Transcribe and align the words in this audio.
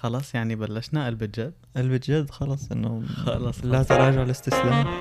خلاص 0.00 0.34
يعني 0.34 0.54
بلشنا 0.56 1.06
قلب 1.06 1.22
الجد 1.22 1.54
قلب 1.76 2.00
جد 2.04 2.30
خلص 2.30 2.72
إنه 2.72 3.02
خلص 3.06 3.64
لا 3.64 3.82
تراجع 3.82 4.22
الاستسلام. 4.22 4.86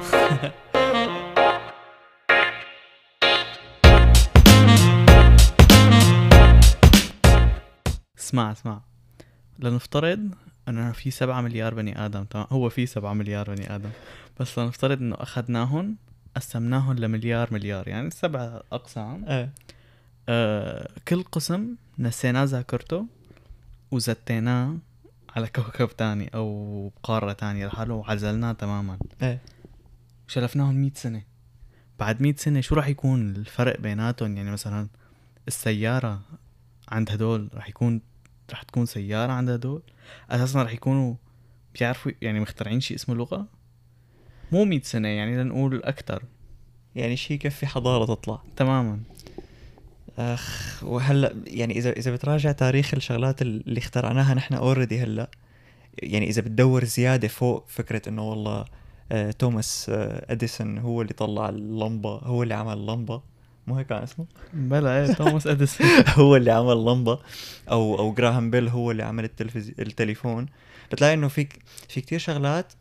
اسمع 8.19 8.51
اسمع. 8.51 8.81
لنفترض 9.59 10.29
إنه 10.67 10.91
في 10.91 11.11
سبعة 11.11 11.41
مليار 11.41 11.73
بني 11.73 12.05
آدم 12.05 12.23
تمام؟ 12.23 12.47
هو 12.51 12.69
في 12.69 12.85
سبعة 12.85 13.13
مليار 13.13 13.49
بني 13.55 13.75
آدم. 13.75 13.89
بس 14.39 14.59
لنفترض 14.59 15.01
إنه 15.01 15.15
أخذناهم 15.19 15.97
قسمناهم 16.35 16.95
لمليار 16.95 17.53
مليار 17.53 17.87
يعني 17.87 18.09
سبع 18.09 18.61
أقسام. 18.71 19.25
إيه. 19.27 19.53
آه 20.29 20.89
كل 21.07 21.23
قسم 21.23 21.75
نسيناه 21.99 22.43
ذاكرته. 22.43 23.05
وزتيناه 23.91 24.77
على 25.35 25.47
كوكب 25.47 25.87
تاني 25.97 26.29
أو 26.35 26.91
قارة 27.03 27.33
تانية. 27.33 27.67
لحاله 27.67 27.93
وعزلناه 27.93 28.51
تماما. 28.51 28.97
إيه. 29.21 29.41
شلفناهم 30.27 30.75
100 30.75 30.91
سنة. 30.95 31.23
بعد 31.99 32.21
100 32.21 32.35
سنة 32.35 32.61
شو 32.61 32.75
راح 32.75 32.87
يكون 32.87 33.35
الفرق 33.35 33.79
بيناتهم؟ 33.79 34.37
يعني 34.37 34.51
مثلا 34.51 34.87
السيارة 35.47 36.21
عند 36.89 37.11
هدول 37.11 37.49
راح 37.53 37.69
يكون 37.69 38.01
راح 38.51 38.63
تكون 38.63 38.85
سيارة 38.85 39.31
عند 39.31 39.49
هدول؟ 39.49 39.81
أساسا 40.29 40.63
راح 40.63 40.73
يكونوا 40.73 41.15
بيعرفوا 41.79 42.11
يعني 42.21 42.39
مخترعين 42.39 42.79
شيء 42.79 42.97
اسمه 42.97 43.15
لغة؟ 43.15 43.47
مو 44.51 44.65
100 44.65 44.81
سنة 44.81 45.07
يعني 45.07 45.43
لنقول 45.43 45.83
أكثر 45.83 46.23
يعني 46.95 47.15
شيء 47.17 47.35
يكفي 47.35 47.67
حضارة 47.67 48.05
تطلع. 48.05 48.41
تماما. 48.55 48.99
أخ 50.19 50.79
وهلا 50.83 51.35
يعني 51.47 51.77
إذا 51.77 51.91
إذا 51.91 52.11
بتراجع 52.11 52.51
تاريخ 52.51 52.93
الشغلات 52.93 53.41
اللي 53.41 53.77
اخترعناها 53.77 54.33
نحن 54.33 54.53
already 54.53 54.99
هلا 54.99 55.29
يعني 56.03 56.29
إذا 56.29 56.41
بتدور 56.41 56.83
زيادة 56.83 57.27
فوق 57.27 57.65
فكرة 57.67 58.01
إنه 58.09 58.29
والله 58.29 58.65
آه 59.11 59.31
توماس 59.31 59.89
آه 59.89 60.25
أديسون 60.29 60.77
هو 60.77 61.01
اللي 61.01 61.13
طلع 61.13 61.49
اللمبة 61.49 62.09
هو 62.09 62.43
اللي 62.43 62.53
عمل 62.53 62.73
اللمبة. 62.73 63.21
مو 63.67 63.75
هيك 63.75 63.87
كان 63.87 64.03
اسمه؟ 64.03 64.25
بلا 64.53 65.01
إيه 65.01 65.13
توماس 65.13 65.47
أديسون. 65.47 65.87
هو 66.19 66.35
اللي 66.35 66.51
عمل 66.51 66.73
اللمبة 66.73 67.19
أو 67.71 67.99
أو 67.99 68.13
جراهام 68.13 68.51
بيل 68.51 68.67
هو 68.67 68.91
اللي 68.91 69.03
عمل 69.03 69.23
التلفز... 69.23 69.71
التليفون. 69.79 70.45
بتلاقي 70.91 71.13
إنه 71.13 71.27
في 71.27 71.47
في 71.89 72.01
كتير 72.01 72.19
شغلات 72.19 72.73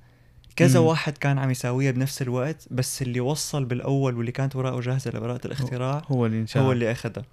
كذا 0.56 0.80
مم. 0.80 0.86
واحد 0.86 1.18
كان 1.18 1.38
عم 1.38 1.50
يساويها 1.50 1.90
بنفس 1.90 2.22
الوقت 2.22 2.68
بس 2.70 3.02
اللي 3.02 3.20
وصل 3.20 3.64
بالأول 3.64 4.16
واللي 4.16 4.32
كانت 4.32 4.56
وراءه 4.56 4.80
جاهزة 4.80 5.10
لبراءه 5.10 5.46
الاختراع 5.46 6.02
هو 6.08 6.26
اللي 6.26 6.40
انشاء 6.40 6.62
هو 6.62 6.72
اللي 6.72 6.92
أخذها 6.92 7.24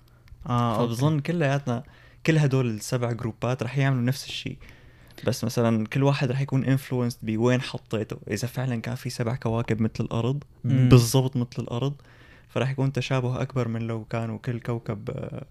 آه. 0.49 0.77
فبظن 0.77 1.19
كلياتنا 1.19 1.83
كل 2.25 2.37
هدول 2.37 2.69
السبع 2.69 3.11
جروبات 3.11 3.63
رح 3.63 3.77
يعملوا 3.77 4.01
نفس 4.01 4.25
الشيء 4.25 4.57
بس 5.27 5.43
مثلا 5.43 5.87
كل 5.87 6.03
واحد 6.03 6.31
رح 6.31 6.41
يكون 6.41 6.65
influenced 6.65 7.17
بوين 7.23 7.61
حطيته 7.61 8.17
إذا 8.27 8.47
فعلا 8.47 8.81
كان 8.81 8.95
في 8.95 9.09
سبع 9.09 9.35
كواكب 9.35 9.81
مثل 9.81 9.93
الأرض. 9.99 10.43
بالضبط 10.63 11.35
مثل 11.35 11.49
الأرض 11.59 11.93
فرح 12.49 12.69
يكون 12.69 12.91
تشابه 12.91 13.41
أكبر 13.41 13.67
من 13.67 13.81
لو 13.81 14.03
كانوا 14.03 14.37
كل 14.37 14.59
كوكب 14.59 15.09
آه، 15.09 15.45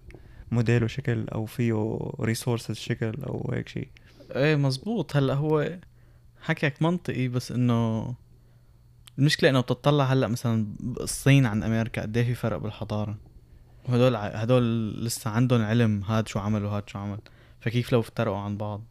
موديله 0.51 0.87
شكل 0.87 1.27
أو 1.29 1.45
فيه 1.45 1.99
resources 2.19 2.75
شكل 2.75 3.13
أو 3.23 3.51
هيك 3.53 3.67
شيء 3.67 3.87
إيه 4.35 4.55
مزبوط 4.55 5.15
هلأ 5.15 5.33
هو 5.33 5.77
حكيك 6.41 6.81
منطقي 6.81 7.27
بس 7.27 7.51
إنه 7.51 8.13
المشكلة 9.19 9.49
إنه 9.49 9.61
بتطلع 9.61 10.03
هلأ 10.03 10.27
مثلا 10.27 10.67
الصين 10.99 11.45
عن 11.45 11.63
أمريكا 11.63 12.01
قد 12.01 12.17
إيه 12.17 12.23
في 12.25 12.35
فرق 12.35 12.57
بالحضارة؟ 12.57 13.17
وهدول 13.85 14.15
هدول 14.15 14.93
لسه 15.05 15.29
عندهم 15.31 15.61
علم 15.61 16.03
هاد 16.03 16.27
شو 16.27 16.39
عمل 16.39 16.65
وهاد 16.65 16.89
شو 16.89 16.99
عمل 16.99 17.19
فكيف 17.59 17.91
لو 17.91 17.99
افترقوا 17.99 18.37
عن 18.37 18.57
بعض؟ 18.57 18.83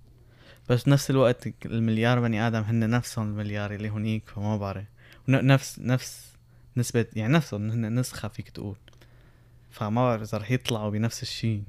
بس 0.69 0.84
بنفس 0.84 1.11
الوقت 1.11 1.48
المليار 1.67 2.20
بني 2.20 2.47
آدم 2.47 2.62
هن 2.62 2.91
نفسهم 2.91 3.29
المليار 3.29 3.75
اللي 3.75 3.89
هنيك 3.89 4.23
فما 4.29 4.57
بعرف. 4.57 4.85
نفس 5.29 5.79
نفس 5.79 6.33
نسبة 6.77 7.07
يعني 7.17 7.33
نفسهم 7.33 7.70
هن 7.70 7.98
نسخة 7.98 8.29
فيك 8.29 8.48
تقول. 8.48 8.77
فما 9.70 10.05
بعرف 10.05 10.23
إذا 10.23 10.39
رح 10.39 10.51
يطلعوا 10.51 10.91
بنفس 10.91 11.23
الشيء 11.23 11.63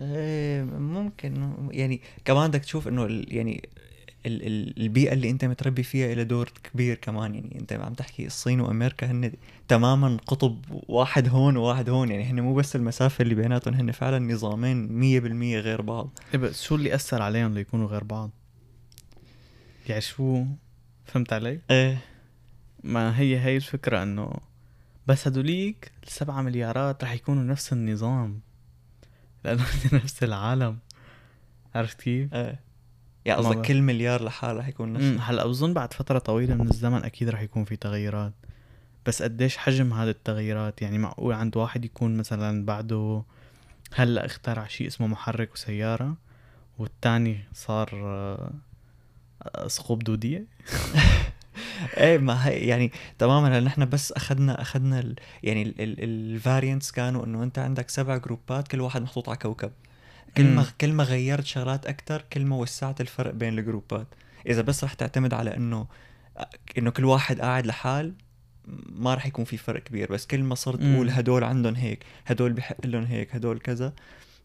إيه 0.00 0.62
ممكن 0.64 1.52
يعني 1.70 2.00
كمان 2.24 2.50
بدك 2.50 2.60
تشوف 2.60 2.88
إنه 2.88 3.24
يعني 3.28 3.68
ال- 4.26 4.46
ال- 4.46 4.82
البيئة 4.82 5.12
اللي 5.12 5.30
انت 5.30 5.44
متربي 5.44 5.82
فيها 5.82 6.12
إلى 6.12 6.24
دور 6.24 6.48
كبير 6.64 6.96
كمان. 6.96 7.34
يعني 7.34 7.58
انت 7.60 7.72
عم 7.72 7.94
تحكي 7.94 8.26
الصين 8.26 8.60
وأمريكا 8.60 9.10
هن 9.10 9.32
تماما 9.68 10.16
قطب 10.26 10.64
واحد 10.70 11.28
هون 11.28 11.56
وواحد 11.56 11.88
هون. 11.88 12.10
يعني 12.10 12.24
هن 12.24 12.40
مو 12.40 12.54
بس 12.54 12.76
المسافة 12.76 13.22
اللي 13.22 13.34
بيناتهم 13.34 13.74
هن 13.74 13.90
فعلا 13.92 14.18
نظامين 14.34 14.92
مية 14.92 15.20
بالمية 15.20 15.58
غير 15.60 15.82
بعض. 15.82 16.18
إيه 16.34 16.40
بس 16.40 16.62
شو 16.62 16.74
اللي 16.74 16.94
أثر 16.94 17.22
عليهم 17.22 17.54
ليكونوا 17.54 17.88
غير 17.88 18.04
بعض؟ 18.04 18.30
يعني 19.88 20.00
شو؟ 20.00 20.44
فهمت 21.04 21.32
علي؟ 21.32 21.60
إيه. 21.70 21.98
ما 22.84 23.18
هي 23.18 23.40
هي 23.40 23.56
الفكرة 23.56 24.02
إنه 24.02 24.32
بس 25.06 25.28
هدوليك 25.28 25.92
السبعة 26.06 26.42
مليارات 26.42 27.04
رح 27.04 27.12
يكونوا 27.12 27.42
نفس 27.44 27.72
النظام 27.72 28.40
لأنه 29.44 29.64
نفس 29.92 30.22
العالم. 30.22 30.78
عرفت 31.74 32.00
كيف؟ 32.00 32.34
إيه. 32.34 32.60
يعني 33.24 33.40
قصدك. 33.40 33.66
كل 33.66 33.82
مليار 33.82 34.24
لحال 34.24 34.56
رح 34.56 34.68
يكون 34.68 34.92
نفس 34.92 35.20
هلأ 35.20 35.46
بظن 35.46 35.74
بعد 35.74 35.94
فترة 35.94 36.18
طويلة 36.18 36.54
من 36.54 36.68
الزمن 36.68 37.04
أكيد 37.04 37.28
رح 37.28 37.40
يكون 37.40 37.64
في 37.64 37.76
تغيرات 37.76 38.32
بس 39.06 39.22
قديش 39.22 39.56
حجم 39.56 39.92
هذه 39.92 40.10
التغيرات 40.10 40.82
يعني 40.82 40.98
معقول 40.98 41.34
عند 41.34 41.56
واحد 41.56 41.84
يكون 41.84 42.16
مثلا 42.16 42.64
بعده 42.64 43.22
هلأ 43.94 44.26
اخترع 44.26 44.66
شيء 44.66 44.86
اسمه 44.86 45.06
محرك 45.06 45.52
وسيارة 45.52 46.16
والتاني 46.78 47.44
صار 47.52 47.90
آه، 47.94 49.68
ثقوب 49.68 50.04
دودية؟ 50.04 50.44
إيه 51.96 52.18
ما 52.18 52.48
هي 52.48 52.66
يعني 52.66 52.92
تماما 53.18 53.48
لأن 53.48 53.66
إحنا 53.66 53.84
بس 53.84 54.12
أخذنا 54.12 54.62
أخذنا 54.62 55.00
ال 55.00 55.16
يعني 55.42 55.74
الفارينتس 55.78 56.90
كانوا 56.90 57.24
إنه 57.24 57.42
أنت 57.42 57.58
عندك 57.58 57.90
سبع 57.90 58.16
جروبات 58.16 58.68
كل 58.68 58.80
واحد 58.80 59.02
محطوط 59.02 59.28
على 59.28 59.38
كوكب. 59.38 59.72
كل 60.36 60.44
ما. 60.44 60.66
كل 60.80 60.92
ما 60.92 61.04
غيرت 61.04 61.44
شغلات 61.44 61.86
أكثر 61.86 62.24
كل 62.32 62.44
ما 62.44 62.56
وسعت 62.56 63.00
الفرق 63.00 63.30
بين 63.34 63.58
الجروبات. 63.58 64.06
إذا 64.46 64.62
بس 64.62 64.84
رح 64.84 64.94
تعتمد 64.94 65.34
على 65.34 65.56
إنه 65.56 65.86
إنه 66.78 66.90
كل 66.90 67.04
واحد 67.04 67.40
قاعد 67.40 67.66
لحال 67.66 68.14
ما 68.86 69.14
رح 69.14 69.26
يكون 69.26 69.44
في 69.44 69.56
فرق 69.56 69.82
كبير. 69.82 70.12
بس 70.12 70.26
كل 70.26 70.42
ما 70.42 70.54
صرت 70.54 70.80
مم. 70.80 70.94
تقول 70.94 71.10
هدول 71.10 71.44
عندهم 71.44 71.74
هيك 71.74 72.04
هدول 72.26 72.52
بحق 72.52 72.86
لهم 72.86 73.04
هيك 73.04 73.34
هدول 73.34 73.58
كذا 73.58 73.92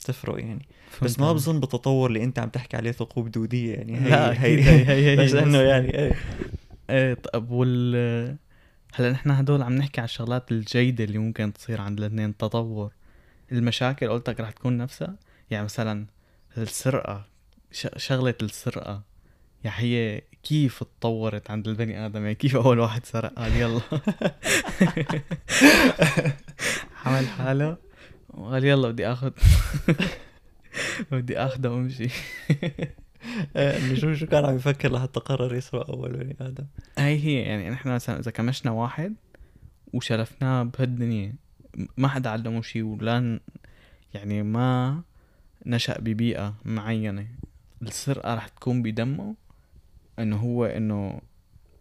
تفرق 0.04 0.40
يعني. 0.40 0.66
بس 1.02 1.12
فهمت 1.12 1.20
ما 1.20 1.26
علي؟ 1.26 1.36
بظن 1.36 1.60
بالتطور 1.60 2.10
اللي 2.10 2.24
أنت 2.24 2.40
عم 2.40 2.50
تحكي 2.50 2.78
عليه 2.78 2.92
ثقوب 2.92 3.32
دودية 3.32 3.74
يعني. 3.74 3.98
هي 3.98 4.10
لا 4.10 4.32
أكيد. 4.32 4.60
هي 4.60 4.86
هي 4.86 5.12
هي 5.12 5.26
بس 5.26 5.34
إنه 5.34 5.58
يعني 5.58 5.96
إيه. 5.96 6.14
إيه 6.90 7.14
طب 7.14 7.52
وال 7.52 8.38
هلأ 8.94 9.12
نحن 9.12 9.32
هدول 9.32 9.62
عم 9.62 9.76
نحكي 9.76 10.02
على 10.02 10.06
الشغلات 10.06 10.52
الجيدة 10.52 11.04
اللي 11.04 11.18
ممكن 11.18 11.54
تصير 11.54 11.82
عند 11.82 12.00
الاثنين 12.00 12.38
تطور. 12.38 12.92
المشاكل 13.52 14.10
قلتك 14.10 14.40
رح 14.40 14.52
تكون 14.52 14.78
نفسها؟ 14.78 15.16
يعني 15.52 15.64
مثلا 15.66 16.08
السرقة. 16.58 17.26
شغلة 17.98 18.36
السرقة 18.42 19.04
يعني 19.64 19.82
هي 19.82 20.22
كيف 20.44 20.84
تطورت 20.84 21.52
عند 21.52 21.68
البني 21.68 22.06
آدم؟ 22.06 22.22
يعني 22.24 22.36
كيف 22.36 22.56
أول 22.56 22.80
واحد 22.80 23.06
سرق 23.06 23.34
قال 23.34 23.52
يلا. 23.56 23.82
عمل 27.06 27.28
حاله 27.28 27.78
وقال 28.30 28.66
يلا 28.66 28.90
بدي 28.90 29.08
آخذ 29.08 29.32
بدي 31.12 31.40
آخذه 31.40 31.68
وأمشي. 31.70 32.10
إيه، 33.56 33.78
انه 33.78 33.96
شو 33.96 34.14
شو 34.14 34.26
كان 34.26 34.46
عم 34.46 34.56
يفكر 34.56 34.92
لحتى 34.92 35.20
قرر 35.20 35.56
يسرق 35.56 35.90
أول 35.90 36.18
بني 36.18 36.36
آدم؟ 36.42 36.66
هاي 36.98 37.24
هي 37.26 37.42
يعني 37.42 37.70
نحن 37.70 37.90
مثلا 37.90 38.20
إذا 38.20 38.32
كمشنا 38.32 38.72
واحد 38.72 39.16
وشرفناه 39.94 40.64
بهالدنيا 40.64 41.36
ما 41.98 42.08
حدا 42.08 42.30
علمه 42.30 42.62
شيء 42.62 42.84
ولا 42.84 43.40
يعني 44.14 44.44
ما 44.44 45.02
نشأ 45.68 46.00
ببيئة 46.00 46.56
معينة 46.66 47.28
السرقة 47.82 48.36
رح 48.36 48.48
تكون 48.48 48.82
بدمه؟ 48.82 49.36
إنه 50.20 50.38
هو 50.38 50.66
إنه 50.66 51.22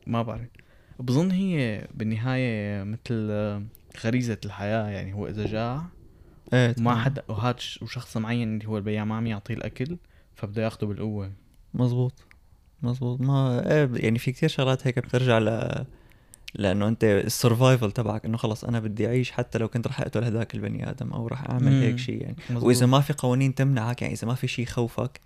ما 0.06 0.22
بعرف. 0.22 0.48
بظن 0.98 1.30
هي 1.30 1.86
بالنهاية 1.94 2.84
مثل 2.84 3.30
غريزة 4.04 4.38
الحياة 4.44 4.88
يعني 4.88 5.12
هو 5.14 5.28
إذا 5.28 5.46
جاع 5.46 5.84
إيه 6.52 6.74
وما 6.78 6.94
حدا 6.94 7.22
وهاد 7.28 7.56
وشخص 7.82 8.16
معين 8.16 8.54
اللي 8.54 8.68
هو 8.68 8.78
البياع 8.78 9.04
ما 9.04 9.16
عم 9.16 9.26
يعطيه 9.26 9.54
الأكل 9.54 9.96
فبده 10.34 10.62
ياخده 10.62 10.86
بالقوة. 10.86 11.32
مزبوط. 11.74 12.26
مزبوط. 12.82 13.20
ما 13.20 13.70
إيه 13.72 13.90
يعني 13.94 14.18
في 14.18 14.32
كتير 14.32 14.48
شغلات 14.48 14.86
هيك 14.86 14.98
بترجع 14.98 15.38
ل 15.38 15.84
لأنه 16.58 16.88
أنت 16.88 17.04
السرفايفل 17.04 17.92
تبعك 17.92 18.24
إنه 18.24 18.36
خلص 18.36 18.64
أنا 18.64 18.80
بدي 18.80 19.06
أعيش 19.06 19.30
حتى 19.30 19.58
لو 19.58 19.68
كنت 19.68 19.86
رح 19.86 20.00
أقتل 20.00 20.24
هذاك 20.24 20.54
البني 20.54 20.90
آدم 20.90 21.12
أو 21.12 21.26
رح 21.26 21.50
أعمل 21.50 21.72
مم. 21.72 21.82
هيك 21.82 21.98
شيء 21.98 22.22
يعني 22.22 22.36
مزبوط. 22.50 22.62
وإذا 22.62 22.86
ما 22.86 23.00
في 23.00 23.12
قوانين 23.12 23.54
تمنعك 23.54 24.02
يعني 24.02 24.14
إذا 24.14 24.26
ما 24.26 24.34
في 24.34 24.48
شيء 24.48 24.64
يخوفك 24.64 25.20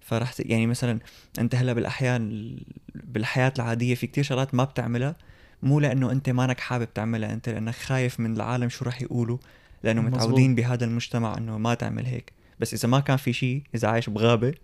فرح. 0.00 0.32
يعني 0.38 0.66
مثلا 0.66 0.98
أنت 1.38 1.54
هلأ 1.54 1.72
بالأحيان 1.72 2.56
بالحياة 2.94 3.52
العادية 3.56 3.94
في 3.94 4.06
كتير 4.06 4.24
شغلات 4.24 4.54
ما 4.54 4.64
بتعملها 4.64 5.16
مو 5.62 5.80
لأنه 5.80 6.12
أنت 6.12 6.30
مانك 6.30 6.60
حابب 6.60 6.94
تعملها 6.94 7.32
أنت 7.32 7.48
لأنك 7.48 7.74
خايف 7.74 8.20
من 8.20 8.36
العالم 8.36 8.68
شو 8.68 8.84
رح 8.84 9.02
يقولوا 9.02 9.38
لأنه 9.82 10.02
مزبوط. 10.02 10.20
متعودين 10.20 10.54
بهذا 10.54 10.84
المجتمع 10.84 11.38
إنه 11.38 11.58
ما 11.58 11.74
تعمل 11.74 12.06
هيك 12.06 12.32
بس 12.60 12.74
إذا 12.74 12.88
ما 12.88 13.00
كان 13.00 13.16
في 13.16 13.32
شيء 13.32 13.62
إذا 13.74 13.88
عايش 13.88 14.10
بغابة 14.10 14.54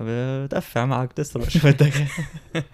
بتقفع 0.00 0.86
معك 0.86 1.12
تسرق 1.12 1.48
شو 1.48 1.58
بدك 1.64 1.92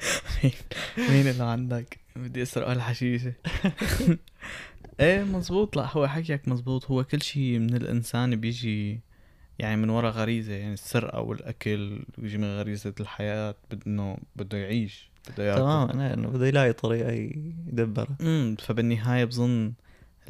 مين 1.10 1.26
اللي 1.26 1.44
عندك 1.44 1.98
بدي 2.18 2.42
أسرق 2.42 2.70
الحشيشه 2.70 3.32
إيه 5.00 5.24
مزبوط. 5.24 5.76
لا 5.76 5.86
هو 5.92 6.06
حكيك 6.06 6.48
مزبوط. 6.48 6.86
هو 6.90 7.04
كل 7.04 7.22
شيء 7.22 7.58
من 7.58 7.74
الإنسان 7.76 8.36
بيجي 8.36 9.00
يعني 9.58 9.76
من 9.76 9.90
وراء 9.90 10.12
غريزة. 10.12 10.52
يعني 10.52 10.72
السرقة 10.72 11.20
والأكل 11.20 12.02
بيجي 12.18 12.38
من 12.38 12.44
غريزة 12.58 12.94
الحياة. 13.00 13.54
بد- 13.70 13.82
انه 13.86 14.18
بده 14.36 14.58
يعيش 14.58 15.10
بده 15.30 15.44
ياكل. 15.44 15.60
تمام. 15.60 15.90
أنا 15.90 16.14
إنه 16.14 16.28
بده 16.28 16.46
يلاقي 16.46 16.72
طريقة 16.72 17.12
يدبرها. 17.12 18.16
امم 18.20 18.56
فبالنهاية 18.58 19.24
بظن 19.24 19.72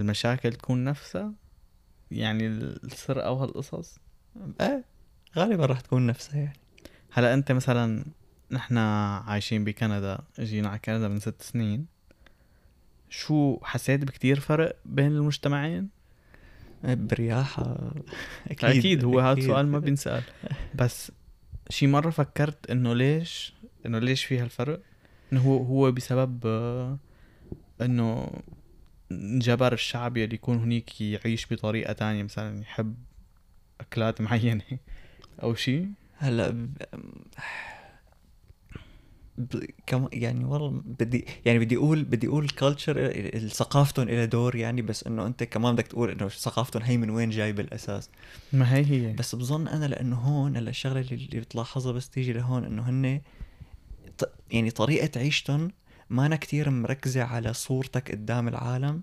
المشاكل 0.00 0.52
تكون 0.52 0.84
نفسها. 0.84 1.32
يعني 2.10 2.46
السرقة 2.46 3.30
وهالقصص. 3.30 3.98
إيه 4.60 4.84
غالبا 5.36 5.66
راح 5.66 5.80
تكون 5.80 6.06
نفسها 6.06 6.36
يعني. 6.40 6.56
هلا 7.12 7.34
أنت 7.34 7.52
مثلا 7.52 8.04
نحن 8.50 8.78
عايشين 8.78 9.64
بكندا 9.64 10.18
جينا 10.40 10.68
على 10.68 10.78
كندا 10.78 11.08
من 11.08 11.20
ست 11.20 11.42
سنين. 11.42 11.86
شو 13.10 13.58
حسيت 13.62 14.04
بكتير 14.04 14.40
فرق 14.40 14.76
بين 14.84 15.12
المجتمعين؟ 15.12 15.88
برياحة. 16.84 17.92
أكيد, 18.50 18.78
أكيد 18.78 19.04
هو 19.04 19.20
هذا 19.20 19.38
السؤال 19.38 19.66
ما 19.66 19.78
بينسأل. 19.78 20.22
بس 20.80 21.12
شي 21.70 21.86
مرة 21.86 22.10
فكرت 22.10 22.70
إنه 22.70 22.94
ليش 22.94 23.54
إنه 23.86 23.98
ليش 23.98 24.24
في 24.24 24.38
هالفرق؟ 24.38 24.80
إنه 25.32 25.40
هو 25.40 25.62
هو 25.62 25.92
بسبب 25.92 26.46
آه، 26.46 26.98
إنه 27.80 28.30
انجبر 29.12 29.72
الشعب 29.72 30.16
يلي 30.16 30.34
يكون 30.34 30.58
هنيك 30.58 31.00
يعيش 31.00 31.52
بطريقة 31.52 31.92
تانية 31.92 32.22
مثلا 32.22 32.60
يحب 32.60 32.94
أكلات 33.80 34.20
معينة 34.22 34.62
أو 35.42 35.54
شيء 35.54 35.88
هلأ 36.16 36.50
ب... 36.50 36.70
ب... 39.38 39.64
كم 39.86 40.08
يعني 40.12 40.44
والله 40.44 40.82
بدي 40.84 41.26
يعني 41.44 41.58
بدي 41.58 41.76
أقول 41.76 42.04
بدي 42.04 42.26
أقول 42.26 42.48
كلتشر 42.48 43.12
ثقافتهم 43.48 44.08
لها 44.08 44.24
دور 44.24 44.56
يعني 44.56 44.82
بس 44.82 45.06
إنه 45.06 45.26
أنت 45.26 45.44
كمان 45.44 45.74
بدك 45.74 45.86
تقول 45.86 46.10
إنه 46.10 46.28
ثقافتهم 46.28 46.82
هي 46.82 46.96
من 46.96 47.10
وين 47.10 47.30
جاي 47.30 47.52
بالاساس 47.52 48.10
ما 48.52 48.74
هي 48.74 48.84
هي. 48.84 49.12
بس 49.12 49.34
بظن 49.34 49.68
أنا 49.68 49.84
لأنه 49.86 50.16
هون 50.16 50.56
هلا 50.56 50.70
الشغلة 50.70 51.00
اللي, 51.00 51.40
بتلاحظها 51.40 51.92
بس 51.92 52.10
تيجي 52.10 52.32
لهون 52.32 52.64
إنه 52.64 52.82
هن 52.82 53.20
ط... 54.18 54.24
يعني 54.50 54.70
طريقة 54.70 55.20
عيشتهم 55.20 55.70
ما 56.10 56.26
أنا 56.26 56.36
كتير 56.36 56.70
مركزة 56.70 57.22
على 57.22 57.52
صورتك 57.52 58.10
قدام 58.12 58.48
العالم. 58.48 59.02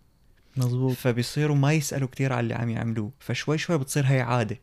مزبوط 0.58 0.94
فبيصيروا 0.96 1.56
ما 1.56 1.74
يسألوا 1.74 2.08
كتير 2.08 2.34
على 2.34 2.40
اللي 2.40 2.54
عم 2.54 2.70
يعملوه. 2.70 3.12
فشوي 3.20 3.58
شوي 3.58 3.78
بتصير 3.78 4.06
هي 4.06 4.22
عادة. 4.22 4.60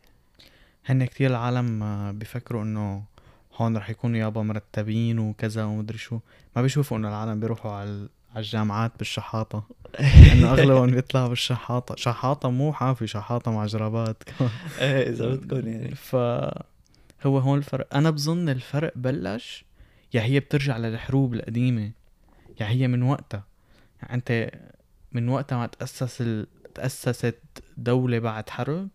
هن 0.85 1.05
كتير 1.05 1.29
العالم 1.29 2.11
بيفكروا 2.19 2.63
إنه 2.63 3.03
هون 3.55 3.77
رح 3.77 3.89
يكونوا 3.89 4.19
يابا 4.19 4.41
مرتبين 4.41 5.19
وكذا 5.19 5.63
ومدري 5.63 5.97
شو. 5.97 6.19
ما 6.55 6.61
بيشوفوا 6.61 6.97
إنه 6.97 7.09
العالم 7.09 7.39
بيروحوا 7.39 7.71
على 7.71 8.07
على 8.35 8.43
الجامعات 8.43 8.91
بالشحاطة. 8.97 9.63
إنه 10.33 10.51
أغلبهم 10.51 10.91
بيطلعوا 10.95 11.27
بالشحاطة. 11.27 11.95
شحاطة 11.95 12.49
مو 12.49 12.73
حافي 12.73 13.07
شحاطة 13.07 13.51
مع 13.51 13.65
جرابات. 13.65 14.23
كمان 14.23 14.51
إيه 14.79 15.09
إذا 15.09 15.27
بدكم 15.27 15.67
يعني. 15.67 15.95
ف 15.95 16.15
هو 17.25 17.37
هون 17.37 17.57
الفرق. 17.57 17.95
أنا 17.95 18.09
بظن 18.09 18.49
الفرق 18.49 18.93
بلش 18.95 19.65
يا 20.13 20.21
هي 20.21 20.39
بترجع 20.39 20.77
للحروب 20.77 21.33
القديمة. 21.33 21.91
يا 22.61 22.69
هي 22.69 22.87
من 22.87 23.03
وقتها. 23.03 23.43
يعني 24.01 24.13
أنت 24.13 24.51
من 25.11 25.29
وقتها 25.29 25.57
ما 25.57 25.65
تأسس 25.67 26.21
ال... 26.21 26.47
تأسست 26.75 27.41
دولة 27.77 28.19
بعد 28.19 28.49
حرب 28.49 28.87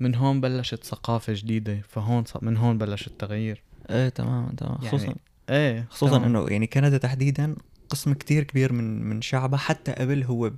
من 0.00 0.14
هون 0.14 0.40
بلشت 0.40 0.84
ثقافة 0.84 1.32
جديدة. 1.36 1.80
فهون 1.88 2.24
من 2.42 2.56
هون 2.56 2.78
بلش 2.78 3.06
التغيير. 3.06 3.62
إيه 3.90 4.08
تمام 4.08 4.48
تمام. 4.48 4.78
يعني 4.82 4.88
خصوصا 4.88 5.14
إيه 5.50 5.86
خصوصا 5.90 6.18
تمام. 6.18 6.36
إنه 6.36 6.48
يعني 6.50 6.66
كندا 6.66 6.98
تحديدا 6.98 7.56
قسم 7.88 8.12
كتير 8.12 8.42
كبير 8.42 8.72
من 8.72 9.02
من 9.02 9.22
شعبها 9.22 9.58
حتى 9.58 9.92
قبل 9.92 10.24
هو 10.24 10.52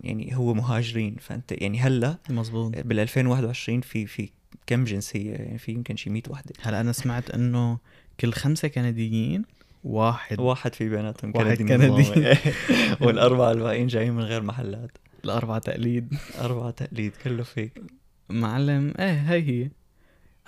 يعني 0.00 0.36
هو 0.36 0.54
مهاجرين. 0.54 1.16
فأنت 1.20 1.52
يعني 1.52 1.80
هلأ 1.80 2.18
مزبوط 2.30 2.72
بال 2.78 2.98
2021 2.98 3.80
في 3.80 4.06
في 4.06 4.30
كم 4.66 4.84
جنسية؟ 4.84 5.32
يعني 5.32 5.58
في 5.58 5.72
يمكن 5.72 5.96
شي 5.96 6.10
100 6.10 6.22
وحدة. 6.28 6.52
هلأ 6.60 6.80
أنا 6.80 6.92
سمعت 6.92 7.30
إنه 7.30 7.78
كل 8.20 8.32
خمسة 8.32 8.68
كنديين 8.68 9.44
واحد 9.84 10.40
واحد 10.40 10.74
في 10.74 10.88
بيناتهم 10.88 11.32
واحد 11.36 11.56
كندي 11.62 12.04
كندي. 12.04 12.34
والأربعة 13.06 13.52
الباقيين 13.52 13.86
جايين 13.86 14.12
من 14.12 14.22
غير 14.22 14.42
محلات. 14.42 14.90
الأربعة 15.24 15.58
تقليد. 15.58 16.14
أربعة 16.40 16.70
تقليد 16.70 17.12
كله 17.24 17.42
فيك 17.42 17.82
معلم 18.28 18.94
إيه 18.98 19.12
هي 19.12 19.42
هي. 19.42 19.70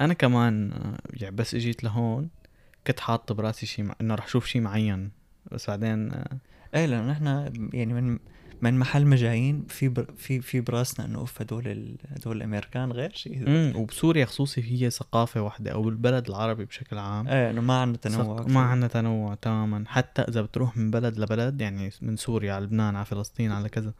أنا 0.01 0.15
كمان 0.15 0.73
يعني 1.13 1.37
بس 1.37 1.55
إجيت 1.55 1.85
لهون 1.85 2.29
كنت 2.87 3.01
حاط 3.01 3.33
براسي 3.33 3.67
شيء 3.67 3.85
مع... 3.85 3.95
إنه 4.01 4.15
رح 4.15 4.25
أشوف 4.25 4.47
شيء 4.47 4.63
معين. 4.63 5.11
بس 5.53 5.71
بعدين 5.71 6.13
آه، 6.13 6.39
إيه 6.75 6.87
لأنه 6.87 7.11
نحن 7.11 7.27
يعني 7.75 7.95
من 7.95 8.19
من 8.63 8.79
محل 8.79 9.07
ما 9.07 9.17
جايين 9.17 9.65
في 9.69 9.89
بر 9.89 10.07
في 10.17 10.41
في 10.41 10.61
براسنا 10.61 11.07
إنه 11.07 11.19
أوف 11.19 11.41
هدول 11.43 11.69
ال- 11.69 11.97
هدول 12.09 12.37
الأمريكان 12.37 12.93
غير 12.93 13.13
شيء 13.15 13.47
امم 13.49 13.77
وبسوريا 13.77 14.25
خصوصي 14.25 14.63
هي 14.85 14.91
ثقافة 14.91 15.43
واحدة 15.43 15.73
أو 15.73 15.89
البلد 15.89 16.29
العربي 16.29 16.65
بشكل 16.65 16.99
عام. 16.99 17.29
إيه 17.29 17.51
إنه 17.51 17.61
ما 17.61 17.81
عندنا 17.81 17.99
تنوع. 18.03 18.47
ما 18.47 18.61
عندنا 18.61 18.87
تنوع 18.89 19.35
تماما 19.35 19.85
حتى 19.89 20.23
إذا 20.23 20.43
بتروح 20.43 20.77
من 20.77 20.91
بلد 20.91 21.19
لبلد 21.19 21.61
يعني 21.61 21.91
من 22.03 22.17
سوريا 22.17 22.53
على 22.55 22.65
لبنان 22.65 22.97
على 22.97 23.05
فلسطين 23.05 23.53
على 23.53 23.69
كذا 23.69 23.93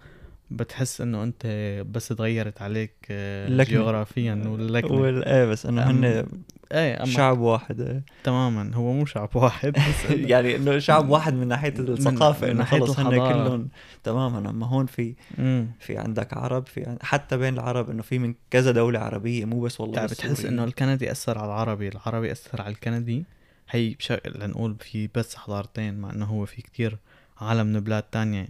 بتحس 0.51 1.01
إنه 1.01 1.23
أنت 1.23 1.47
بس 1.91 2.09
تغيرت 2.09 2.63
عليك 2.63 2.93
آه،. 3.11 3.49
جغرافيا 3.65 4.43
وال... 4.47 5.25
إيه 5.25 5.45
بس 5.45 5.67
إنه 5.67 5.85
أم- 5.85 5.89
هن 5.89 6.27
إيه 6.73 7.05
شعب 7.05 7.39
واحد 7.39 7.81
إيه. 7.81 8.03
تماما 8.25 8.75
هو 8.75 8.93
مو 8.93 9.05
شعب 9.05 9.29
واحد 9.37 9.73
بس 9.73 10.07
إنه- 10.09 10.13
يعني 10.33 10.57
إنه 10.57 10.79
شعب 10.79 11.09
واحد 11.09 11.35
من 11.35 11.49
ناحية 11.49 11.75
الثقافة 11.79 12.47
من 12.47 12.53
إنه 12.53 12.65
خلص 12.65 12.99
هن. 13.01 13.11
كلهم 13.11 13.69
تماما 14.05 14.51
أما 14.51 14.67
هون 14.67 14.87
في 14.87 15.15
مم. 15.39 15.67
في 15.81 15.99
عندك 15.99 16.37
عرب 16.37 16.67
في 16.67 16.85
عن- 16.85 16.99
حتى 17.03 17.37
بين 17.37 17.55
العرب 17.55 17.91
إنه 17.91 18.03
في 18.03 18.19
من 18.19 18.35
كذا 18.51 18.71
دولة 18.71 18.99
عربية 18.99 19.45
مو 19.45 19.61
بس 19.61 19.81
والله 19.81 20.05
بس 20.05 20.13
بتحس. 20.13 20.45
إنه 20.45 20.65
الكندي 20.65 21.11
أثر 21.13 21.39
على 21.39 21.47
العربي 21.47 21.89
العربي 21.89 22.33
أثر 22.33 22.63
على 22.63 22.71
الكندي 22.71 23.25
هي 23.71 23.95
بشكل 23.95 24.41
لنقول 24.41 24.77
في 24.81 25.09
بس 25.15 25.37
حضارتين 25.37 25.95
مع 25.99 26.11
إنه 26.11 26.25
هو 26.25 26.47
في 26.47 26.63
كتير 26.63 26.99
عالم 27.41 27.67
من 27.67 27.81
بلاد 27.81 28.03
تانية 28.03 28.47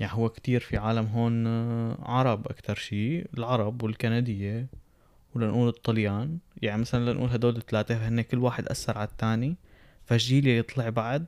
يعني 0.00 0.12
هو 0.12 0.28
كتير 0.28 0.60
في 0.60 0.76
عالم 0.76 1.06
هون 1.06 1.46
آه، 1.46 1.96
عرب 2.02 2.48
أكتر 2.48 2.74
شيء 2.74 3.26
العرب 3.38 3.82
والكندية 3.82 4.66
ولنقول 5.34 5.68
الطليان. 5.68 6.38
يعني 6.62 6.80
مثلا 6.80 7.12
لنقول 7.12 7.30
هدول 7.30 7.56
الثلاثة 7.56 8.08
هن 8.08 8.20
كل 8.20 8.38
واحد 8.38 8.66
أثر 8.66 8.98
على 8.98 9.08
التاني 9.08 9.56
فالجيل 10.06 10.38
اللي 10.38 10.58
يطلع 10.58 10.88
بعد 10.88 11.26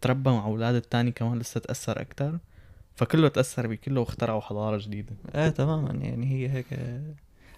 تربى 0.00 0.30
مع 0.30 0.44
أولاد 0.44 0.74
التاني 0.74 1.10
كمان 1.10 1.38
لسه 1.38 1.60
تأثر 1.60 2.00
أكتر 2.00 2.38
فكله 2.96 3.28
تأثر 3.28 3.66
بكله 3.66 4.00
واخترعوا 4.00 4.40
حضارة 4.40 4.78
جديدة. 4.78 5.12
إيه 5.34 5.48
تماما. 5.48 6.04
يعني 6.04 6.26
هي 6.26 6.48
هيك 6.48 6.66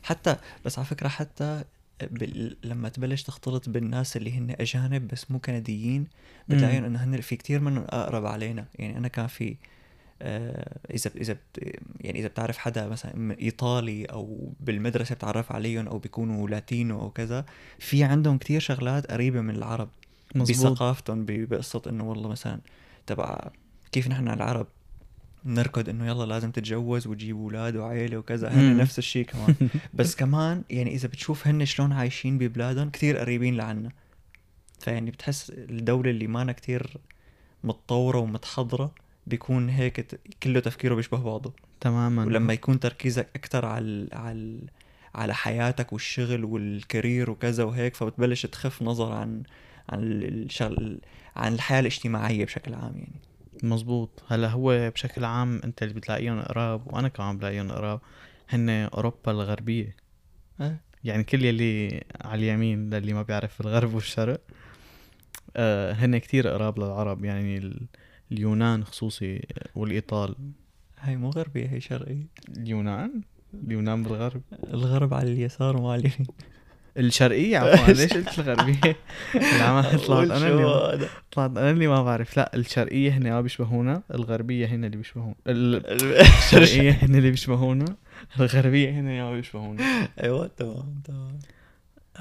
حتى 0.02 0.36
بس 0.64 0.78
على 0.78 0.86
فكرة 0.86 1.08
حتى 1.08 1.64
بال... 2.02 2.56
لما 2.64 2.88
تبلش 2.88 3.22
تختلط 3.22 3.68
بالناس 3.68 4.16
اللي 4.16 4.38
هن 4.38 4.56
أجانب 4.60 5.08
بس 5.08 5.30
مو 5.30 5.38
كنديين 5.38 6.06
بتلاقيهم 6.48 6.84
إنه 6.84 7.04
هن 7.04 7.20
في 7.20 7.36
كتير 7.36 7.60
منهم 7.60 7.84
أقرب 7.88 8.26
علينا. 8.26 8.66
يعني 8.74 8.98
أنا 8.98 9.08
كان 9.08 9.26
في 9.26 9.50
آه 9.50 9.56
إذا 10.22 11.10
إذا 11.16 11.32
بت- 11.32 11.78
يعني 12.00 12.18
إذا 12.18 12.28
بتعرف 12.28 12.58
حدا 12.58 12.88
مثلا 12.88 13.36
إيطالي 13.40 14.04
أو 14.04 14.52
بالمدرسة 14.60 15.14
بتعرف 15.14 15.52
عليهم 15.52 15.88
أو 15.88 15.98
بيكونوا 15.98 16.48
لاتينو 16.48 17.00
أو 17.00 17.10
كذا 17.10 17.44
في 17.78 18.04
عندهم 18.04 18.38
كتير 18.38 18.60
شغلات 18.60 19.10
قريبة 19.10 19.40
من 19.40 19.54
العرب 19.56 19.88
مزبوط 20.34 20.72
بثقافتهم 20.72 21.24
بقصة 21.28 21.82
إنه 21.86 22.10
والله 22.10 22.28
مثلا 22.28 22.60
تبع 23.06 23.50
كيف 23.92 24.08
نحن 24.08 24.28
العرب 24.28 24.66
نركض 25.44 25.88
إنه 25.88 26.06
يلا 26.06 26.24
لازم 26.24 26.50
تتجوز 26.50 27.06
وتجيب 27.06 27.36
أولاد 27.36 27.76
وعيلة 27.76 28.16
وكذا 28.18 28.48
هن. 28.48 28.76
نفس 28.76 28.98
الشيء 28.98 29.24
كمان. 29.26 29.54
بس 29.94 30.16
كمان 30.16 30.62
يعني 30.70 30.94
إذا 30.94 31.08
بتشوف 31.08 31.46
هن 31.46 31.64
شلون 31.64 31.92
عايشين 31.92 32.38
ببلادهم 32.38 32.90
كثير 32.90 33.18
قريبين 33.18 33.56
لعنا. 33.56 33.90
فيعني 34.80 35.10
بتحس 35.10 35.50
الدولة 35.50 36.10
اللي 36.10 36.26
مانا 36.26 36.52
كتير 36.52 36.96
متطورة 37.64 38.18
ومتحضرة 38.18 38.94
بيكون 39.26 39.68
هيك 39.68 40.20
كله 40.42 40.60
تفكيره 40.60 40.94
بيشبه 40.94 41.18
بعضه. 41.22 41.52
تماما. 41.80 42.24
ولما 42.24 42.52
يكون 42.52 42.80
تركيزك 42.80 43.28
أكتر 43.36 43.64
على 43.64 44.08
على 44.12 44.58
على 45.14 45.34
حياتك 45.34 45.92
والشغل 45.92 46.44
والكارير 46.44 47.30
وكذا 47.30 47.64
وهيك 47.64 47.94
فبتبلش 47.96 48.46
تخف 48.46 48.82
نظر 48.82 49.12
عن 49.12 49.42
عن 49.88 50.02
ال- 50.02 50.44
الشغل 50.44 51.00
عن 51.36 51.54
الحياة 51.54 51.80
الاجتماعية 51.80 52.44
بشكل 52.44 52.74
عام 52.74 52.92
يعني. 52.96 53.20
مزبوط. 53.62 54.22
هلا 54.28 54.48
هو 54.48 54.90
بشكل 54.90 55.24
عام 55.24 55.60
أنت 55.64 55.82
اللي 55.82 55.94
بتلاقيهم 55.94 56.42
قراب 56.42 56.94
وأنا 56.94 57.08
كمان 57.08 57.38
بلاقيهم 57.38 57.72
قراب 57.72 58.00
هن 58.48 58.68
أوروبا 58.70 59.30
الغربية. 59.32 59.96
إيه. 60.60 60.80
يعني 61.04 61.24
كل 61.24 61.44
يلي 61.44 62.04
على 62.20 62.38
اليمين 62.38 62.90
للي 62.94 63.12
ما 63.12 63.22
بيعرف 63.22 63.60
الغرب 63.60 63.94
والشرق 63.94 64.40
آه 65.56 65.92
هن 65.92 66.18
كتير 66.18 66.48
قراب 66.48 66.78
للعرب. 66.78 67.24
يعني 67.24 67.58
ال- 67.58 67.86
اليونان 68.32 68.84
خصوصي 68.84 69.40
والإيطال. 69.74 70.34
هاي 71.00 71.16
مو 71.16 71.30
غربية 71.30 71.66
هي 71.68 71.80
شرقية 71.80 72.26
اليونان؟ 72.56 73.20
اليونان 73.66 74.02
بالغرب. 74.02 74.42
الغرب 74.74 75.14
على 75.14 75.32
اليسار 75.32 75.76
وما 75.76 75.92
على 75.92 76.00
اليمين. 76.00 76.26
الشرقية؟ 76.96 77.58
عفوا 77.58 77.92
ليش 77.92 78.12
قلت 78.12 78.38
الغربية؟ 78.38 78.96
العمى 79.56 79.82
طلعت 80.06 80.30
أنا 80.30 80.48
اللي 80.48 81.08
طلعت 81.32 81.50
أنا 81.50 81.70
اللي 81.70 81.86
ما 81.86 82.02
بعرف. 82.02 82.36
لا 82.36 82.56
الشرقية 82.56 83.10
هن 83.16 83.22
ما 83.30 83.40
بيشبهونا 83.40 84.02
الغربية 84.14 84.66
هن 84.66 84.84
اللي 84.84 84.96
بيشبهون 84.96 85.34
ال- 85.46 85.86
الشرقية 86.20 86.90
هن 87.02 87.14
اللي 87.14 87.30
بيشبهونا 87.30 87.84
الغربية 88.40 88.90
هن 88.90 89.08
اللي 89.08 89.22
ما 89.22 89.32
بيشبهونا. 89.32 90.08
أيوه 90.22 90.46
تمام 90.46 91.00
تمام. 91.04 91.38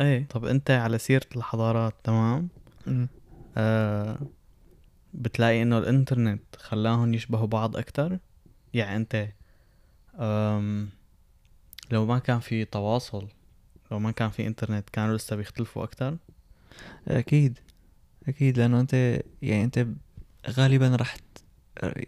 إيه 0.02 0.28
طب 0.30 0.46
أنت 0.46 0.72
على 0.72 0.98
سيرة 0.98 1.26
الحضارات 1.36 1.94
تمام. 2.04 2.48
آه 3.58 4.18
بتلاقي 5.14 5.62
إنه 5.62 5.78
الإنترنت 5.78 6.42
خلاهم 6.58 7.14
يشبهوا 7.14 7.48
بعض 7.48 7.78
أكتر؟ 7.78 8.20
يعني 8.74 8.96
أنت 8.96 9.28
لو 11.92 12.06
ما 12.06 12.20
كان 12.20 12.40
في 12.40 12.66
تواصل 12.66 13.28
لو 13.92 14.00
ما 14.00 14.12
كان 14.12 14.30
في 14.30 14.48
إنترنت 14.48 14.90
كانوا 14.90 15.18
لسه 15.18 15.36
بيختلفوا 15.36 15.84
أكتر؟ 15.84 16.18
أكيد 17.08 17.60
أكيد 18.28 18.58
لأنه 18.58 18.80
أنت 18.80 18.94
يعني 19.42 19.64
أنت 19.64 19.88
غالبا 20.50 20.96
راح 20.96 21.16
ت- 21.16 21.44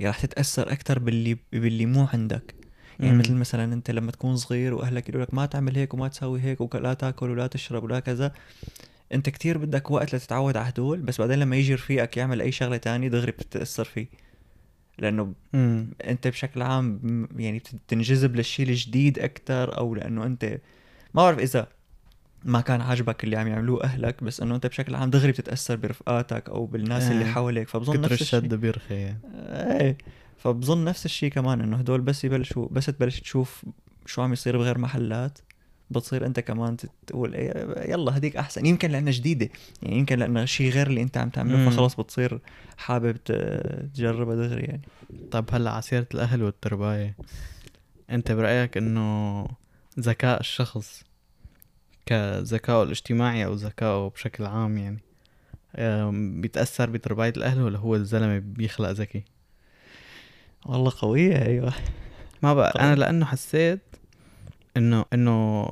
راح 0.01 0.19
تتأثر 0.25 0.71
أكثر 0.71 0.99
باللي 0.99 1.37
باللي 1.53 1.85
مو 1.85 2.07
عندك. 2.13 2.55
يعني 2.99 3.11
مم. 3.13 3.19
مثل 3.19 3.33
مثلا 3.33 3.73
أنت 3.73 3.91
لما 3.91 4.11
تكون 4.11 4.35
صغير 4.35 4.73
وأهلك 4.73 5.09
يقولوا 5.09 5.25
لك 5.25 5.33
ما 5.33 5.45
تعمل 5.45 5.75
هيك 5.75 5.93
وما 5.93 6.07
تسوي 6.07 6.41
هيك 6.41 6.75
ولا 6.75 6.93
تأكل 6.93 7.29
ولا 7.29 7.47
تشرب 7.47 7.83
ولا 7.83 7.99
كذا 7.99 8.33
انت 9.13 9.29
كتير 9.29 9.57
بدك 9.57 9.91
وقت 9.91 10.15
لتتعود 10.15 10.57
على 10.57 10.69
هدول 10.69 11.01
بس 11.01 11.21
بعدين 11.21 11.39
لما 11.39 11.55
يجي 11.55 11.73
رفيقك 11.73 12.17
يعمل 12.17 12.41
أي 12.41 12.51
شغلة 12.51 12.77
تانية 12.77 13.07
دغري 13.07 13.31
بتتأثر 13.31 13.83
فيه 13.83 14.07
لأنه 14.99 15.33
مم. 15.53 15.87
انت 16.03 16.27
بشكل 16.27 16.61
عام 16.61 16.99
يعني 17.35 17.61
بتنجذب 17.87 18.35
للشيء 18.35 18.69
الجديد 18.69 19.19
أكثر 19.19 19.77
أو 19.77 19.95
لأنه 19.95 20.25
انت 20.25 20.45
ما 21.13 21.23
بعرف 21.23 21.39
إذا 21.39 21.67
ما 22.45 22.61
كان 22.61 22.81
عاجبك 22.81 23.23
اللي 23.23 23.37
عم 23.37 23.47
يعملوه 23.47 23.83
أهلك 23.83 24.23
بس 24.23 24.41
إنه 24.41 24.55
انت 24.55 24.67
بشكل 24.67 24.95
عام 24.95 25.09
دغري 25.09 25.31
بتتأثر 25.31 25.75
برفقاتك 25.75 26.49
أو 26.49 26.65
بالناس 26.65 27.11
اللي 27.11 27.25
آه. 27.25 27.31
حواليك 27.31 27.67
فبظن 27.67 28.01
نفس 28.01 28.21
الشيء 28.21 28.39
الشد 28.39 28.53
بيرخي 28.53 28.95
يعني. 28.95 29.19
إيه 29.81 29.97
فبظن 30.37 30.83
نفس 30.83 31.05
الشيء 31.05 31.31
كمان 31.31 31.61
إنه 31.61 31.77
هدول 31.77 32.01
بس 32.01 32.25
يبلشوا 32.25 32.67
بس 32.71 32.85
تبلش 32.85 33.19
تشوف 33.19 33.65
شو 34.05 34.21
عم 34.21 34.33
يصير 34.33 34.57
بغير 34.57 34.77
محلات 34.77 35.39
بتصير 35.89 36.25
أنت 36.25 36.39
كمان 36.39 36.77
تقول 37.07 37.33
إيه 37.35 37.89
يلا 37.91 38.17
هديك 38.17 38.37
أحسن 38.37 38.65
يمكن 38.65 38.91
لأنها 38.91 39.11
جديدة 39.11 39.49
يعني 39.81 39.97
يمكن 39.97 40.19
لأنه 40.19 40.45
شيء 40.45 40.71
غير 40.71 40.87
اللي 40.87 41.01
أنت 41.01 41.17
عم 41.17 41.29
تعمله. 41.29 41.69
فخلص 41.69 41.95
بتصير 41.95 42.39
حابب 42.77 43.17
تجربها 43.93 44.35
دغري 44.35 44.63
يعني 44.63 44.81
طب 45.31 45.45
هلأ 45.51 45.71
على 45.71 45.81
سيرة 45.81 46.07
الأهل 46.13 46.43
والترباية 46.43 47.15
أنت 48.09 48.31
برأيك 48.31 48.77
إنه 48.77 49.45
ذكاء 49.99 50.39
الشخص 50.39 51.03
كذكائه 52.05 52.83
الاجتماعي 52.83 53.45
أو 53.45 53.53
ذكائه 53.53 54.07
بشكل 54.15 54.45
عام 54.45 54.77
يعني 54.77 54.99
أم، 55.75 56.41
بيتأثر 56.41 56.89
بترباية 56.89 57.33
الأهل 57.37 57.61
ولا 57.61 57.77
هو 57.79 57.95
الزلمة 57.95 58.39
بيخلق 58.39 58.89
ذكي؟ 58.89 59.23
والله 60.65 60.91
قوية 60.99 61.45
أيوه 61.45 61.73
ما 62.43 62.53
بقى. 62.53 62.79
أنا 62.79 62.95
لأنه 62.95 63.25
حسيت 63.25 63.79
إنه 64.77 65.05
إنه 65.13 65.67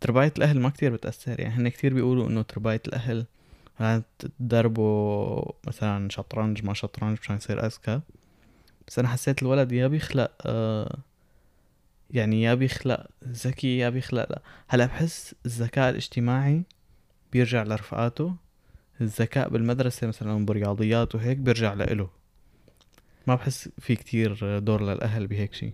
ترباية 0.00 0.32
الأهل 0.38 0.60
ما 0.60 0.70
كتير 0.70 0.92
بتأثر. 0.92 1.40
يعني 1.40 1.54
هن 1.54 1.68
كتير 1.68 1.94
بيقولوا 1.94 2.28
إنه 2.28 2.42
ترباية 2.42 2.82
يعني 3.80 4.02
تدربوا 4.18 5.52
مثلا 5.66 6.08
شطرنج 6.10 6.64
ما 6.64 6.74
شطرنج 6.74 7.18
مشان 7.22 7.36
يصير 7.36 7.66
أذكى. 7.66 8.00
بس 8.88 8.98
أنا 8.98 9.08
حسيت 9.08 9.42
الولد 9.42 9.72
يا 9.72 9.86
بيخلق 9.86 10.32
آه 10.46 10.98
يعني 12.10 12.42
يا 12.42 12.54
بيخلق 12.54 13.06
ذكي 13.24 13.78
يا 13.78 13.88
بيخلق 13.88 14.30
لا. 14.30 14.42
هلا 14.68 14.86
بحس 14.86 15.34
الذكاء 15.46 15.90
الاجتماعي 15.90 16.62
بيرجع 17.32 17.62
لرفقاته. 17.62 18.36
الذكاء 19.00 19.48
بالمدرسة 19.48 20.06
مثلا 20.06 20.46
برياضيات 20.46 21.14
وهيك 21.14 21.38
بيرجع 21.38 21.74
لإله. 21.74 22.10
ما 23.26 23.34
بحس 23.34 23.68
في 23.78 23.96
كتير 23.96 24.58
دور 24.58 24.82
للأهل 24.82 25.26
بهيك 25.26 25.54
شيء 25.54 25.72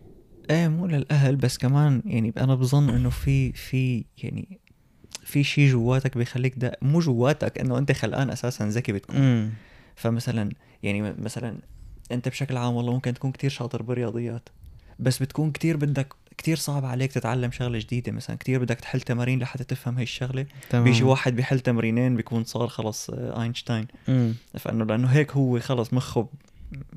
إيه 0.50 0.68
مو 0.68 0.86
للأهل 0.86 1.36
بس 1.36 1.58
كمان 1.58 2.02
يعني 2.06 2.32
أنا 2.36 2.54
بظن 2.54 2.90
إنه 2.90 3.10
في 3.10 3.52
في 3.52 4.04
يعني 4.18 4.60
في 5.24 5.44
شيء 5.44 5.70
جواتك 5.70 6.18
بيخليك 6.18 6.54
ده 6.56 6.78
مو 6.82 7.00
جواتك 7.00 7.58
إنه 7.58 7.78
أنت 7.78 7.92
خلقان 7.92 8.30
أساسا 8.30 8.68
ذكي 8.68 8.92
بتكون. 8.92 9.52
فمثلا 9.96 10.50
يعني 10.82 11.02
مثلا 11.18 11.58
أنت 12.12 12.28
بشكل 12.28 12.56
عام 12.56 12.74
والله 12.74 12.92
ممكن 12.92 13.14
تكون 13.14 13.32
كتير 13.32 13.50
شاطر 13.50 13.82
بالرياضيات 13.82 14.48
بس 14.98 15.22
بتكون 15.22 15.50
كتير 15.50 15.76
بدك 15.76 16.14
كتير 16.38 16.56
صعب 16.56 16.84
عليك 16.84 17.12
تتعلم 17.12 17.50
شغلة 17.50 17.78
جديدة 17.78 18.12
مثلا 18.12 18.36
كتير 18.36 18.58
بدك 18.60 18.76
تحل 18.80 19.00
تمارين 19.00 19.38
لحتى 19.38 19.64
تفهم 19.64 19.94
هاي 19.94 20.02
الشغلة. 20.02 20.46
تمام. 20.70 20.84
بيجي 20.84 21.04
واحد 21.04 21.36
بيحل 21.36 21.60
تمرينين 21.60 22.16
بيكون 22.16 22.44
صار 22.44 22.68
خلص 22.68 23.10
آه، 23.10 23.42
آينشتاين. 23.42 23.86
فإنه 24.58 24.84
لأنه 24.84 25.08
هيك 25.08 25.30
هو 25.30 25.60
خلص 25.60 25.92
مخه 25.92 26.28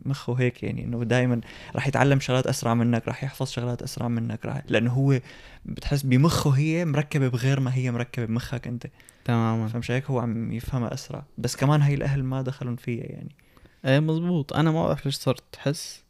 مخه 0.05 0.33
هيك 0.33 0.63
يعني 0.63 0.83
إنه 0.83 1.03
دائما 1.03 1.41
راح 1.75 1.87
يتعلم 1.87 2.19
شغلات 2.19 2.47
أسرع 2.47 2.73
منك 2.73 3.07
راح 3.07 3.23
يحفظ 3.23 3.49
شغلات 3.49 3.81
أسرع 3.81 4.07
منك 4.07 4.45
راح 4.45 4.61
لأنه 4.67 4.91
هو 4.93 5.19
بتحس 5.65 6.01
بمخه 6.03 6.49
هي 6.49 6.85
مركبة 6.85 7.27
بغير 7.27 7.59
ما 7.59 7.73
هي 7.75 7.91
مركبة 7.91 8.25
بمخك 8.25 8.67
أنت. 8.67 8.87
تماما. 9.25 9.67
فمش 9.67 9.91
هيك 9.91 10.05
هو 10.05 10.19
عم 10.19 10.51
يفهمها 10.51 10.93
أسرع. 10.93 11.23
بس 11.37 11.55
كمان 11.55 11.81
هي 11.81 11.93
الأهل 11.93 12.23
ما 12.23 12.41
دخلوا 12.41 12.75
فيها 12.75 13.03
يعني. 13.03 13.35
إيه 13.85 13.99
مزبوط. 13.99 14.53
أنا 14.53 14.71
ما 14.71 14.83
بعرف 14.87 15.05
ليش 15.05 15.15
صرت 15.15 15.55
احس 15.57 16.03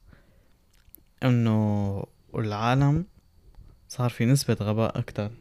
إنه 1.24 2.04
العالم 2.36 3.06
صار 3.90 4.10
في 4.10 4.26
نسبة 4.26 4.58
غباء 4.62 5.00
أكتر 5.00 5.32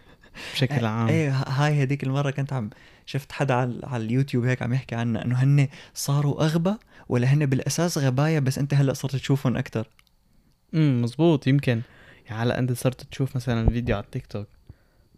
بشكل 0.54 0.84
عام. 0.86 1.08
إيه 1.08 1.30
هاي 1.30 1.82
هديك 1.82 2.04
المرة 2.04 2.30
كنت 2.30 2.52
عم 2.52 2.70
شفت 3.06 3.32
حدا 3.32 3.54
على, 3.54 3.80
على 3.82 4.04
اليوتيوب 4.04 4.44
هيك 4.44 4.62
عم 4.62 4.74
يحكي 4.74 4.94
عنها 4.94 5.24
إنه 5.24 5.36
هن 5.42 5.68
صاروا 5.94 6.44
أغبى 6.44 6.74
ولا 7.08 7.26
هن 7.26 7.46
بالأساس 7.46 7.98
غبايا 7.98 8.40
بس 8.40 8.58
أنت 8.58 8.74
هلأ 8.74 8.92
صرت 8.92 9.16
تشوفهم 9.16 9.56
أكثر 9.56 9.88
امم 10.74 11.02
مزبوط 11.02 11.46
يمكن. 11.46 11.80
يعني 12.26 12.42
هلأ 12.42 12.58
أنت 12.58 12.72
صرت 12.72 13.02
تشوف 13.02 13.36
مثلا 13.36 13.70
فيديو 13.70 13.96
على 13.96 14.04
التيك 14.04 14.26
توك 14.26 14.46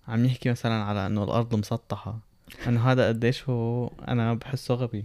عم 0.09 0.25
يحكي 0.25 0.51
مثلا 0.51 0.85
على 0.85 1.07
إنه 1.07 1.25
الأرض 1.25 1.55
مسطحة 1.55 2.19
إنه 2.67 2.93
هذا 2.93 3.09
قديش 3.09 3.49
هو 3.49 3.91
أنا 4.09 4.35
بحسه 4.35 4.75
غبي. 4.75 5.05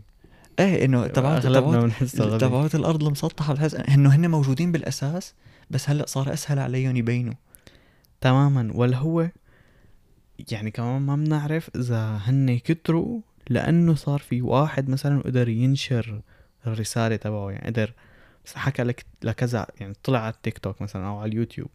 إيه 0.59 0.85
إنه 0.85 1.07
تبعات 1.07 1.43
تبعات 1.43 1.93
تبعات 2.41 2.75
الأرض 2.75 3.03
المسطحة 3.03 3.53
بتحس 3.53 3.75
إنه 3.75 4.15
هن 4.15 4.29
موجودين 4.31 4.71
بالأساس 4.71 5.33
بس 5.69 5.89
هلأ 5.89 6.05
صار 6.05 6.33
أسهل 6.33 6.59
عليهم 6.59 6.95
يبينوا. 6.97 7.33
تماما 8.21 8.71
ولا 8.73 8.97
هو 8.97 9.29
يعني 10.51 10.71
كمان 10.71 11.01
ما 11.01 11.15
بنعرف 11.15 11.69
إذا 11.75 12.19
هن 12.23 12.59
كتروا 12.59 13.21
لأنه 13.49 13.95
صار 13.95 14.19
في 14.19 14.41
واحد 14.41 14.89
مثلا 14.89 15.21
قدر 15.21 15.49
ينشر 15.49 16.21
الرسالة 16.67 17.15
تبعه 17.15 17.51
يعني 17.51 17.67
قدر 17.67 17.93
بس 18.45 18.55
حكى 18.55 18.83
لك 18.83 19.05
لكذا 19.23 19.67
يعني 19.79 19.93
طلع 20.03 20.19
على 20.19 20.33
التيك 20.33 20.57
توك 20.57 20.81
مثلا 20.81 21.07
أو 21.07 21.17
على 21.17 21.31
اليوتيوب 21.31 21.69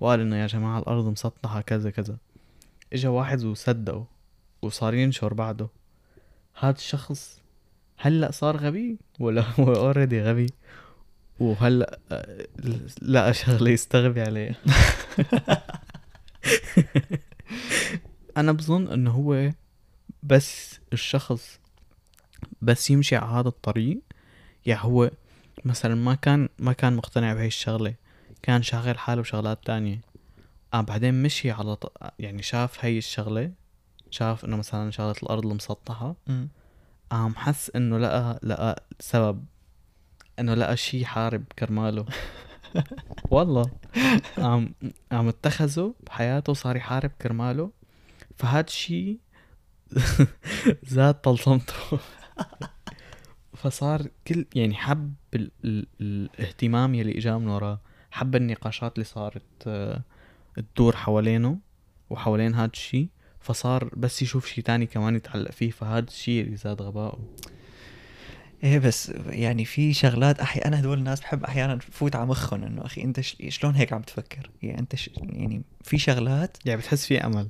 وقال 0.00 0.20
إنه 0.20 0.36
يا 0.36 0.46
جماعة 0.46 0.78
الأرض 0.78 1.08
مسطحة 1.08 1.60
كذا 1.60 1.90
كذا. 1.90 2.16
إجا 2.92 3.08
واحد 3.08 3.44
وصدقه 3.44 4.06
وصار 4.62 4.94
ينشر 4.94 5.34
بعده. 5.34 5.68
هذا 6.58 6.76
الشخص 6.76 7.40
هلأ 7.98 8.30
صار 8.30 8.56
غبي 8.56 8.98
ولا 9.20 9.44
هو 9.60 9.72
اوريدي 9.72 10.22
غبي؟ 10.22 10.46
وهلأ 11.40 11.98
آه، 12.12 12.46
لقى 13.02 13.34
شغلة 13.34 13.70
يستغبي 13.70 14.20
عليها 14.20 14.54
أنا 18.36 18.52
بظن 18.52 18.88
انه 18.88 19.10
هو 19.10 19.50
بس 20.22 20.80
الشخص 20.92 21.60
بس 22.62 22.90
يمشي 22.90 23.16
على 23.16 23.32
هذا 23.32 23.48
الطريق 23.48 24.00
يعني 24.66 24.80
هو 24.84 25.10
مثلا 25.64 25.94
ما 25.94 26.14
كان 26.14 26.48
ما 26.58 26.72
كان 26.72 26.96
مقتنع 26.96 27.34
بهي 27.34 27.46
الشغلة 27.46 27.94
كان 28.42 28.62
شاغل 28.62 28.98
حاله 28.98 29.22
بشغلات 29.22 29.58
تانية. 29.64 30.00
آه 30.74 30.80
بعدين 30.80 31.22
مشي 31.22 31.50
على 31.50 31.76
ط... 31.76 31.92
يعني 32.18 32.42
شاف 32.42 32.84
هي 32.84 32.98
الشغلة 32.98 33.52
شاف 34.10 34.44
إنه 34.44 34.56
مثلا 34.56 34.90
شغلة 34.90 35.14
الأرض 35.22 35.46
المسطحة. 35.46 36.14
قام 37.10 37.34
حس 37.36 37.70
إنه 37.76 37.98
لقى 37.98 38.40
لقى 38.42 38.82
سبب 39.00 39.44
إنه 40.38 40.54
لقى 40.54 40.76
شي 40.76 41.06
حارب 41.06 41.44
كرماله. 41.58 42.06
والله. 43.30 43.70
قام 44.36 44.74
قام 45.12 45.28
اتخذه 45.28 45.94
بحياته 46.06 46.52
صار 46.52 46.76
يحارب 46.76 47.10
كرماله. 47.22 47.70
فهاد 48.40 48.66
الشي 48.66 49.18
زاد 50.82 51.14
طلسمته 51.26 51.74
فصار 53.54 54.06
كل 54.26 54.46
يعني 54.54 54.74
حب 54.74 55.14
ال... 55.34 55.50
ال... 55.64 55.86
الاهتمام 56.00 56.94
يلي 56.94 57.18
اجاه 57.18 57.38
من 57.38 57.48
وراه 57.48 57.80
حب 58.10 58.36
النقاشات 58.36 58.94
اللي 58.94 59.04
صارت 59.04 59.42
آه، 59.66 60.02
تدور 60.74 60.96
حوالينه 60.96 61.58
وحوالين 62.10 62.54
هاد 62.54 62.70
الشي 62.72 63.08
فصار 63.40 63.90
بس 63.96 64.22
يشوف 64.22 64.46
شي 64.46 64.62
تاني 64.62 64.86
كمان 64.86 65.16
يتعلق 65.16 65.50
فيه 65.50 65.70
فهاد 65.70 66.06
الشي 66.06 66.40
اللي 66.40 66.56
زاد 66.56 66.82
غبائه. 66.82 67.18
إيه 68.64 68.78
بس 68.78 69.12
يعني 69.26 69.64
في 69.64 69.92
شغلات 69.92 70.40
أحيانا 70.40 70.68
أنا 70.68 70.80
هدول 70.80 70.98
الناس 70.98 71.20
بحب 71.20 71.44
أحيانا 71.44 71.78
فوت 71.78 72.16
على 72.16 72.26
مخهم 72.26 72.64
إنه 72.64 72.86
أخي 72.86 73.02
أنت. 73.02 73.20
شلون 73.20 73.74
هيك 73.74 73.92
عم 73.92 74.02
تفكر؟ 74.02 74.50
يعني 74.62 74.78
أنت 74.78 74.96
ش... 74.96 75.10
يعني 75.22 75.62
في 75.84 75.98
شغلات 75.98 76.56
يعني 76.64 76.80
بتحس 76.80 77.06
في 77.06 77.18
أمل. 77.26 77.48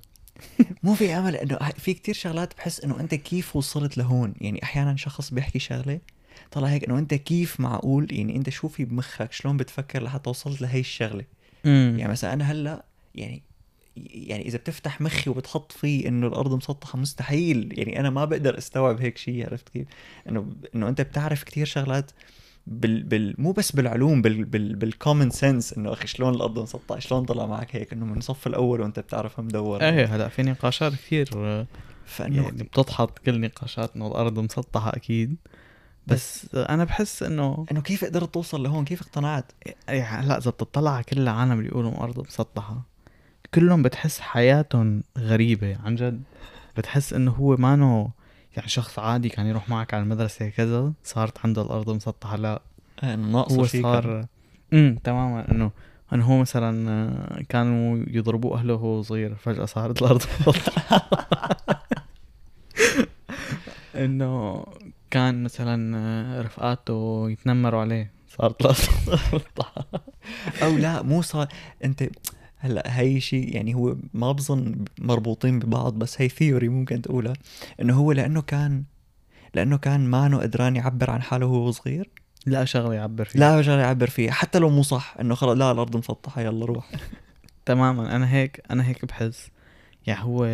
مو 0.83 0.95
في 0.95 1.15
أمل 1.15 1.37
إنه 1.37 1.59
في 1.79 1.95
كتير 1.95 2.15
شغلات 2.15 2.57
بحس 2.57 2.81
إنه 2.81 3.01
أنت 3.01 3.15
كيف 3.15 3.57
وصلت 3.57 3.99
لهون. 3.99 4.35
يعني 4.41 4.63
أحيانا 4.63 4.97
شخص 4.97 5.35
بيحكي 5.35 5.59
شغلة 5.59 6.01
طلع 6.51 6.69
هيك 6.69 6.85
إنه 6.85 6.99
أنت 6.99 7.15
كيف 7.15 7.61
معقول؟ 7.61 8.07
يعني 8.13 8.37
أنت 8.37 8.51
شو 8.51 8.69
في 8.69 8.85
بمخك؟ 8.85 9.33
شلون 9.33 9.57
بتفكر 9.57 10.03
لحتى 10.03 10.31
وصلت 10.31 10.61
لهي 10.61 10.81
الشغلة؟ 10.81 11.25
يعني 11.65 12.09
مثلا 12.09 12.33
أنا 12.33 12.53
هلأ 12.53 12.85
يعني 13.15 13.43
يعني 13.97 14.49
إذا 14.49 14.59
بتفتح 14.59 15.01
مخي 15.01 15.31
وبتحط 15.31 15.73
فيه 15.73 16.09
إنه 16.09 16.27
الأرض 16.27 16.55
مسطحة 16.55 16.99
مستحيل. 16.99 17.79
يعني 17.79 18.01
أنا 18.01 18.11
ما 18.11 18.25
بقدر 18.25 18.59
استوعب 18.59 19.01
هيك 19.01 19.19
شيء 19.19 19.47
عرفت 19.47 19.69
كيف؟ 19.69 19.87
انه 20.29 20.53
إنه 20.75 20.89
أنت 20.89 21.01
بتعرف 21.01 21.43
كتير 21.43 21.67
شغلات 21.67 22.11
بال, 22.71 23.03
بال 23.03 23.35
مو 23.39 23.53
بس 23.53 23.73
بالعلوم 23.73 24.23
بال 24.23 24.45
بال 24.45 24.77
بالكومن 24.77 25.31
سنس 25.31 25.73
إنه 25.73 25.93
أخي 25.93 26.07
شلون 26.07 26.35
الأرض 26.35 26.59
مسطحه 26.59 26.99
شلون 26.99 27.25
طلع 27.25 27.47
معك 27.47 27.77
هيك؟ 27.77 27.93
إنه 27.93 28.07
من 28.07 28.19
الصف 28.19 28.47
الأول 28.47 28.81
وأنت 28.81 29.01
بتعرفها 29.01 29.45
مدور 29.45 29.83
إيه 29.83 30.17
هلأ 30.17 30.29
في 30.29 30.43
نقاشات 30.43 30.93
كثير 30.93 31.31
فإنه 32.05 32.43
يعني 32.43 32.63
بتضحط 32.63 33.19
كل 33.19 33.41
نقاشات 33.41 33.97
انه 33.97 34.07
الأرض 34.07 34.39
مسطحة 34.39 34.91
أكيد. 34.97 35.37
بس, 36.07 36.47
بس 36.47 36.55
أنا 36.55 36.85
بحس 36.85 37.23
إنه 37.23 37.67
إنه 37.73 37.81
كيف 37.81 38.05
قدرت 38.05 38.35
توصل 38.35 38.63
لهون؟ 38.63 38.85
كيف 38.85 39.03
اقتنعت؟ 39.03 39.53
يعني 39.89 40.01
هلأ 40.01 40.39
إذا 40.39 40.51
بتطلع 40.51 40.91
على 40.91 41.05
كل 41.05 41.21
العالم 41.21 41.53
اللي 41.53 41.63
بيقولوا 41.63 41.91
الأرض 41.91 42.27
مسطحة 42.27 42.83
كلهم 43.55 43.83
بتحس 43.83 44.21
حياتهم 44.21 45.03
غريبة 45.19 45.77
عن 45.85 45.95
جد. 45.95 46.23
بتحس 46.77 47.13
إنه 47.13 47.31
هو 47.31 47.57
مانو 47.57 48.11
يعني 48.57 48.69
شخص 48.69 48.99
عادي 48.99 49.29
كان 49.29 49.47
يروح 49.47 49.69
معك 49.69 49.95
على 49.95 50.03
المدرسة 50.03 50.49
كذا 50.49 50.93
صارت 51.05 51.39
عنده 51.45 51.63
الأرض 51.63 51.91
مسطحة 51.91 52.37
لا. 52.37 52.63
ناقصه 53.03 53.57
هو 53.61 53.67
صار 53.67 54.27
إمم 54.73 54.97
تماما. 55.05 55.51
انه 55.53 55.71
إنه 56.13 56.25
هو 56.25 56.39
مثلا 56.41 57.45
كانوا 57.49 58.05
يضربوه 58.09 58.59
أهله 58.59 58.75
وهو 58.75 59.03
صغير 59.03 59.35
فجأة 59.35 59.65
صارت 59.65 60.03
الأرض 60.03 60.23
مسطحة. 60.47 61.07
إنه 63.95 64.65
كان 65.11 65.45
مثلا 65.45 66.43
رفقاته 66.43 67.27
يتنمروا 67.31 67.81
عليه 67.81 68.13
صارت 68.39 68.61
الأرض 68.61 68.77
مسطحة. 69.35 69.85
أو 70.63 70.77
لا 70.77 71.03
مو 71.03 71.23
صار 71.23 71.49
أنت 71.85 72.05
هلأ 72.61 73.01
هي 73.01 73.21
شيء 73.21 73.57
يعني 73.57 73.75
هو 73.75 73.97
ما 74.15 74.33
بظن 74.33 74.85
مربوطين 74.99 75.59
ببعض 75.59 75.95
بس 75.95 76.21
هي 76.21 76.29
ثيوري 76.29 76.69
ممكن 76.69 77.03
تقولها 77.03 77.33
إنه 77.81 77.95
هو 77.95 78.13
لأنه 78.13 78.43
كان 78.43 78.85
لأنه 79.55 79.79
كان 79.79 80.01
مانو 80.01 80.39
قدران 80.39 80.77
يعبر 80.77 81.11
عن 81.11 81.23
حاله 81.23 81.47
وهو 81.47 81.71
صغير. 81.71 82.11
لا 82.47 82.65
شغلة 82.65 82.95
يعبر 82.95 83.25
فيها. 83.25 83.41
لا 83.41 83.63
شغلة 83.63 83.81
يعبر 83.81 84.11
فيها 84.11 84.33
حتى 84.33 84.59
لو 84.59 84.71
مو 84.71 84.83
صح 84.83 85.17
إنه 85.21 85.35
خلص 85.35 85.59
لا 85.59 85.73
الأرض 85.73 85.97
مسطحه 85.97 86.41
يلا 86.41 86.67
روح. 86.67 86.91
تماما 87.67 88.17
أنا 88.17 88.33
هيك 88.33 88.63
أنا 88.71 88.87
هيك 88.89 89.05
بحس. 89.05 89.51
يعني 90.07 90.25
هو 90.25 90.45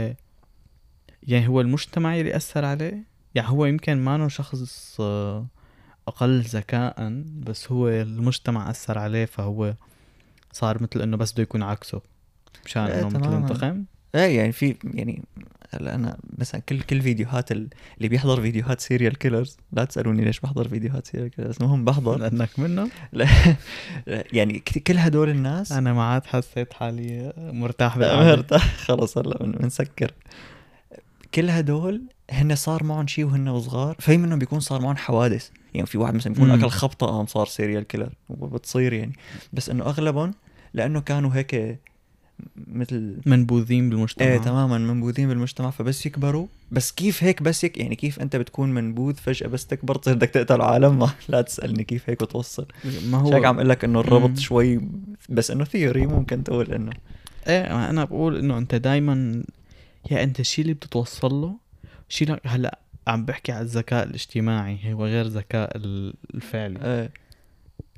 يعني 1.22 1.48
هو 1.48 1.60
المجتمع 1.60 2.16
اللي 2.16 2.36
أثر 2.36 2.64
عليه؟ 2.64 3.04
يعني 3.34 3.48
هو 3.48 3.66
يمكن 3.66 3.96
مانو 3.96 4.28
شخص 4.28 4.96
آه، 5.00 5.46
أقل 6.08 6.40
ذكاء 6.40 6.94
بس 7.38 7.72
هو 7.72 7.88
المجتمع 7.88 8.70
أثر 8.70 8.98
عليه 8.98 9.24
فهو 9.24 9.74
صار 10.56 10.82
مثل 10.82 11.02
إنه 11.02 11.16
بس 11.16 11.32
بده 11.32 11.42
يكون 11.42 11.62
عكسه 11.62 12.00
مشان 12.64 12.82
إيه، 12.82 13.00
إنه 13.00 13.18
مثل. 13.18 13.32
ينتقم 13.32 13.84
إيه 14.14 14.36
يعني 14.36 14.52
في 14.52 14.76
يعني 14.84 15.22
هلأ 15.70 15.94
أنا 15.94 16.16
مثلا 16.38 16.60
كل 16.60 16.80
كل 16.82 17.02
فيديوهات 17.02 17.52
ال- 17.52 17.68
اللي 17.96 18.08
بيحضر 18.08 18.40
فيديوهات 18.40 18.80
serial 18.80 19.18
killers 19.18 19.56
لا 19.72 19.84
تسألوني 19.84 20.24
ليش 20.24 20.40
بحضر 20.40 20.68
فيديوهات 20.68 21.06
serial 21.06 21.30
killers 21.30 21.56
المهم 21.60 21.84
بحضر. 21.84 22.18
لأنك 22.18 22.58
منه 22.58 22.88
لا 23.12 23.26
يعني 24.06 24.58
كل 24.86 24.98
هدول 24.98 25.28
الناس 25.28 25.72
أنا 25.72 25.92
ما 25.92 26.02
عاد 26.04 26.26
حسيت 26.26 26.72
حالي 26.72 27.32
مرتاح. 27.38 27.98
مرتاح. 27.98 28.76
خلص 28.86 29.18
هلأ 29.18 29.38
بن- 29.38 29.52
بنسكر. 29.52 30.12
كل 31.34 31.50
هدول 31.50 32.02
هن 32.30 32.54
صار 32.54 32.84
معهم 32.84 33.06
شيء 33.06 33.24
وهن 33.24 33.60
صغار 33.60 33.96
في 33.98 34.16
منهم 34.16 34.38
بيكون 34.38 34.60
صار 34.60 34.80
معهم 34.80 34.96
حوادث. 34.96 35.48
يعني 35.74 35.86
في 35.86 35.98
واحد 35.98 36.14
مثلا 36.14 36.32
بيكون. 36.32 36.50
أكل 36.50 36.68
خبطة 36.68 37.06
قام 37.06 37.26
صار 37.26 37.46
serial 37.46 37.82
killer 37.86 38.12
وبتصير 38.28 38.92
يعني. 38.92 39.12
بس 39.52 39.70
إنه 39.70 39.84
أغلبهم 39.84 40.34
لأنه 40.76 41.00
كانوا 41.00 41.30
هيك 41.34 41.78
مثل 42.66 43.16
منبوذين 43.26 43.90
بالمجتمع. 43.90 44.26
إيه 44.28 44.38
تماما 44.38 44.78
منبوذين 44.78 45.28
بالمجتمع 45.28 45.70
فبس 45.70 46.06
يكبروا. 46.06 46.46
بس 46.70 46.92
كيف 46.92 47.24
هيك؟ 47.24 47.42
بس 47.42 47.64
هيك 47.64 47.78
يعني 47.78 47.94
كيف 47.96 48.20
أنت 48.20 48.36
بتكون 48.36 48.74
منبوذ 48.74 49.14
فجأة 49.14 49.46
بس 49.48 49.66
تكبر 49.66 49.94
تصير 49.96 50.14
بدك 50.14 50.28
تقتل 50.30 50.60
عالم؟ 50.62 50.98
ما 50.98 51.10
لا 51.28 51.42
تسألني 51.42 51.84
كيف 51.84 52.10
هيك 52.10 52.22
بتوصل 52.24 52.66
ما 53.10 53.18
هو 53.18 53.32
هو 53.32 53.44
عم 53.44 53.56
أقول 53.56 53.68
لك؟ 53.68 53.84
إنه 53.84 54.00
الربط 54.00 54.28
مم. 54.30 54.36
شوي 54.36 54.80
بس 55.28 55.50
إنه 55.50 55.64
theory 55.64 56.06
ممكن 56.06 56.44
تقول 56.44 56.72
إنه. 56.72 56.92
إيه 57.48 57.90
أنا 57.90 58.04
بقول 58.04 58.36
إنه 58.38 58.58
أنت 58.58 58.74
دايما 58.74 59.42
يا 60.10 60.22
أنت 60.22 60.40
الشيء 60.40 60.62
اللي 60.62 60.74
بتتوصل 60.74 61.34
له 61.34 61.54
شيء 62.08 62.36
هلأ 62.46 62.78
عم 63.06 63.24
بحكي 63.24 63.52
على 63.52 63.62
الذكاء 63.62 64.06
الاجتماعي 64.06 64.92
هو 64.92 65.04
غير 65.06 65.24
الذكاء 65.26 65.76
ال- 65.76 66.14
الفعلي. 66.34 66.78
إيه. 66.82 67.10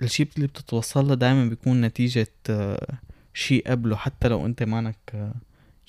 الشيء 0.03 0.29
اللي 0.37 0.47
بتتوصل 0.47 1.09
له 1.09 1.15
دائما 1.15 1.49
بيكون 1.49 1.81
نتيجة 1.81 2.29
آه، 2.51 2.99
شيء 3.35 3.71
قبله 3.71 3.97
حتى 3.97 4.29
لو 4.29 4.47
أنت 4.47 4.63
مانك 4.63 4.97
آه، 5.15 5.35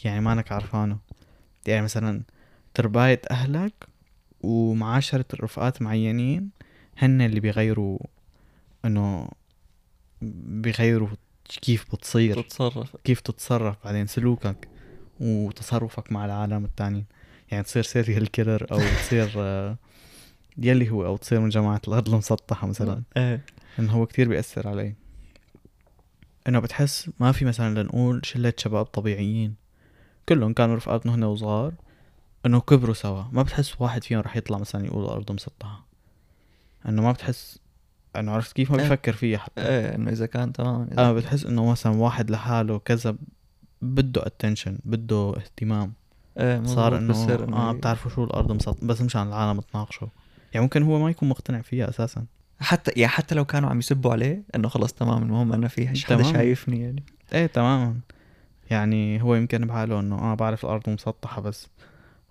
يعني 0.03 0.21
مانك 0.21 0.51
عرفانه. 0.51 0.97
يعني 1.67 1.81
مثلا 1.81 2.21
ترباية 2.73 3.21
أهلك 3.31 3.73
ومعاشرة 4.41 5.25
رفقات 5.41 5.81
معينين 5.81 6.49
هن 6.97 7.21
اللي 7.21 7.39
بيغيروا 7.39 7.99
إنه 8.85 9.29
بيغيروا 10.45 11.09
كيف 11.61 11.95
بتصير. 11.95 12.41
تتصرف. 12.41 12.95
كيف 13.03 13.19
تتصرف 13.19 13.75
بعدين 13.85 14.07
سلوكك 14.07 14.67
وتصرفك 15.19 16.11
مع 16.11 16.25
العالم 16.25 16.65
التاني 16.65 17.05
يعني 17.51 17.63
تصير 17.63 17.83
serial 17.83 18.31
killer 18.31 18.67
أو 18.71 18.77
تصير 18.79 19.31
آه، 19.37 19.77
يلي 20.57 20.89
هو 20.89 21.05
أو 21.05 21.17
تصير 21.17 21.39
من 21.39 21.49
جماعة 21.49 21.81
الأرض 21.87 22.09
المسطحة 22.09 22.67
مثلا. 22.67 23.03
إيه. 23.17 23.45
انه 23.79 23.91
هو 23.91 24.05
كتير 24.05 24.29
بيأثر 24.29 24.67
علي. 24.67 24.95
إنه 26.47 26.59
بتحس 26.59 27.09
ما 27.19 27.31
في 27.31 27.45
مثلا 27.45 27.81
لنقول 27.81 28.21
شلة 28.23 28.53
شباب 28.57 28.85
طبيعيين 28.85 29.55
كلهم 30.29 30.53
كانوا 30.53 30.75
رفقاتنا 30.75 31.15
هن 31.15 31.23
وصغار 31.23 31.73
إنه 32.45 32.59
كبروا 32.59 32.93
سوا. 32.93 33.23
ما 33.31 33.43
بتحس 33.43 33.81
واحد 33.81 34.03
فيهم 34.03 34.19
رح 34.19 34.35
يطلع 34.35 34.57
مثلا 34.57 34.85
يقول 34.85 35.03
الأرض 35.03 35.31
مسطحة. 35.31 35.85
إنه 36.87 37.01
ما 37.01 37.11
بتحس 37.11 37.59
إنه 38.15 38.31
عرفت 38.31 38.55
كيف 38.55 38.71
ما 38.71 38.77
إيه. 38.77 38.83
بيفكر 38.83 39.13
فيها 39.13 39.37
حتى. 39.37 39.61
إيه 39.61 39.95
إنه 39.95 40.11
إذا 40.11 40.25
كان 40.25 40.53
تمام 40.53 40.87
إذا 40.91 41.01
آه 41.01 41.13
بتحس 41.13 41.45
إنه 41.45 41.71
مثلا 41.71 41.95
واحد 41.95 42.31
لحاله 42.31 42.79
كذا 42.79 43.15
بده 43.81 44.25
اتنشن 44.25 44.79
بده 44.85 45.33
اهتمام. 45.37 45.93
إيه 46.37 46.63
صار 46.63 46.97
إنه 46.97 47.57
آه 47.57 47.71
بتعرفوا 47.71 48.11
شو 48.11 48.23
الأرض 48.23 48.51
مسطحة 48.51 48.87
بس 48.87 49.01
مشان 49.01 49.27
العالم 49.27 49.59
تناقشوا 49.59 50.07
يعني 50.53 50.63
ممكن 50.63 50.83
هو 50.83 50.99
ما 50.99 51.09
يكون 51.09 51.29
مقتنع 51.29 51.61
فيها 51.61 51.89
أساسا. 51.89 52.25
حتى 52.59 52.91
يعني 52.95 53.07
حتى 53.11 53.35
لو 53.35 53.45
كانوا 53.45 53.69
عم 53.69 53.79
يسبوا 53.79 54.11
عليه 54.11 54.43
إنه 54.55 54.67
خلص 54.67 54.93
تمام 54.93 55.23
المهم 55.23 55.53
أنا 55.53 55.67
في 55.67 55.87
حدا. 55.87 56.23
شايفني 56.23 56.81
يعني. 56.81 57.03
إيه 57.33 57.45
تماما 57.45 57.99
يعني 58.69 59.21
هو 59.21 59.35
يمكن 59.35 59.65
بحاله 59.67 59.99
إنه 59.99 60.15
آه 60.15 60.35
بعرف 60.35 60.65
الأرض 60.65 60.89
مسطحة 60.89 61.41
بس 61.41 61.67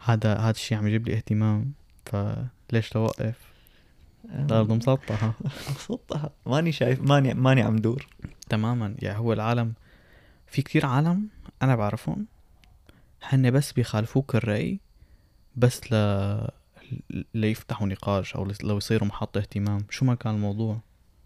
هذا 0.04 0.34
هذا 0.34 0.50
الشيء 0.50 0.78
عم 0.78 0.86
يجيب 0.86 1.08
لي 1.08 1.16
اهتمام. 1.16 1.72
فليش 2.06 2.88
توقف 2.88 3.34
الأرض 4.34 4.72
مسطحة. 4.72 5.32
مسطحة. 5.76 6.30
ماني 6.46 6.72
شايف 6.72 7.00
ماني 7.02 7.34
ماني 7.34 7.62
عم 7.62 7.76
دور. 7.76 8.06
تماما. 8.48 8.94
يعني 8.98 9.18
هو 9.18 9.32
العالم 9.32 9.72
في 10.46 10.62
كتير 10.62 10.86
عالم 10.86 11.28
أنا 11.62 11.76
بعرفهم. 11.76 12.26
هن 13.22 13.50
بس 13.50 13.72
بيخالفوك 13.72 14.34
الرأي 14.34 14.80
بس 15.56 15.92
ل... 15.92 15.96
ليفتحوا 17.34 17.86
نقاش 17.86 18.36
أو 18.36 18.48
لو 18.62 18.76
يصيروا 18.76 19.08
محط 19.08 19.36
اهتمام؟ 19.36 19.80
شو 19.90 20.04
ما 20.04 20.14
كان 20.14 20.34
الموضوع؟ 20.34 20.80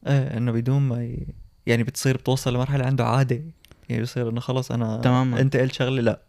إيه 0.06 0.36
إنه 0.36 0.52
بدون 0.52 0.82
ما 0.82 1.04
ي... 1.04 1.26
يعني 1.66 1.82
بتصير 1.82 2.16
بتوصل 2.16 2.54
لمرحلة 2.54 2.84
عنده 2.86 3.06
عادة. 3.06 3.42
يعني 3.88 4.02
بصير 4.02 4.28
إنه 4.28 4.40
خلص 4.40 4.72
أنا 4.72 5.00
تماماً. 5.00 5.40
أنت 5.40 5.56
قلت 5.56 5.72
شغلة؟ 5.72 6.02
لا. 6.02 6.20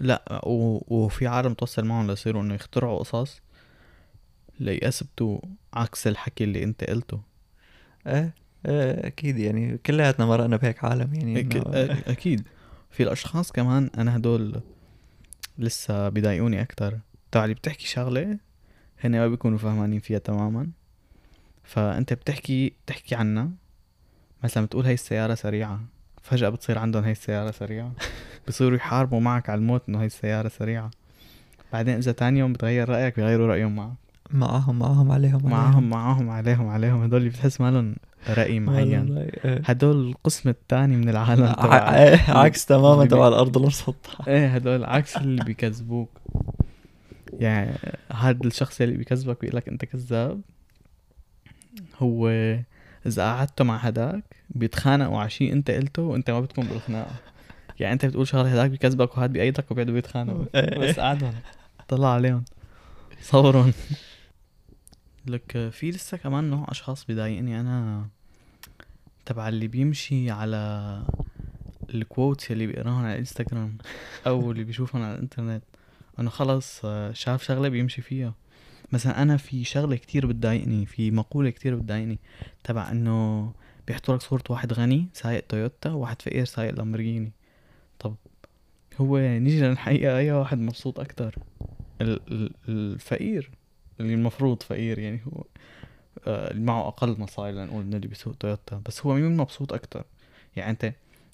لا 0.00 0.40
و... 0.46 0.84
وفي 0.88 1.26
عالم 1.26 1.54
توصل 1.54 1.84
معهم 1.84 2.06
ليصيروا 2.06 2.42
إنه 2.42 2.54
يخترعوا 2.54 2.98
قصص 2.98 3.40
ليثبتوا 4.60 5.38
عكس 5.74 6.06
الحكي 6.06 6.44
اللي 6.44 6.64
أنت 6.64 6.84
قلته. 6.84 7.20
إيه 8.06 8.34
إيه 8.66 9.06
أكيد. 9.06 9.38
يعني 9.38 9.78
كلياتنا 9.78 10.26
مرقنا 10.26 10.56
بهيك 10.56 10.84
عالم. 10.84 11.14
يعني. 11.14 11.48
إنه- 11.50 12.08
أكيد. 12.08 12.42
في 12.90 13.02
الأشخاص 13.02 13.52
كمان 13.52 13.90
أنا 13.98 14.16
هدول 14.16 14.60
لسه 15.58 16.08
بيضايقوني 16.08 16.62
أكتر. 16.62 16.98
تبع 17.32 17.44
اللي 17.44 17.54
بتحكي 17.54 17.86
شغلة؟ 17.86 18.38
هن 19.06 19.12
ما 19.18 19.28
بيكونوا 19.28 19.58
فهمانين 19.58 20.00
فيها 20.00 20.18
تماما. 20.18 20.66
فأنت 21.64 22.12
بتحكي 22.12 22.72
بتحكي 22.86 23.14
عنها. 23.14 23.48
مثلا 24.44 24.66
بتقول 24.66 24.84
هاي 24.84 24.94
السيارة 24.94 25.34
سريعة. 25.34 25.80
فجأة 26.22 26.48
بتصير 26.48 26.78
عندهم 26.78 27.02
هاي 27.04 27.12
السيارة 27.12 27.50
سريعة. 27.50 27.92
بصيروا 28.48 28.76
يحاربوا 28.76 29.20
معك 29.20 29.50
على 29.50 29.58
الموت 29.58 29.82
إنه 29.88 29.98
هاي 30.00 30.06
السيارة 30.06 30.48
سريعة. 30.48 30.90
بعدين 31.72 31.94
إذا 31.96 32.12
تاني 32.12 32.38
يوم 32.40 32.52
بتغير 32.52 32.88
رأيك 32.88 33.16
بيغيروا 33.16 33.46
رأيهم 33.46 33.76
معك. 33.76 33.92
معاهم 34.30 34.78
معاهم 34.78 35.10
عليهم 35.12 35.50
معاهم 35.50 35.90
معاهم 35.90 36.30
عليهم 36.30 36.68
عليهم. 36.68 37.02
هدول 37.02 37.18
اللي 37.20 37.30
بتحس 37.30 37.60
مالهم 37.60 37.96
رأي 38.28 38.60
معين. 38.60 39.18
إيه. 39.18 39.62
هدول 39.64 40.08
القسم 40.08 40.48
الثاني 40.48 40.96
من 40.96 41.08
العالم 41.08 41.52
تبع 41.52 41.74
ع- 41.74 42.38
عكس 42.40 42.66
تماما 42.66 43.04
تبع 43.04 43.28
الأرض 43.28 43.56
المسطحة. 43.58 44.24
إيه 44.28 44.48
هدول 44.54 44.84
عكس 44.84 45.16
اللي 45.16 45.44
بيكذبوك. 45.44 46.10
يعني 47.40 47.78
هذا 48.12 48.38
الشخص 48.46 48.80
اللي 48.80 48.96
بيكذبك 48.96 49.40
بيقول 49.40 49.56
لك 49.56 49.68
أنت 49.68 49.84
كذاب 49.84 50.40
هو 51.98 52.28
إذا 53.06 53.22
قعدتوا 53.22 53.66
مع 53.66 53.76
هداك 53.76 54.24
بيتخانقوا 54.50 55.18
على 55.18 55.30
شيء 55.30 55.52
أنت 55.52 55.70
قلته 55.70 56.02
وأنت 56.02 56.30
ما 56.30 56.40
بتكون 56.40 56.66
بالخناقة. 56.66 57.14
يعني 57.80 57.92
أنت 57.92 58.06
بتقول 58.06 58.28
شغلة 58.28 58.52
هداك 58.52 58.70
بيكذبك 58.70 59.16
وهاد 59.16 59.32
بيأيدك 59.32 59.70
وبيقعدوا 59.70 59.94
بيتخانقوا. 59.94 60.44
إيه. 60.54 60.78
بس 60.78 61.00
قعدهم 61.00 61.34
طلع 61.88 62.08
عليهم. 62.14 62.44
صورهم. 63.22 63.72
لك 65.26 65.68
في 65.70 65.90
لسه 65.90 66.16
كمان 66.16 66.50
نوع 66.50 66.66
أشخاص 66.68 67.04
بضايقني 67.04 67.60
أنا 67.60 68.06
تبع 69.26 69.48
اللي 69.48 69.68
بيمشي 69.68 70.30
على 70.30 71.02
الكوتس 71.94 72.50
اللي 72.50 72.66
بيقراهم 72.66 73.04
على 73.04 73.12
الانستغرام 73.12 73.78
أو 74.26 74.50
اللي 74.50 74.64
بيشوفهم 74.64 75.02
على 75.02 75.14
الإنترنت. 75.14 75.62
انه 76.20 76.30
خلص 76.30 76.80
آه، 76.84 77.12
شاف 77.12 77.42
شغلة 77.42 77.68
بيمشي 77.68 78.02
فيها. 78.02 78.34
مثلا 78.92 79.22
أنا 79.22 79.36
في 79.36 79.64
شغلة 79.64 79.96
كتير 79.96 80.26
بتضايقني 80.26 80.86
في 80.86 81.10
مقولة 81.10 81.50
كتير 81.50 81.74
بتضايقني 81.76 82.18
تبع 82.64 82.90
إنه 82.90 83.52
بيحطوا 83.86 84.14
لك 84.14 84.22
صورة 84.22 84.44
واحد 84.50 84.72
غني 84.72 85.08
سايق 85.12 85.46
تويوتا 85.46 85.90
وواحد 85.90 86.22
فقير 86.22 86.44
سايق 86.44 86.74
لامبورجيني. 86.74 87.32
طب 87.98 88.14
هو 89.00 89.18
نيجي 89.18 89.60
للحقيقة 89.62 90.18
أي 90.18 90.32
واحد 90.32 90.58
مبسوط 90.58 91.00
ال- 92.00 92.50
الفقير 92.68 93.50
اللي 94.00 94.14
المفروض 94.14 94.62
فقير 94.62 94.98
يعني 94.98 95.20
هو 95.26 95.44
آه، 96.26 96.50
اللي 96.50 96.62
معه 96.62 96.88
أقل 96.88 97.20
مصاري 97.20 97.52
لنقول 97.52 97.84
من 97.84 97.94
اللي 97.94 98.08
بيسوق 98.08 98.34
تويوتا. 98.34 98.82
بس 98.86 99.06
هو 99.06 99.14
مين 99.14 99.36
مبسوط 99.36 99.72
أكتر؟ 99.72 100.04
يعني 100.56 100.70
أنت 100.70 100.92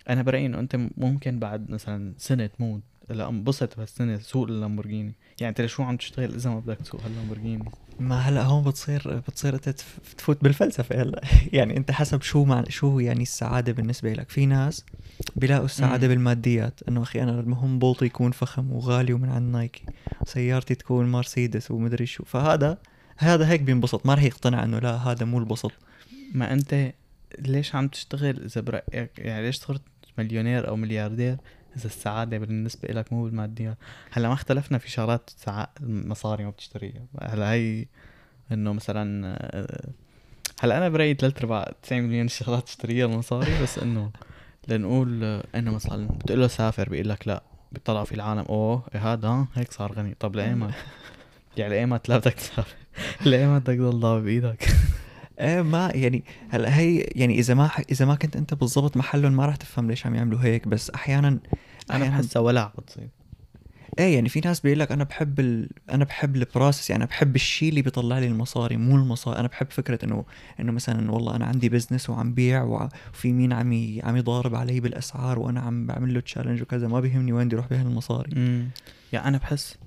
أنا 0.09 0.23
برأيي 0.23 0.47
إنه 0.47 0.59
أنت 0.59 0.77
ممكن 0.97 1.38
بعد 1.38 1.71
مثلا 1.71 2.14
سنة 2.18 2.47
تموت 2.47 2.83
لا 3.11 3.29
انبسط 3.29 3.77
بهالسنة 3.77 4.19
سوق 4.19 4.47
اللامبورجيني. 4.47 5.15
يعني 5.41 5.49
أنت 5.51 5.61
لشو 5.61 5.83
عم 5.83 5.97
تشتغل 5.97 6.35
إذا 6.35 6.51
ما 6.51 6.59
بدك 6.61 6.79
تسوق 6.79 7.01
هاللامبورجيني؟ 7.05 7.65
ما 8.01 8.17
هلا 8.21 8.43
هون 8.43 8.65
بتصير 8.65 9.23
بتصير 9.29 9.55
أنت 9.55 9.69
تف- 9.69 10.15
تفوت 10.19 10.45
بالفلسفة 10.45 11.03
هلا. 11.03 11.23
يعني 11.53 11.77
أنت 11.77 11.91
حسب 11.91 12.23
شو 12.23 12.45
مع 12.45 12.65
شو 12.69 12.99
يعني 12.99 13.23
السعادة 13.23 13.73
بالنسبة 13.73 14.12
لك. 14.12 14.29
في 14.31 14.47
ناس 14.47 14.85
بيلاقوا 15.37 15.65
السعادة 15.65 16.09
مم. 16.09 16.15
بالماديات. 16.15 16.81
إنه 16.88 17.03
أخي 17.03 17.23
أنا 17.23 17.41
المهم 17.41 17.79
بولطي 17.79 18.07
يكون 18.07 18.33
فخم 18.33 18.73
وغالي 18.73 19.12
ومن 19.12 19.29
عند 19.29 19.53
نايكي. 19.53 19.85
سيارتي 20.27 20.75
تكون 20.75 21.11
مرسيدس 21.12 21.71
ومدري 21.71 22.07
شو. 22.07 22.25
فهذا 22.25 22.79
هذا 23.17 23.49
هيك 23.49 23.61
بينبسط. 23.61 24.07
ما 24.07 24.15
رح 24.15 24.23
يقتنع 24.23 24.65
إنه 24.65 24.79
لا 24.79 24.95
هذا 24.97 25.25
مو 25.27 25.38
البسط. 25.38 25.73
ما 26.35 26.53
أنت 26.53 26.93
ليش 27.38 27.75
عم 27.75 27.88
تشتغل 27.88 28.45
إذا 28.45 28.61
برأيك 28.61 29.11
يعني 29.19 29.47
ليش 29.47 29.57
صرت 29.57 29.83
مليونير 30.19 30.69
أو 30.69 30.77
ملياردير؟ 30.77 31.37
إذا 31.76 31.87
السعادة 31.87 32.38
بالنسبة 32.38 32.88
لك 32.88 33.12
مو 33.12 33.24
بالماديات 33.24 33.76
هلأ 34.11 34.28
ما 34.28 34.35
اختلفنا 34.35 34.78
في 34.78 34.90
شغلات. 34.90 35.30
مصاري 35.80 36.44
ما 36.44 36.50
بتشتريها. 36.50 37.06
هلأ 37.22 37.52
هي 37.52 37.87
إنه 38.52 38.72
مثلا 38.72 39.37
آه، 39.40 39.88
هلأ 40.61 40.78
أنا 40.78 40.88
برأيي 40.88 41.14
ثلاث 41.14 41.38
ارباع 41.38 41.72
90% 41.82 41.92
من 41.92 42.24
الشغلات 42.24 42.64
تشتريها 42.64 43.06
المصاري 43.06 43.62
بس 43.62 43.78
إنه 43.78 44.11
لنقول 44.68 45.24
آه، 45.24 45.44
إنه 45.54 45.70
مثلا 45.74 46.08
بتقول 46.08 46.40
له 46.40 46.46
سافر 46.46 46.88
بيقول 46.88 47.08
لك 47.08 47.28
لأ 47.28 47.42
بيطلع 47.72 48.04
في 48.04 48.14
العالم 48.14 48.44
أوه 48.48 48.82
إيه 48.94 49.12
هذا؟ 49.12 49.28
ها 49.28 49.46
هيك 49.54 49.72
صار 49.72 49.92
غني. 49.92 50.14
طب 50.20 50.37
لايمت 50.37 50.74
يعني 51.56 51.74
لايمت 51.74 52.08
لا 52.08 52.18
بدك 52.18 52.32
تسافر؟ 52.32 52.74
لايمت 53.30 53.62
بدك 53.62 53.74
تضل 53.78 54.00
ضابط 54.00 54.22
بإيدك؟ 54.22 54.68
إيه 55.40 55.62
ما 55.62 55.90
يعني 55.95 56.25
هلا 56.49 56.79
هي 56.79 56.99
يعني 56.99 57.38
إذا 57.38 57.55
ما 57.55 57.71
إذا 57.90 58.05
ما 58.05 58.14
كنت 58.14 58.37
أنت 58.37 58.55
بالضبط 58.55 58.97
محلهم 58.97 59.33
ما 59.33 59.47
راح 59.47 59.57
تفهم 59.57 59.90
ليش 59.90 60.07
عم 60.07 60.14
يعملوا 60.14 60.40
هيك 60.42 60.68
بس 60.68 60.90
أحيانا 60.90 61.38
أنا 61.90 62.09
بحسها 62.09 62.40
ولع 62.40 62.73
بتصير 62.79 63.09
إيه 63.99 64.14
يعني 64.14 64.29
في 64.29 64.40
ناس 64.40 64.61
بيقول 64.61 64.79
لك 64.79 64.92
أنا 64.92 65.05
بحب 65.05 65.40
ال... 65.40 65.71
أنا 65.90 66.05
بحب 66.05 66.37
ال 66.37 66.43
process 66.43 66.90
يعني 66.90 67.03
أنا 67.03 67.11
بحب 67.11 67.37
الشيء 67.37 67.68
اللي 67.68 67.83
بيطلع 67.83 68.18
لي 68.18 68.27
المصاري 68.27 68.77
مو 68.77 68.97
المصاري. 68.97 69.38
أنا 69.38 69.49
بحب 69.49 69.71
فكرة 69.71 70.05
انه 70.05 70.25
إنه 70.61 70.73
مثلا 70.73 71.11
والله 71.11 71.37
أنا 71.37 71.47
عندي 71.47 71.68
business 71.68 72.11
وعم 72.11 72.35
بيع 72.35 72.62
وفي 72.62 73.33
مين 73.33 73.53
عم 73.53 73.73
ي... 73.73 74.01
عم 74.05 74.16
يضارب 74.16 74.55
علي 74.55 74.81
بالأسعار 74.81 75.38
وأنا 75.38 75.61
عم 75.61 75.87
بعمل 75.87 76.14
له 76.14 76.21
challenge 76.20 76.62
وكذا 76.62 76.88
ما 76.88 77.01
بيهمني 77.01 77.33
وين 77.33 77.47
بدي 77.47 77.57
أروح 77.57 77.68
بها 77.68 77.83
المصاري. 77.83 78.33
امم 78.33 78.68
يعني 79.12 79.29
أنا 79.29 79.38
بحس 79.38 79.79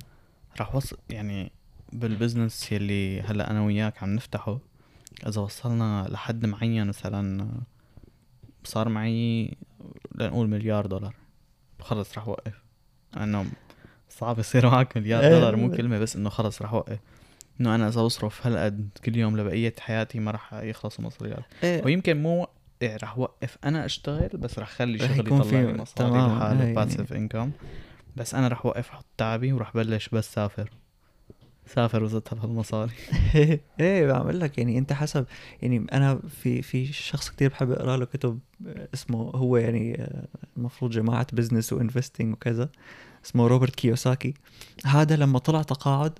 راح 0.60 0.75
وصل 0.75 0.97
يعني 1.10 1.51
بال 1.93 2.09
business 2.09 2.71
يلي 2.71 3.21
هلا 3.21 3.51
أنا 3.51 3.62
وياك 3.62 4.03
عم 4.03 4.10
نفتحه 4.10 4.60
إذا 5.28 5.41
وصلنا 5.41 6.08
لحد 6.10 6.45
معين 6.45 6.88
مثلا 6.88 7.49
صار 8.63 8.89
معي 8.89 9.58
لنقول 10.15 10.49
مليار 10.49 10.86
دولار. 10.86 11.15
خلص 11.80 12.17
راح 12.17 12.28
وقف. 12.28 12.63
انه 13.17 13.45
صعب 14.10 14.39
يصير 14.39 14.69
معك 14.69 14.97
مليار 14.97 15.23
إيه. 15.23 15.30
دولار 15.30 15.56
مو 15.56 15.71
كلمة 15.71 15.99
بس 15.99 16.15
إنه 16.15 16.30
خلص 16.30 16.62
راح 16.62 16.73
وقف. 16.73 16.99
إنه 17.62 17.75
أنا 17.75 17.88
إذا 17.88 18.01
بصرف 18.01 18.47
هالقد 18.47 18.89
كل 19.06 19.15
يوم 19.17 19.38
لبقية 19.38 19.73
حياتي 19.80 20.19
ما 20.19 20.32
راح 20.32 20.54
يخلصوا 20.54 21.06
مصريات 21.06 21.45
إيه. 21.63 21.86
ويمكن 21.86 22.23
مو 22.23 22.47
إيه 22.82 22.97
رح 22.97 23.17
وقف. 23.17 23.58
أنا 23.63 23.86
أشتغل 23.86 24.30
بس 24.34 24.60
رح 24.60 24.69
خلي 24.69 24.97
رح 24.97 25.15
شغلي 25.15 25.36
يطلع 25.36 25.60
لي 25.60 25.73
مصاري 25.73 26.12
لحاله 26.12 26.51
إيه، 26.51 26.60
يعني. 26.60 26.73
passive 26.73 27.13
income 27.13 27.51
بس 28.15 28.36
أنا 28.36 28.47
رح 28.47 28.65
وقف 28.65 28.89
أحط 28.89 29.06
تعبي 29.17 29.54
ورح 29.54 29.73
بلش 29.73 30.10
بس 30.10 30.34
سافر 30.34 30.69
سافر 31.67 32.04
وزدت 32.04 32.34
هالمصاري 32.34 32.91
إيه 33.80 34.08
بعمل 34.08 34.39
لك. 34.39 34.58
يعني 34.58 34.78
أنت 34.78 34.93
حسب 34.93 35.25
يعني 35.62 35.86
أنا 35.93 36.19
في 36.41 36.62
في 36.62 36.86
شخص 36.86 37.30
كتير 37.30 37.49
بحب 37.49 37.71
اقرا 37.71 37.97
له 37.97 38.06
كتب 38.06 38.39
اسمه 38.93 39.17
هو 39.17 39.58
يعني 39.58 40.01
آه، 40.01 40.28
المفروض 40.58 40.91
جماعة 40.91 41.28
business 41.33 41.73
و 41.73 41.79
investing 41.79 42.33
وكذا 42.34 42.69
اسمه 43.25 43.47
روبرت 43.47 43.75
كيوساكي. 43.75 44.34
هذا 44.86 45.15
لما 45.15 45.39
طلع 45.39 45.62
تقاعد 45.62 46.19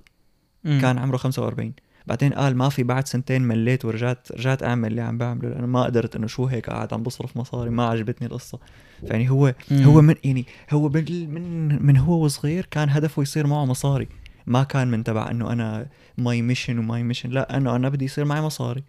كان 0.64 0.98
عمره 0.98 1.18
45 1.18 1.74
بعدين 2.08 2.34
قال 2.34 2.58
ما 2.58 2.70
في 2.70 2.84
بعد 2.84 3.08
سنتين 3.08 3.42
مليت 3.42 3.86
ورجعت 3.86 4.32
رجعت 4.32 4.64
أعمل 4.64 4.92
اللي 4.92 5.02
عم 5.02 5.18
بعمله 5.18 5.50
لأنه 5.50 5.68
ما 5.68 5.84
قدرت 5.84 6.16
إنه 6.16 6.28
شو 6.28 6.46
هيك 6.46 6.70
قاعد 6.70 6.94
عم 6.94 7.04
بصرف 7.04 7.38
مصاري 7.38 7.70
ما 7.70 7.86
عجبتني 7.86 8.28
القصة. 8.28 8.60
يعني 9.04 9.30
هو 9.30 9.56
مم. 9.72 9.84
هو 9.84 10.02
من 10.02 10.16
يعني 10.24 10.46
هو 10.72 10.90
من 10.90 11.86
من 11.86 11.98
هو 11.98 12.26
وصغير 12.26 12.68
كان 12.72 12.90
هدفه 12.90 13.22
يصير 13.22 13.48
معه 13.48 13.66
مصاري. 13.66 14.08
ما 14.48 14.64
كان 14.64 14.88
من 14.88 15.04
تبع 15.04 15.32
إنه 15.32 15.52
أنا 15.52 15.88
my 16.18 16.42
mission 16.42 16.80
و 16.80 16.88
my 16.88 17.04
mission 17.04 17.30
لا 17.30 17.58
إنه 17.58 17.76
أنا 17.76 17.90
بدي 17.90 18.06
يصير 18.06 18.26
معي 18.26 18.42
مصاري. 18.42 18.84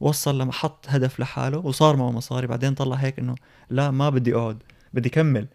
وصل 0.00 0.38
لما 0.38 0.52
حط 0.52 0.86
هدف 0.88 1.20
لحاله 1.20 1.58
وصار 1.58 1.96
معه 1.96 2.10
مصاري 2.10 2.46
بعدين 2.46 2.74
طلع 2.74 2.96
هيك 2.96 3.18
إنه 3.18 3.34
لا 3.70 3.90
ما 3.90 4.10
بدي 4.10 4.34
أقعد 4.34 4.58
بدي 4.94 5.08
كمل. 5.08 5.46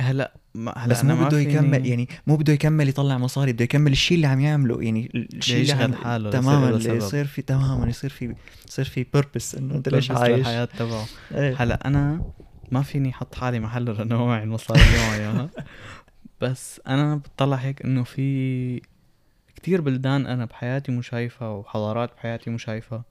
هلأ 0.00 0.32
ما 0.54 0.72
هلأ 0.76 0.90
بس 0.94 1.04
مو 1.04 1.24
بده 1.24 1.40
يكمل 1.40 1.86
يعني 1.86 2.08
مو 2.26 2.36
بده 2.36 2.52
يكمل 2.52 2.88
يطلع 2.88 3.18
مصاري 3.18 3.52
بده 3.52 3.64
يكمل 3.64 3.92
الشيء 3.92 4.16
اللي 4.16 4.26
عم 4.26 4.40
يعمله 4.40 4.82
يعني 4.82 5.10
الشيء 5.14 5.72
اللي 5.72 5.84
عم 5.84 5.94
حاله، 5.94 6.30
تماما 6.30 6.68
اللي. 6.68 6.96
يصير 6.96 7.24
في 7.26 7.42
تماما 7.42 7.88
يصير 7.88 8.10
في 8.10 8.34
يصير 8.68 8.84
في 8.84 9.06
بيربس 9.14 9.54
إنه 9.54 9.74
أنت 9.74 9.88
ليش 9.88 10.10
عايش؟ 10.10 10.40
الحياة 10.40 10.64
تبعه. 10.64 11.04
إيه. 11.34 11.54
هلأ 11.58 11.86
أنا 11.86 12.22
ما 12.70 12.82
فيني 12.82 13.10
أحط 13.10 13.34
حالي 13.34 13.60
محله 13.60 13.92
لأنه 13.92 14.26
معي 14.26 14.42
المصاري 14.42 14.80
اللي 14.80 15.28
معي 15.28 15.48
بس 16.42 16.80
أنا 16.86 17.16
بطلع 17.16 17.56
هيك 17.56 17.82
إنه 17.82 18.04
في 18.04 18.82
كتير 19.56 19.80
بلدان 19.80 20.26
أنا 20.26 20.44
بحياتي 20.44 20.92
مو 20.92 21.02
شايفها 21.02 21.48
وحضارات 21.48 22.14
بحياتي 22.14 22.50
مو 22.50 22.58
شايفها. 22.58 23.04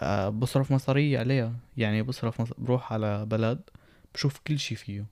أه 0.00 0.28
بصرف 0.28 0.72
مصاري 0.72 1.18
عليها. 1.18 1.52
يعني 1.76 2.02
بصرف 2.02 2.40
مص... 2.40 2.48
بروح 2.58 2.92
على 2.92 3.26
بلد 3.26 3.60
بشوف 4.14 4.38
كل 4.46 4.58
شي 4.58 4.74
فيه. 4.74 5.06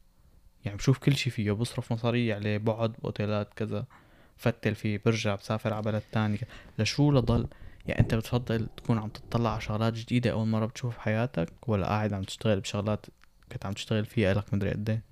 يعني 0.64 0.76
بشوف 0.76 0.98
كل 0.98 1.16
شي 1.16 1.30
فيه. 1.30 1.52
بصرف 1.52 1.92
مصاري 1.92 2.32
عليه 2.32 2.58
بقعد 2.58 2.92
بأوتيلات 2.92 3.54
كذا 3.54 3.84
فتل 4.36 4.74
فيه 4.74 5.00
برجع 5.06 5.34
بسافر 5.34 5.74
على 5.74 5.82
بلد 5.82 6.02
تاني 6.12 6.38
لشو 6.78 7.12
لضل؟ 7.12 7.46
يعني 7.86 8.00
أنت 8.00 8.14
بتفضل 8.14 8.68
تكون 8.76 8.98
عم 8.98 9.08
تطلع 9.08 9.50
على 9.50 9.60
شغلات 9.60 9.92
جديدة 9.92 10.32
أول 10.32 10.48
مرة 10.48 10.66
بتشوف 10.66 10.96
بحياتك 10.96 11.68
ولا 11.68 11.86
قاعد 11.86 12.12
عم 12.12 12.22
تشتغل 12.22 12.60
بشغلات 12.60 13.06
كنت 13.52 13.66
عم 13.66 13.72
تشتغل 13.72 14.04
فيها 14.04 14.34
لك 14.34 14.54
مدري 14.54 14.70
قد 14.70 14.90
إيه؟ 14.90 15.11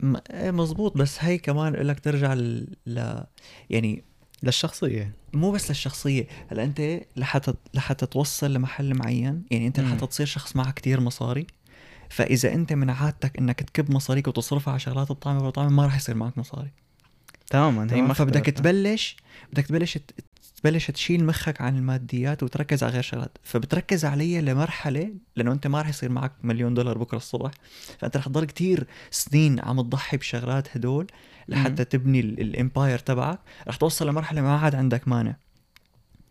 مزبوط 0.00 0.96
بس 0.96 1.24
هي 1.24 1.38
كمان 1.38 1.72
لك 1.72 2.00
ترجع 2.00 2.34
ل... 2.34 2.66
ل... 2.86 3.22
يعني 3.70 4.04
للشخصية 4.42 5.12
مو 5.34 5.50
بس 5.50 5.68
للشخصية 5.68 6.26
هلأ 6.48 6.64
أنت 6.64 7.00
لحتى 7.16 7.54
لحتى 7.74 8.06
توصل 8.06 8.52
لمحل 8.54 8.94
معين 8.94 9.44
يعني 9.50 9.66
أنت. 9.66 9.80
لحتى 9.80 10.06
تصير 10.06 10.26
شخص 10.26 10.56
معك 10.56 10.74
كتير 10.74 11.00
مصاري 11.00 11.46
فإذا 12.10 12.54
أنت 12.54 12.72
من 12.72 12.90
عادتك 12.90 13.38
إنك 13.38 13.62
تكب 13.62 13.90
مصاريك 13.90 14.28
وتصرفها 14.28 14.70
على 14.72 14.80
شغلات 14.80 15.10
الطعمة 15.10 15.44
والطعمة 15.44 15.68
ما 15.70 15.84
راح 15.84 15.96
يصير 15.96 16.14
معك 16.14 16.38
مصاري 16.38 16.70
تماما 17.46 17.94
هي؟ 17.94 18.02
ما 18.02 18.14
فبدك. 18.14 18.46
تبلش 18.46 19.16
بدك 19.52 19.66
تبلش 19.66 19.98
تبلش 20.62 20.90
تشيل 20.90 21.24
مخك 21.24 21.60
عن 21.60 21.76
الماديات 21.76 22.42
وتركز 22.42 22.82
على 22.82 22.92
غير 22.92 23.02
شغلات. 23.02 23.38
فبتركز 23.42 24.04
عليها 24.04 24.40
لمرحلة 24.40 25.10
لأنه 25.36 25.52
أنت 25.52 25.66
ما 25.66 25.80
رح 25.82 25.88
يصير 25.88 26.10
معك 26.10 26.32
مليون 26.42 26.74
دولار 26.74 26.98
بكرة 26.98 27.16
الصبح. 27.16 27.50
فأنت 27.98 28.16
رح 28.16 28.24
تضل 28.26 28.44
كتير 28.44 28.86
سنين 29.10 29.60
عم 29.60 29.80
تضحي 29.80 30.16
بشغلات 30.16 30.76
هدول 30.76 31.06
لحتى 31.48 31.84
تبني 31.84 32.20
ال- 32.20 32.40
الامباير 32.40 32.98
تبعك. 32.98 33.38
رح 33.68 33.76
توصل 33.76 34.08
لمرحلة 34.08 34.40
ما 34.42 34.58
عاد 34.58 34.74
عندك 34.74 35.08
مانع. 35.08 35.36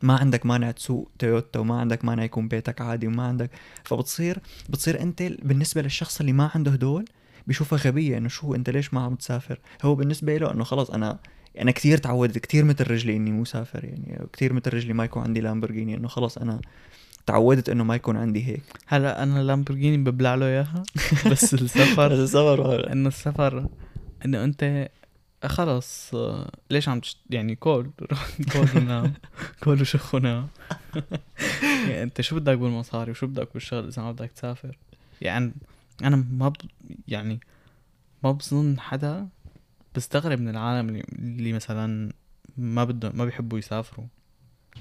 ما 0.01 0.17
عندك 0.17 0.45
مانع 0.45 0.71
تسوق 0.71 1.11
تويوتا 1.19 1.59
وما 1.59 1.79
عندك 1.79 2.05
مانع 2.05 2.23
يكون 2.23 2.47
بيتك 2.47 2.81
عادي 2.81 3.07
وما 3.07 3.23
عندك. 3.23 3.51
فبتصير 3.83 4.39
بتصير 4.69 5.01
أنت 5.01 5.23
بالنسبة 5.23 5.81
للشخص 5.81 6.19
اللي 6.19 6.33
ما 6.33 6.51
عنده 6.55 6.71
هدول 6.71 7.05
بيشوفها 7.47 7.79
غبية 7.79 8.17
إنه 8.17 8.27
شو 8.27 8.55
أنت 8.55 8.69
ليش 8.69 8.93
ما 8.93 9.01
عم 9.01 9.15
تسافر؟ 9.15 9.59
هو 9.83 9.95
بالنسبة 9.95 10.37
له 10.37 10.51
إنه 10.51 10.63
خلص 10.63 10.89
أنا 10.89 11.19
أنا 11.61 11.71
كثير 11.71 11.97
تعودت 11.97 12.37
كثير 12.37 12.65
مثل 12.65 12.91
رجلي 12.91 13.15
إني 13.15 13.31
مسافر 13.31 13.83
يعني 13.83 14.27
كثير 14.33 14.53
مثل 14.53 14.73
رجلي 14.73 14.93
ما 14.93 15.05
يكون 15.05 15.23
عندي 15.23 15.41
لامبورجيني 15.41 15.97
إنه 15.97 16.07
خلص 16.07 16.37
أنا 16.37 16.61
تعودت 17.25 17.69
إنه 17.69 17.83
ما 17.83 17.95
يكون 17.95 18.17
عندي 18.17 18.47
هيك. 18.47 18.63
هلأ 18.85 19.23
أنا 19.23 19.43
لامبورجيني 19.43 19.97
ببلع 19.97 20.35
له 20.35 20.45
إياها 20.45 20.83
بس 21.31 21.53
السفر 21.53 22.07
بس 22.07 22.19
السفر 22.19 22.91
إنه 22.91 23.07
السفر 23.07 23.67
إنه 24.25 24.43
أنت 24.43 24.89
خلص 25.45 26.11
ليش 26.71 26.89
عم 26.89 26.99
تشت... 26.99 27.17
يعني 27.29 27.55
كول 27.55 27.91
كول 28.51 28.67
ونام 28.75 29.13
كول 29.63 29.81
وشخ 29.81 30.15
ونام 30.15 30.47
يعني 31.87 32.03
أنت 32.03 32.21
شو 32.21 32.35
بدك 32.35 32.57
بالمصاري 32.57 33.11
وشو 33.11 33.27
بدك 33.27 33.53
بالشغل 33.53 33.87
إذا 33.87 34.01
ما 34.01 34.11
بدك 34.11 34.31
تسافر؟ 34.31 34.77
يعني 35.21 35.53
أنا 36.03 36.15
ما 36.31 36.49
ب... 36.49 36.55
يعني 37.07 37.39
ما 38.23 38.31
بظن 38.31 38.79
حدا 38.79 39.27
بستغرب 39.97 40.39
من 40.39 40.49
العالم 40.49 40.89
اللي, 40.89 41.03
اللي 41.19 41.53
مثلا 41.53 42.11
ما 42.57 42.83
بدهم 42.83 43.11
ما 43.15 43.25
بيحبوا 43.25 43.59
يسافروا. 43.59 44.05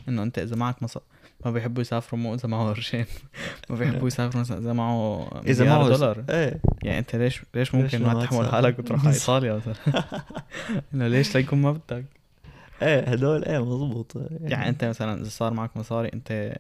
إنه 0.09 0.23
أنت 0.23 0.39
إذا 0.39 0.57
معك 0.57 0.83
مص... 0.83 0.99
ما 1.45 1.51
بيحبوا 1.51 1.81
يسافروا 1.83 2.21
مو 2.21 2.35
إذا 2.35 2.49
معه 2.49 2.69
قرشين 2.69 3.05
ما 3.71 3.77
بيحبوا 3.77 4.07
يسافروا 4.07 4.41
مثلا 4.41 4.59
إذا 4.59 4.73
معه 4.73 5.29
إذا 5.47 5.65
معه 5.65 5.89
دولار. 5.89 6.25
إيه. 6.31 6.61
يعني 6.83 6.99
أنت 6.99 7.17
ليش 7.17 7.39
ليش 7.39 7.47
ليش 7.55 7.75
ممكن 7.75 8.03
ما 8.03 8.15
ما 8.15 8.25
تحمل؟ 8.25 8.49
حالك 8.49 8.79
وتروح 8.79 9.07
على 9.07 9.15
إيطاليا 9.21 9.55
مثلا؟ 9.55 10.05
إنه 10.95 11.09
ليش 11.09 11.37
ليكون 11.37 11.63
ما 11.63 11.73
بدك؟ 11.73 12.05
إيه 12.83 13.01
هدول 13.01 13.45
إيه 13.45 13.65
مزبوط 13.65 14.17
يعني 14.41 14.69
أنت 14.69 14.85
مثلا 14.85 15.21
إذا 15.21 15.29
صار 15.29 15.55
معك 15.55 15.77
مصاري 15.77 16.11
أنت 16.15 16.57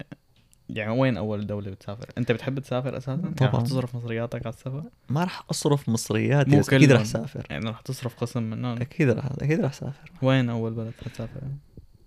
يعني 0.68 0.90
وين 1.00 1.16
أول 1.16 1.46
دولة 1.46 1.70
بتسافر؟ 1.70 2.06
أنت 2.18 2.32
بتحب 2.32 2.58
تسافر 2.58 2.96
أساسا؟ 2.96 3.20
يعني 3.22 3.34
طبعاً. 3.34 3.50
رح 3.56 3.62
تصرف 3.62 3.96
مصرياتك 3.96 4.46
على 4.46 4.54
السفر؟ 4.54 4.82
ما 5.08 5.20
راح 5.24 5.42
أصرف 5.50 5.88
مصرياتي 5.88 6.50
مو 6.50 6.58
بس 6.58 6.72
أكيد. 6.72 6.92
راح 6.92 7.00
أسافر 7.00 7.46
يعني 7.50 7.70
رح 7.70 7.80
تصرف 7.80 8.14
قسم 8.14 8.42
منهم 8.42 8.80
أكيد 8.80 9.08
راح 9.10 9.24
أكيد 9.40 9.60
راح 9.60 9.70
أسافر 9.70 10.10
وين 10.22 10.50
أول 10.50 10.72
بلد 10.74 10.92
حتسافر؟ 11.04 11.40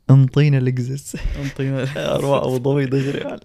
انطينا 0.09 0.57
الاكزس 0.57 1.17
انطينا 1.43 1.87
أروح 2.15 2.43
أبو 2.43 2.57
ظبي 2.57 2.85
دغري 2.85 3.23
على 3.27 3.39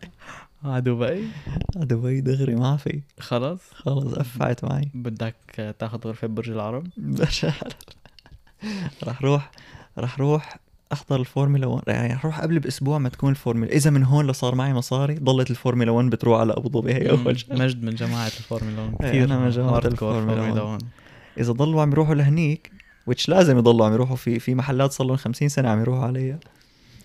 على 0.64 0.80
دبي 0.80 1.28
دبي 1.76 2.20
دغري 2.20 2.54
ما 2.54 2.76
في 2.76 3.00
خلص 3.20 3.60
خلص 3.72 4.14
قفعت 4.14 4.64
معي 4.64 4.90
بدك 4.94 5.74
تاخذ 5.78 5.98
غرفة 6.08 6.26
برج 6.28 6.50
العرب؟ 6.50 6.86
راح 9.04 9.22
روح 9.22 9.50
راح 9.98 10.18
روح 10.20 10.56
أحضر 10.92 11.20
الفورمولا 11.20 11.66
1 11.66 11.82
يعني 11.88 12.12
راح 12.12 12.24
روح 12.24 12.40
قبل 12.40 12.58
بأسبوع 12.58 12.98
ما 12.98 13.08
تكون 13.08 13.30
الفورمولا. 13.30 13.72
إذا 13.72 13.90
من 13.90 14.04
هون 14.04 14.26
لصار 14.26 14.54
معي 14.54 14.72
مصاري 14.72 15.14
ضلت 15.14 15.50
الفورمولا 15.50 15.90
1 15.90 16.10
بتروح 16.10 16.40
على 16.40 16.52
أبو 16.52 16.68
ظبي 16.68 16.94
هي 16.94 17.10
أول 17.10 17.38
شيء. 17.40 17.58
مجد 17.58 17.84
من 17.84 17.94
جماعة 17.94 18.26
الفورمولا 18.26 18.82
1 18.82 18.94
إيه، 19.02 19.08
كثير 19.08 19.24
أنا 19.24 19.38
من 19.38 19.52
hardcore 19.52 19.86
ال 19.86 19.92
Formula 19.93 20.36
Formula 20.36 20.62
1. 20.62 20.82
1 20.82 20.82
إذا 21.38 21.52
ضلوا 21.52 21.82
عم 21.82 21.92
يروحوا 21.92 22.14
لهنيك 22.14 22.72
which 23.10 23.28
لازم 23.28 23.58
يضلوا 23.58 23.86
عم 23.86 23.92
يروحوا 23.92 24.16
في 24.16 24.38
في 24.38 24.54
محلات 24.54 24.92
صار 24.92 25.06
لهم 25.06 25.16
50 25.16 25.48
سنة 25.48 25.68
عم 25.68 25.80
يروحوا 25.80 26.04
عليها. 26.04 26.40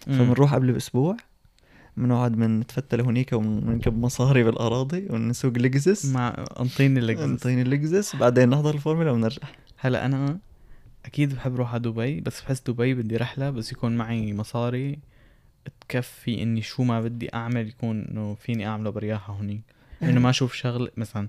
فبنروح 0.06 0.54
قبل 0.54 0.72
بأسبوع 0.72 1.18
بنقعد 1.98 2.32
بنتفتل 2.32 3.02
هنيك 3.02 3.34
وبنكب 3.34 4.02
مصاري 4.02 4.44
بالأراضي 4.44 5.08
ونسوق 5.10 5.58
لكزس 5.58 6.06
مع 6.06 6.46
أنطيني 6.60 7.00
لك 7.00 7.18
نعطيني 7.18 7.62
اللكزس 7.62 8.16
بعدين 8.16 8.50
نحضر 8.50 8.74
الفورمولا 8.74 9.12
ونرجع. 9.12 9.48
هلأ 9.78 10.06
أنا 10.06 10.40
أكيد 11.06 11.36
بحب 11.36 11.54
أروح 11.54 11.74
على 11.74 11.82
دبي 11.82 12.22
بس 12.22 12.42
بحس 12.42 12.62
دبي 12.62 12.94
بدي 12.94 13.18
رحلة 13.18 13.50
بس 13.50 13.72
يكون 13.72 13.98
معي 13.98 14.34
مصاري 14.34 15.00
تكفي 15.82 16.44
إني 16.44 16.62
شو 16.62 16.84
ما 16.84 17.02
بدي 17.02 17.34
أعمل 17.34 17.68
يكون 17.68 18.02
إنه 18.02 18.36
فيني 18.36 18.68
أعمله 18.68 18.90
برياحة 18.90 19.34
هونيك. 19.34 19.62
إنه 20.04 20.20
ما 20.20 20.30
أشوف 20.30 20.54
شغل 20.54 20.92
مثلا 20.98 21.28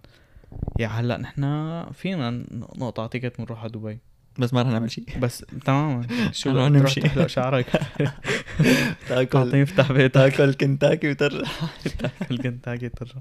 يعني 0.79 0.93
هلأ 0.93 1.17
نحن 1.17 1.85
فينا 1.93 2.31
نقطع 2.53 3.07
ticket 3.07 3.41
ونروح 3.41 3.61
على 3.61 3.73
دبي. 3.73 3.99
بس 4.39 4.55
ما 4.55 4.63
رح 4.63 4.69
نعمل 4.69 4.91
شيء. 4.91 5.05
بس 5.19 5.45
تماما. 5.65 6.07
شو 6.33 6.51
رح 6.51 6.71
نمشي. 6.71 7.01
تحلق 7.01 7.27
شعرك؟ 7.27 7.67
تاكل. 9.09 9.27
تعطيني 9.27 9.63
افتح 9.63 9.93
بيتك. 9.93 10.15
تاكل 10.15 10.55
كنتاكي 10.55 11.11
وترجع. 11.11 11.49
تاكل 11.99 12.39
كنتاكي 12.39 12.89
ترجع 12.89 13.21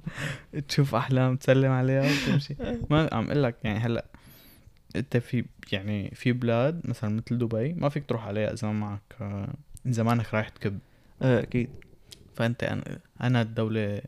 تشوف 0.68 0.96
أحلام 0.96 1.36
تسلم 1.36 1.72
عليها 1.72 2.12
وتمشي. 2.12 2.56
ما 2.90 3.10
عم 3.12 3.26
أقول 3.26 3.44
لك 3.44 3.56
يعني 3.64 3.80
هلأ 3.80 4.06
انت 4.96 5.18
في 5.18 5.46
يعني 5.72 6.10
في 6.16 6.32
بلاد 6.32 6.82
مثلا 6.90 7.10
مثل 7.10 7.38
دبي 7.38 7.74
ما 7.74 7.90
فيك 7.90 8.06
تروح 8.06 8.28
عليها 8.28 8.54
إذا 8.54 8.68
ما 8.68 8.74
معك 8.74 9.16
آه، 9.22 9.54
اذا 9.86 10.04
مانك 10.04 10.34
رايح 10.34 10.50
تكب. 10.50 10.80
إيه 11.22 11.40
أكيد. 11.40 11.70
فأنت 12.36 12.64
أنا 12.64 13.00
أنا 13.22 13.42
الدولة 13.42 14.02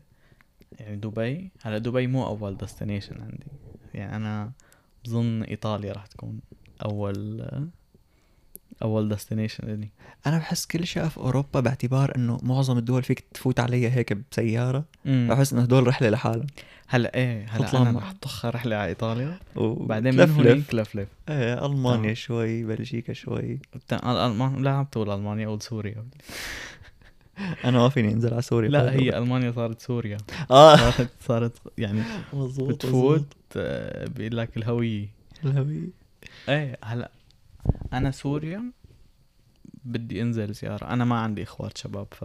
يعني 0.78 0.96
دبي 0.96 1.50
هلا 1.62 1.78
دبي 1.78 2.06
مو 2.06 2.26
أول 2.26 2.56
destination 2.56 3.20
عندي. 3.20 3.46
يعني 3.94 4.16
أنا 4.16 4.52
بظن 5.04 5.42
إيطاليا 5.42 5.92
راح 5.92 6.06
تكون 6.06 6.40
أول 6.84 7.46
أول 8.82 9.08
destination 9.08 9.66
لي 9.66 9.88
أنا 10.26 10.38
بحس 10.38 10.66
كل 10.66 10.86
شيء 10.86 11.08
في 11.08 11.18
أوروبا 11.18 11.60
باعتبار 11.60 12.16
إنه 12.16 12.38
معظم 12.42 12.78
الدول 12.78 13.02
فيك 13.02 13.24
تفوت 13.34 13.60
عليها 13.60 13.90
هيك 13.90 14.12
بسيارة. 14.12 14.84
بحس 15.04 15.52
إنه 15.52 15.62
هدول 15.62 15.86
رحلة 15.86 16.08
لحالهم. 16.10 16.46
هلا 16.88 17.14
إيه 17.14 17.46
هلا 17.48 17.82
أنا 17.82 17.98
رح 17.98 18.12
طخ 18.12 18.44
رحلة 18.46 18.76
على 18.76 18.88
إيطاليا. 18.88 19.38
وبعدين 19.56 20.16
من 20.16 20.30
هونيك 20.30 20.74
لفلف 20.74 21.08
إيه 21.28 21.66
ألمانيا 21.66 22.02
تمام. 22.02 22.14
شوي 22.14 22.64
بلجيكا 22.64 23.12
شوي. 23.12 23.58
ألمان 23.92 24.62
لا 24.62 24.70
عم 24.70 24.84
تقول 24.84 25.10
ألمانيا 25.10 25.48
قول 25.48 25.62
سوريا. 25.62 26.04
أنا 27.64 27.78
ما 27.78 27.88
فيني 27.88 28.12
أنزل 28.12 28.32
على 28.32 28.42
سوريا. 28.42 28.70
لا 28.70 28.92
هي 28.92 29.18
ألمانيا 29.18 29.52
صارت 29.52 29.80
سوريا. 29.80 30.18
آه. 30.50 30.76
صارت 30.76 31.10
صارت 31.20 31.52
يعني 31.78 32.02
مظبوط. 32.32 32.68
بتفوت 32.68 33.26
آه، 33.56 34.08
بيقول 34.08 34.36
لك 34.36 34.56
الهوية. 34.56 35.08
الهوية. 35.44 35.88
إيه 36.48 36.76
هلا 36.84 37.10
أنا 37.92 38.10
سوريا 38.10 38.72
بدي 39.84 40.22
أنزل 40.22 40.52
زيارة. 40.52 40.86
أنا 40.92 41.04
ما 41.04 41.20
عندي 41.20 41.42
إخوات 41.42 41.78
شباب 41.78 42.06
ف 42.10 42.24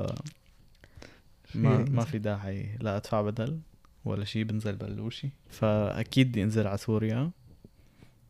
ما 1.55 1.85
في- 1.85 1.91
ما 1.91 2.05
في 2.05 2.19
داعي 2.19 2.77
لا 2.81 2.97
أدفع 2.97 3.21
بدل 3.21 3.59
ولا 4.05 4.25
شيء 4.25 4.43
بنزل 4.43 4.75
بلوشي. 4.75 5.29
فأكيد 5.49 6.27
بدي 6.29 6.43
أنزل 6.43 6.67
على 6.67 6.77
سوريا. 6.77 7.31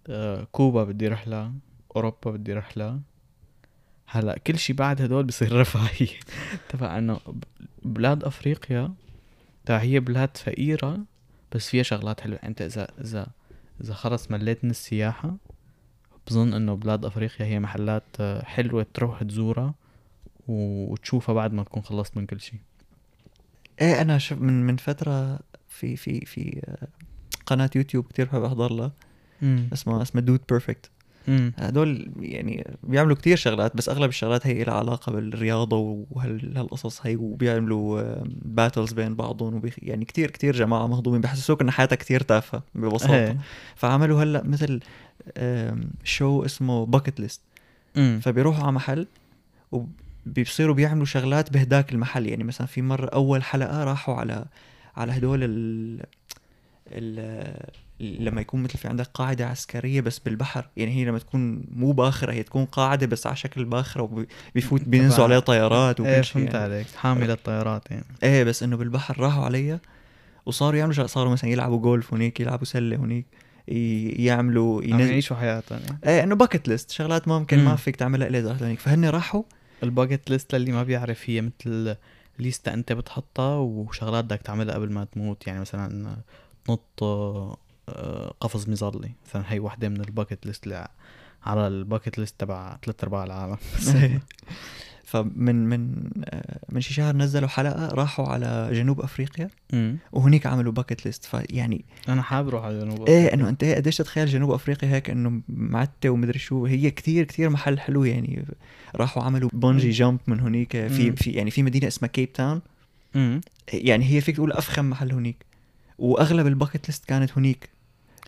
آه، 0.07 0.47
كوبا 0.51 0.83
بدي 0.83 1.07
رحلة 1.07 1.53
أوروبا 1.95 2.31
بدي 2.31 2.53
رحلة 2.53 2.99
هلا 4.07 4.37
كل 4.37 4.57
شيء 4.57 4.75
بعد 4.75 5.01
هدول 5.01 5.23
بصير 5.25 5.59
رفاهية. 5.61 6.19
تبع 6.69 6.97
إنه 6.97 7.19
بلاد 7.83 8.23
أفريقيا 8.23 8.93
تبع 9.65 9.77
هي 9.77 9.99
بلاد 9.99 10.37
فقيرة 10.37 10.99
بس 11.51 11.69
فيها 11.69 11.83
شغلات 11.83 12.21
حلوة. 12.21 12.39
أنت 12.43 12.61
اذا 12.61 12.87
اذا 13.01 13.27
إذا 13.83 13.93
خلص 13.93 14.31
مليت 14.31 14.63
من 14.63 14.69
السياحة 14.69 15.37
بظن 16.27 16.53
إنه 16.53 16.73
بلاد 16.73 17.05
أفريقيا 17.05 17.45
هي 17.45 17.59
محلات 17.59 18.03
آه، 18.19 18.43
حلوة 18.43 18.85
تروح 18.93 19.23
تزورها 19.23 19.73
وتشوفها 20.47 21.35
بعد 21.35 21.53
ما 21.53 21.63
تكون 21.63 21.83
خلصت 21.83 22.17
من 22.17 22.25
كل 22.25 22.39
شيء. 22.39 22.59
إيه 23.81 24.01
أنا 24.01 24.17
شوف 24.17 24.39
من 24.41 24.63
من 24.67 24.77
فترة 24.77 25.39
في 25.69 25.95
في 25.95 26.25
في 26.25 26.61
آه، 26.65 26.87
قناة 27.45 27.69
يوتيوب 27.75 28.05
كتير 28.05 28.25
بحب 28.25 28.43
أحضر 28.43 28.73
لها. 28.73 28.91
اسمها 29.73 30.01
اسمها 30.01 30.23
Dude 30.23 30.41
Perfect 30.49 30.89
هدول 31.57 32.11
يعني 32.19 32.77
بيعملوا 32.83 33.15
كتير 33.15 33.37
شغلات 33.37 33.77
بس 33.77 33.89
أغلب 33.89 34.09
الشغلات 34.09 34.47
هي 34.47 34.63
لها 34.63 34.73
علاقة 34.73 35.11
بالرياضة 35.11 36.05
وهالقصص 36.11 37.05
هي 37.05 37.15
وبيعملوا 37.15 38.15
battles 38.45 38.93
بين 38.93 39.15
بعضهم 39.15 39.55
وبيخ... 39.55 39.75
يعني 39.81 40.05
كتير 40.05 40.31
كتير 40.31 40.55
جماعة 40.55 40.87
مهضومين 40.87 41.21
بحسسوك 41.21 41.61
إن 41.61 41.71
حياتك 41.71 41.97
كتير 41.97 42.21
تافهة 42.21 42.63
ببساطة. 42.75 43.15
إيه. 43.15 43.37
فعملوا 43.75 44.23
هلأ 44.23 44.43
مثل 44.43 44.79
شو 46.03 46.45
اسمه 46.45 46.85
باكت 46.85 47.19
ليست 47.19 47.41
فبيروحوا 48.21 48.63
على 48.63 48.71
محل 48.71 49.07
وبيصيروا 49.71 50.75
بيعملوا 50.75 51.05
شغلات 51.05 51.53
بهداك 51.53 51.93
المحل. 51.93 52.25
يعني 52.25 52.43
مثلا 52.43 52.67
في 52.67 52.81
مرة 52.81 53.05
أول 53.05 53.43
حلقة 53.43 53.83
راحوا 53.83 54.15
على 54.15 54.45
على 54.95 55.11
هدول 55.11 55.43
ال 55.43 56.03
ال 56.87 57.19
لما 57.99 58.41
يكون 58.41 58.63
مثل 58.63 58.77
في 58.77 58.87
عندك 58.87 59.05
قاعدة 59.13 59.47
عسكرية 59.47 60.01
بس 60.01 60.19
بالبحر. 60.19 60.69
يعني 60.77 60.91
هي 60.95 61.05
لما 61.05 61.19
تكون 61.19 61.63
مو 61.75 61.91
باخرة 61.91 62.31
هي 62.31 62.43
تكون 62.43 62.65
قاعدة 62.65 63.05
بس 63.07 63.27
على 63.27 63.35
شكل 63.35 63.65
باخرة 63.65 64.25
وبيفوت 64.53 64.81
بينزلوا 64.81 65.23
عليها 65.25 65.39
طيارات 65.39 65.99
إيه 66.01 66.13
وكل 66.17 66.23
شيء 66.25 66.33
فهمت 66.33 66.53
يعني. 66.53 66.65
عليك. 66.73 66.87
حامل 66.95 67.31
الطيارات 67.31 67.91
يعني. 67.91 68.03
إيه 68.23 68.43
بس 68.43 68.63
إنه 68.63 68.77
بالبحر 68.77 69.19
راحوا 69.19 69.45
عليها 69.45 69.79
وصاروا 70.45 70.79
يعملوا 70.79 71.07
صاروا 71.07 71.31
مثلا 71.31 71.49
يلعبوا 71.49 71.79
جولف 71.79 72.13
هنيك 72.13 72.39
يلعبوا 72.39 72.65
سلة 72.65 72.95
هنيك 72.95 73.25
ي- 73.67 74.25
يعملوا 74.25 74.81
عم 74.81 74.89
ينزلوا 74.89 75.07
يعيشوا 75.09 75.35
حياتهم 75.37 75.79
يعني. 75.87 75.99
إيه 76.07 76.23
إنه 76.23 76.35
bucket 76.35 76.67
list 76.67 76.91
شغلات 76.91 77.27
ممكن 77.27 77.57
ما 77.63 77.69
مم. 77.71 77.75
فيك 77.75 77.95
تعملها 77.95 78.27
إلا 78.27 78.39
إذا 78.39 78.57
هنيك 78.61 78.79
فهن 78.79 79.05
راحوا. 79.05 79.43
ال 79.83 79.90
bucket 79.90 80.29
list 80.29 80.55
للي 80.55 80.71
ما 80.71 80.83
بيعرف 80.83 81.29
هي 81.29 81.41
مثل 81.41 81.95
ليستا 82.39 82.73
أنت 82.73 82.93
بتحطها 82.93 83.55
وشغلات 83.57 84.23
بدك 84.25 84.41
تعملها 84.41 84.75
قبل 84.75 84.91
ما 84.91 85.03
تموت. 85.03 85.47
يعني 85.47 85.59
مثلا 85.59 86.17
تنط 86.65 87.03
قفز 88.39 88.69
مظلي 88.69 89.11
مثلا 89.29 89.43
هي 89.47 89.59
وحدة 89.59 89.89
من 89.89 90.01
ال 90.01 90.07
bucket 90.07 90.45
list 90.45 90.87
على 91.45 91.67
ال 91.67 91.74
bucket 91.74 92.19
list 92.19 92.35
تبع 92.39 92.77
ثلاث 92.85 93.03
أرباع 93.03 93.23
العالم. 93.23 93.57
فمن 95.07 95.69
من 95.69 96.09
آه، 96.25 96.59
من 96.69 96.81
شي 96.81 96.93
شهر 96.93 97.15
نزلوا 97.15 97.47
حلقة 97.47 97.87
راحوا 97.87 98.27
على 98.27 98.69
جنوب 98.71 99.01
أفريقيا 99.01 99.49
وهنيك 100.11 100.45
عملوا 100.45 100.71
bucket 100.71 101.05
list. 101.05 101.25
فيعني 101.25 101.85
أنا 102.09 102.21
حابب 102.21 102.47
أروح 102.47 102.65
على 102.65 102.79
جنوب 102.79 103.07
إيه 103.07 103.17
أفريقيا. 103.17 103.33
إنه 103.33 103.49
أنت 103.49 103.63
قديش 103.63 103.97
تتخيل 103.97 104.27
جنوب 104.27 104.51
أفريقيا 104.51 104.89
هيك 104.89 105.09
إنه 105.09 105.41
معتة 105.49 106.09
ومدري 106.09 106.39
شو. 106.39 106.65
هي 106.65 106.91
كتير 106.91 107.23
كتير 107.23 107.49
محل 107.49 107.79
حلو 107.79 108.03
يعني. 108.03 108.45
راحوا 108.95 109.23
عملوا 109.23 109.49
bungee. 109.53 109.89
jump 109.89 110.19
من 110.27 110.39
هنيك. 110.39 110.71
في. 110.71 111.11
في 111.11 111.31
يعني 111.31 111.51
في 111.51 111.63
مدينة 111.63 111.87
اسمها 111.87 112.09
كيب 112.09 112.33
تاون. 112.33 112.61
يعني 113.73 114.05
هي 114.05 114.21
فيك 114.21 114.35
تقول 114.35 114.51
أفخم 114.51 114.89
محل 114.89 115.11
هنيك. 115.11 115.45
وأغلب 115.97 116.47
ال 116.47 116.53
bucket 116.53 116.87
list 116.87 117.05
كانت 117.05 117.37
هنيك. 117.37 117.69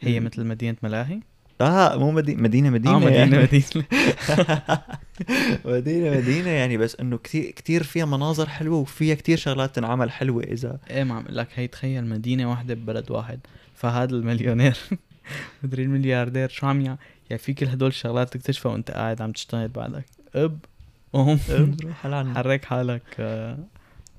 هي 0.02 0.20
مثل 0.20 0.46
مدينة 0.46 0.78
ملاهي؟ 0.84 1.20
آه 1.62 1.96
مو 1.98 2.12
مدينه 2.12 2.42
مدينة 2.42 2.70
مدينة 2.70 2.96
آه 2.96 3.00
مدينة 3.00 3.16
يعني. 3.18 3.38
مدينة. 3.38 3.86
مدينة 5.78 6.18
مدينة 6.18 6.50
يعني 6.50 6.78
بس 6.78 6.96
إنه 6.96 7.18
كتير 7.18 7.52
كتير 7.52 7.84
فيها 7.84 8.06
مناظر 8.06 8.50
حلوة 8.50 8.78
وفيها 8.78 9.16
كتير 9.16 9.38
شغلات 9.38 9.76
تنعمل 9.76 10.12
حلوة 10.12 10.44
إذا. 10.44 10.80
إيه 10.90 11.04
ما 11.04 11.16
عم 11.16 11.26
لك 11.30 11.48
هي 11.56 11.68
تخيل 11.68 12.06
مدينة 12.06 12.50
واحدة 12.50 12.74
ببلد 12.74 13.12
واحد 13.12 13.40
فهذا 13.76 14.16
المليونير. 14.16 14.78
مدري 15.64 15.84
الملياردير 15.84 16.50
شو 16.50 16.68
عم 16.68 16.82
يع... 16.82 16.98
يعني 17.30 17.42
في 17.42 17.54
كل 17.54 17.66
هدول 17.68 17.90
الشغلات 17.90 18.34
تكتشفها 18.34 18.72
وأنت 18.72 18.92
قاعد 18.92 19.22
عم 19.22 19.32
تشتغل 19.32 19.68
بعدك. 19.68 20.06
أب 20.36 20.60
قوم 21.14 21.40
روح. 21.50 22.08
حرك 22.36 22.66
حالك 22.66 23.02
آه، 23.20 23.58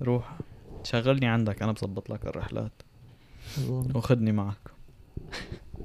روح. 0.02 0.36
شغلني 0.84 1.26
عندك 1.26 1.62
أنا 1.62 1.72
بظبط 1.72 2.10
لك 2.10 2.26
الرحلات. 2.26 2.72
وخدني 3.68 4.32
معك. 4.32 4.70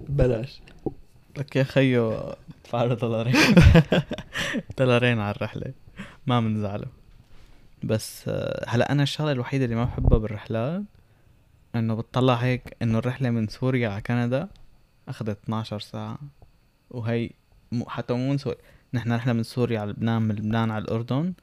بلاش. 0.10 0.62
لك 1.38 1.56
يا 1.56 1.64
خيو 1.64 2.12
ادفع 2.64 2.84
له 2.84 2.94
دولارين 2.94 3.36
دولارين 4.78 5.20
على 5.20 5.36
الرحلة. 5.36 5.74
ما 6.28 6.40
بنزعله 6.40 6.88
بس 7.84 8.24
آه، 8.28 8.66
هلا 8.68 8.92
أنا 8.92 9.04
الشغلة 9.04 9.32
الوحيدة 9.32 9.66
اللي 9.66 9.76
ما 9.76 9.84
بحبها 9.84 10.18
بالرحلات 10.18 10.84
إنه 11.76 11.96
بتطلع 11.96 12.34
هيك 12.34 12.78
إنه 12.82 12.98
الرحلة 12.98 13.30
من 13.30 13.48
سوريا 13.48 13.90
على 13.90 14.02
كندا 14.02 14.50
أخذت 15.08 15.44
12 15.44 15.80
ساعة. 15.80 16.18
وهي 16.90 17.30
مو 17.72 17.86
حتى 17.86 18.14
مو 18.14 18.32
من 18.32 18.38
سوريا 18.38 18.60
نحن 18.94 19.12
رحنا 19.12 19.34
من 19.34 19.44
سوريا 19.44 19.80
على 19.80 19.92
لبنان 19.92 20.22
من 20.22 20.36
لبنان 20.36 20.72
على 20.72 20.84
الأردن. 20.84 21.34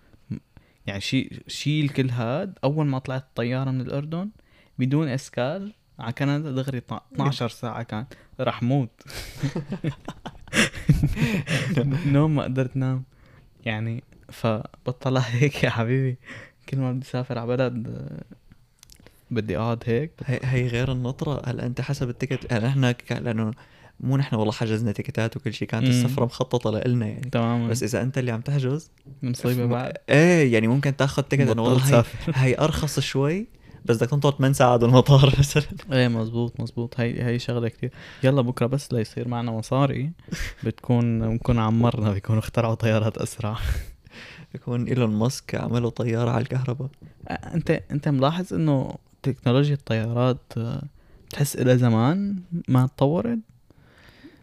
يعني 0.86 1.00
شيل 1.00 1.42
شيل 1.46 1.88
كل 1.88 2.10
هاد. 2.10 2.58
أول 2.64 2.86
ما 2.86 2.98
طلعت 2.98 3.22
الطياره 3.22 3.70
من 3.70 3.80
الأردن 3.80 4.30
بدون 4.78 5.08
إسكال 5.08 5.72
على 5.98 6.12
كندا 6.12 6.50
دغري 6.50 6.82
12 7.14 7.48
ساعة 7.48 7.82
كان. 7.82 8.06
راح 8.40 8.62
موت. 8.62 9.02
نوم 12.06 12.34
ما 12.34 12.42
قدرت 12.42 12.76
نام. 12.76 13.04
يعني 13.64 14.02
فبطلع 14.28 15.20
هيك 15.40 15.64
يا 15.64 15.70
حبيبي. 15.70 16.18
كل 16.68 16.78
ما 16.78 16.92
بدي 16.92 17.02
أسافر 17.06 17.38
على 17.38 17.46
بلد 17.56 17.88
آه، 17.88 18.24
بدي 19.30 19.58
أقعد 19.58 19.82
هيك. 19.86 20.10
هي, 20.24 20.40
هي 20.42 20.66
غير 20.66 20.92
النطرة. 20.92 21.42
هلا 21.44 21.66
أنت 21.66 21.80
حسب 21.80 22.08
ال 22.08 22.14
ticket؟ 22.14 22.52
يعني 22.52 22.66
إحنا 22.68 22.94
لأنه 23.10 23.50
مو 24.00 24.16
نحن 24.16 24.36
والله 24.36 24.52
حجزنا 24.52 24.92
تيكتات 24.92 25.36
وكل 25.36 25.52
شيء 25.52 25.68
كانت 25.68 25.84
مم. 25.84 25.90
السفرة 25.90 26.24
مخططة 26.24 26.70
لنا 26.70 27.06
يعني. 27.06 27.30
تماما. 27.30 27.68
بس 27.68 27.82
إذا 27.82 28.02
أنت 28.02 28.18
اللي 28.18 28.32
عم 28.32 28.40
تحجز 28.40 28.90
مصيبه 29.22 29.66
بعد. 29.66 29.92
إيه 30.08 30.52
يعني 30.52 30.66
ممكن 30.68 30.96
تاخذ 30.96 31.22
ticket. 31.22 31.50
انه 31.50 31.62
والله 31.62 31.98
هي. 31.98 32.04
هي 32.34 32.58
أرخص 32.58 33.00
شوي. 33.00 33.46
بس 33.84 33.96
بدك 33.96 34.10
تنطر 34.10 34.30
8 34.32 34.52
ساعات 34.54 34.80
بالمطار 34.80 35.34
مثلا. 35.38 35.62
إيه 35.92 36.08
مزبوط 36.08 36.60
مزبوط 36.60 37.00
هي 37.00 37.24
هي 37.24 37.38
شغلة 37.38 37.68
كتير. 37.68 37.92
يلا 38.22 38.42
بكرة 38.42 38.66
بس 38.66 38.92
ليصير 38.92 39.28
معنا 39.28 39.52
مصاري. 39.52 40.12
بتكون 40.64 41.28
بنكون 41.28 41.58
عمرنا 41.58 42.12
بيكونوا 42.12 42.40
اخترعوا 42.40 42.74
طيارات 42.74 43.18
أسرع. 43.18 43.56
يكون 44.54 44.84
إيلون 44.86 45.10
ماسك 45.10 45.54
عملوا 45.54 45.90
طيارة 45.90 46.30
على 46.30 46.42
الكهرباء. 46.42 46.88
أنت 47.30 47.70
أنت 47.90 48.08
ملاحظ 48.08 48.54
إنه 48.54 48.94
تكنولوجيا 49.22 49.74
الطيارات 49.74 50.52
بتحس 51.28 51.56
إلى 51.56 51.78
زمان 51.78 52.36
ما 52.68 52.86
تطورت؟ 52.86 53.38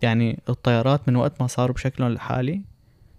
يعني 0.02 0.40
الطيارات 0.50 1.10
من 1.10 1.16
وقت 1.16 1.42
ما 1.42 1.48
صاروا 1.48 1.76
بشكلهم 1.76 2.12
الحالي 2.12 2.62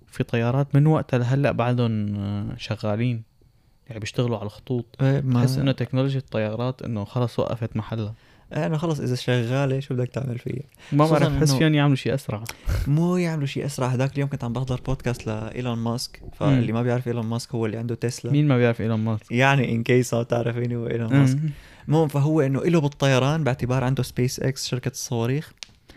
في 0.07 0.25
طيارات 0.25 0.75
من 0.75 0.87
وقتها 0.87 1.19
لهلأ 1.19 1.53
بعدهم 1.53 2.15
آه، 2.17 2.57
شغالين. 2.57 3.23
يعني 3.91 4.01
بيشتغلوا 4.01 4.37
على 4.37 4.47
الخطوط. 4.47 4.97
إيه 5.01 5.21
بحس 5.21 5.59
إنه 5.59 5.73
تكنولوجيا 5.73 6.19
الطيارات 6.19 6.83
إنه 6.83 7.05
خلص 7.05 7.39
وقفت 7.39 7.77
محلها. 7.77 8.15
إيه 8.57 8.67
إنه 8.67 8.77
خلص 8.77 9.01
إذا 9.01 9.15
شغالة 9.15 9.81
شو 9.81 9.95
بدك 9.95 10.09
تعمل 10.09 10.39
فيها؟ 10.39 10.63
ما 10.93 11.07
بعرف 11.07 11.33
بحس 11.33 11.55
فيهم 11.55 11.75
يعملوا 11.75 11.97
شيء 11.97 12.15
أسرع. 12.15 12.45
مو 12.87 13.17
يعملوا 13.17 13.47
شيء 13.47 13.67
أسرع. 13.67 13.87
هذاك 13.87 14.15
اليوم 14.15 14.29
كنت 14.29 14.45
عم 14.45 14.53
بحضر 14.53 14.81
بودكاست 14.87 15.27
لإيلون 15.27 15.79
ماسك 15.79 16.23
فاللي 16.33 16.73
ما 16.73 16.83
بيعرف 16.83 17.09
إيلون 17.09 17.27
ماسك 17.27 17.55
هو 17.55 17.67
اللي 17.67 17.77
عنده 17.77 17.95
تسلا. 17.95 18.33
مين 18.33 18.49
ما 18.49 18.57
بيعرف 18.57 18.81
إيلون 18.81 19.01
ماسك؟ 19.01 19.33
يعني 19.33 19.73
in 19.73 19.83
case 19.83 20.15
ما 20.15 20.23
بتعرفيني 20.23 20.77
هو 20.77 20.87
إيلون 20.87 21.13
ماسك. 21.13 21.39
المهم 21.89 22.09
فهو 22.09 22.41
إنه 22.41 22.61
له 22.61 22.81
بالطيران 22.81 23.45
باعتبار 23.45 23.85
عنده 23.85 24.03
سبيس 24.03 24.41
إكس 24.41 24.69
شركة 24.69 24.91
الصواريخ. 24.91 25.53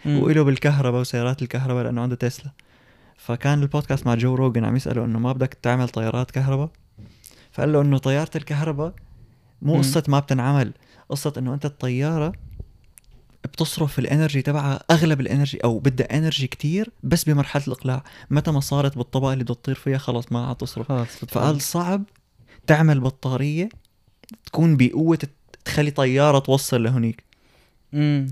وله 0.06 0.43
بالكهرباء 0.43 1.01
وسيارات 1.01 1.41
الكهرباء 1.41 1.84
لأنه 1.84 2.01
عنده 2.01 2.15
تسلا. 2.15 2.51
فكان 3.17 3.62
البودكاست 3.62 4.08
مع 4.08 4.15
جو 4.15 4.36
روجن 4.36 4.65
عم 4.65 4.75
يسأله 4.75 5.06
إنه 5.06 5.19
ما 5.19 5.32
بدك 5.32 5.58
تعمل 5.62 5.89
طيارات 5.89 6.32
كهرباء؟ 6.32 6.69
فقال 7.53 7.73
له 7.73 7.81
إنه 7.81 7.97
طيارة 7.97 8.31
الكهرباء 8.35 8.93
مو. 9.61 9.77
قصة 9.77 10.03
ما 10.07 10.19
بتنعمل 10.19 10.73
قصة 11.09 11.33
إنه 11.37 11.53
أنت 11.53 11.65
الطيارة 11.65 12.33
بتصرف 13.43 13.99
ال 13.99 14.05
energy 14.05 14.41
تبعها 14.41 14.83
أغلب 14.91 15.21
ال 15.21 15.27
energy 15.27 15.57
أو 15.63 15.79
بدها 15.79 16.17
energy 16.17 16.47
كتير 16.47 16.89
بس 17.03 17.23
بمرحلة 17.23 17.63
الإقلاع 17.67 18.03
متى 18.29 18.51
ما 18.51 18.59
صارت 18.59 18.97
بالطبقه 18.97 19.33
اللي 19.33 19.43
بدها 19.43 19.55
تطير 19.55 19.75
فيها 19.75 19.97
خلص 19.97 20.31
ما 20.31 20.47
عاد 20.47 20.55
تصرف. 20.55 20.91
فقال 21.31 21.61
صعب 21.61 22.03
تعمل 22.67 22.99
بطارية 22.99 23.69
تكون 24.45 24.77
بقوة 24.77 25.19
تخلي 25.65 25.91
طيارة 25.91 26.39
توصل 26.39 26.83
لهنيك 26.83 27.23
امم 27.93 28.27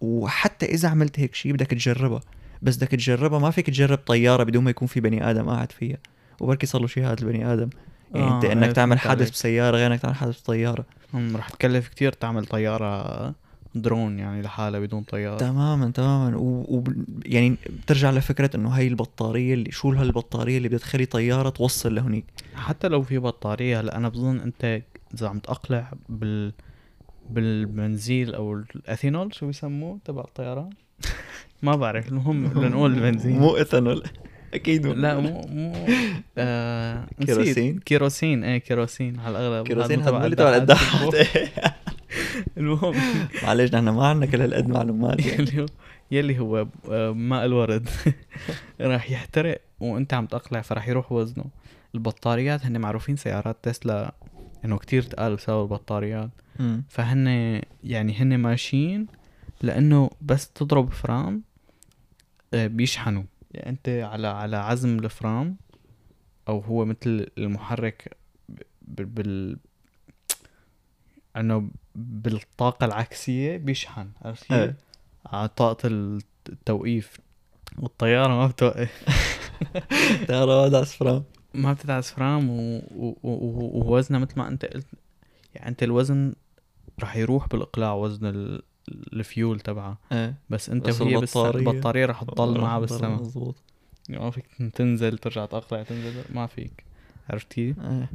وحتى 0.00 0.66
إذا 0.66 0.88
عملت 0.88 1.20
هيك 1.20 1.34
شيء 1.34 1.52
بدك 1.52 1.66
تجربها 1.66 2.20
بس 2.62 2.76
بدك 2.76 2.88
تجربها 2.88 3.38
ما 3.38 3.50
فيك 3.50 3.66
تجرب 3.66 3.98
طيارة 3.98 4.42
بدون 4.42 4.64
ما 4.64 4.70
يكون 4.70 4.88
في 4.88 5.00
بني 5.00 5.30
آدم 5.30 5.50
قاعد 5.50 5.72
فيها. 5.72 5.98
وبركي 6.40 6.66
صار 6.66 6.80
له 6.80 6.86
شيء 6.86 7.04
هذا 7.04 7.20
البني 7.20 7.52
آدم. 7.52 7.70
يعني 8.14 8.30
آه، 8.30 8.34
انت 8.36 8.44
انك 8.44 8.66
إيه، 8.66 8.72
تعمل 8.72 8.98
حادث 8.98 9.20
عليك. 9.20 9.32
بسيارة 9.32 9.76
غير 9.76 9.86
انك 9.92 10.00
تعمل 10.00 10.14
حادث 10.14 10.40
بطيارة. 10.42 10.84
رح 11.14 11.48
تكلف 11.48 11.88
كتير 11.88 12.12
تعمل 12.12 12.46
طيارة 12.46 13.34
درون 13.74 14.18
يعني 14.18 14.42
لحالها 14.42 14.80
بدون 14.80 15.02
طيارة. 15.02 15.36
تماما 15.36 15.90
تماما. 15.90 16.36
و... 16.36 16.42
و... 16.78 16.84
يعني 17.26 17.56
بترجع 17.82 18.10
لفكرة 18.10 18.50
إنه 18.56 18.70
هي 18.70 18.86
البطارية 18.88 19.54
اللي 19.54 19.70
شو 19.72 19.92
هالبطاريه 19.92 20.56
اللي 20.56 20.68
بدها 20.68 20.78
تخلي 20.78 21.06
طيارة 21.06 21.48
توصل 21.48 21.94
لهنيك 21.94 22.24
حتى 22.54 22.88
لو 22.88 23.02
في 23.02 23.18
بطارية 23.18 23.80
هلأ 23.80 23.96
أنا 23.96 24.08
بظن 24.08 24.40
أنت 24.40 24.82
إذا 25.14 25.28
عم 25.28 25.38
تقلع 25.38 25.92
بال 26.08 26.52
بالبنزين 27.30 28.34
أو 28.34 28.54
الإيثانول 28.76 29.34
شو 29.34 29.46
بيسموه 29.46 29.98
تبع 30.04 30.20
الطيران؟ 30.20 30.70
ما 31.62 31.76
بعرف 31.76 32.08
المهم 32.08 32.46
لنقول 32.64 32.94
البنزين. 32.94 33.38
مو 33.38 33.56
ايثانول 33.56 34.02
أكيد 34.54 34.86
لا 34.86 35.18
مو 35.20 35.40
مو 35.48 35.72
آه. 36.38 37.06
كيروسين؟ 37.26 37.78
كيروسين 37.78 38.44
إيه 38.44 38.58
كيروسين. 38.58 39.20
على 39.20 39.38
الأغلب 39.38 39.66
كيروسين 39.66 40.00
هذا 40.00 40.24
اللي 40.24 40.36
تبع 40.36 40.48
القداحات 40.56 41.14
المهم. 42.58 42.94
معلش 43.42 43.74
نحن 43.74 43.88
ما 43.88 44.06
عندنا 44.06 44.26
كل 44.30 44.40
هالقد 44.40 44.68
معلومات 44.68 45.26
يعني. 45.26 45.42
يلي 45.42 45.60
هو 45.62 45.66
يلي 46.10 46.38
هو 46.38 46.66
آه، 46.90 47.12
ماء 47.12 47.44
الورد. 47.44 47.88
راح 48.80 49.10
يحترق 49.10 49.60
وأنت 49.80 50.14
عم 50.14 50.26
تقلع 50.26 50.60
فراح 50.60 50.88
يروح 50.88 51.12
وزنه. 51.12 51.44
البطاريات 51.94 52.66
هن 52.66 52.80
معروفين 52.80 53.16
سيارات 53.16 53.56
تسلا 53.62 54.14
إنه 54.64 54.78
كتير 54.78 55.02
تقال 55.02 55.36
بسبب 55.36 55.62
البطاريات. 55.62 56.30
فهن 56.88 57.26
يعني 57.84 58.14
هن 58.18 58.38
ماشيين 58.38 59.06
لأنه 59.62 60.10
بس 60.22 60.50
تضرب 60.50 60.92
فرام 60.92 61.42
آه، 62.54 62.66
بيشحنوا. 62.66 63.22
أنت 63.54 63.88
على 63.88 64.26
على 64.26 64.56
عزم 64.56 64.98
الفرام 64.98 65.56
أو 66.48 66.58
هو 66.60 66.84
مثل 66.84 67.26
المحرك 67.38 68.16
ب- 68.82 69.14
بال 69.14 69.56
إنه 71.36 71.70
بالطاقة 71.94 72.84
العكسية 72.86 73.56
بيشحن 73.56 74.10
عرفت 74.22 74.42
كيف؟ 74.42 74.52
إيه. 74.52 74.76
على 75.26 75.48
طاقة 75.48 75.88
التوقيف 76.48 77.20
والطيارة 77.78 78.28
ما 78.28 78.46
بتوقف 78.46 79.04
اسفرام 80.82 81.24
ما 81.54 81.72
بتدعس 81.72 82.10
فرام 82.10 82.50
و... 82.50 82.78
و... 82.96 83.14
و... 83.22 83.30
ووزنها 83.78 84.20
مثل 84.20 84.34
ما 84.36 84.48
أنت 84.48 84.64
قلت 84.64 84.86
يعني 85.54 85.68
أنت 85.68 85.82
الوزن 85.82 86.34
رح 87.02 87.16
يروح 87.16 87.48
بالإقلاع 87.48 87.94
وزن. 87.94 88.60
الفيول 89.12 89.60
تبعها 89.60 89.98
إيه. 90.12 90.34
بس 90.50 90.70
أنت 90.70 90.86
بس 90.86 91.00
وهي 91.00 91.16
بس 91.16 91.38
البطارية- 91.38 91.54
البطارية 91.54 92.06
رح 92.06 92.22
تضل 92.24 92.60
معها 92.60 92.78
بالسما. 92.78 93.22
يعني 94.08 94.24
ما 94.24 94.30
فيك 94.30 94.44
تنزل 94.74 95.18
ترجع 95.18 95.46
تقلع 95.46 95.82
تنزل 95.82 96.12
ما 96.34 96.46
فيك. 96.46 96.84
عرفت 97.30 97.52
كيف؟ 97.52 97.76
إيه. 97.80 98.10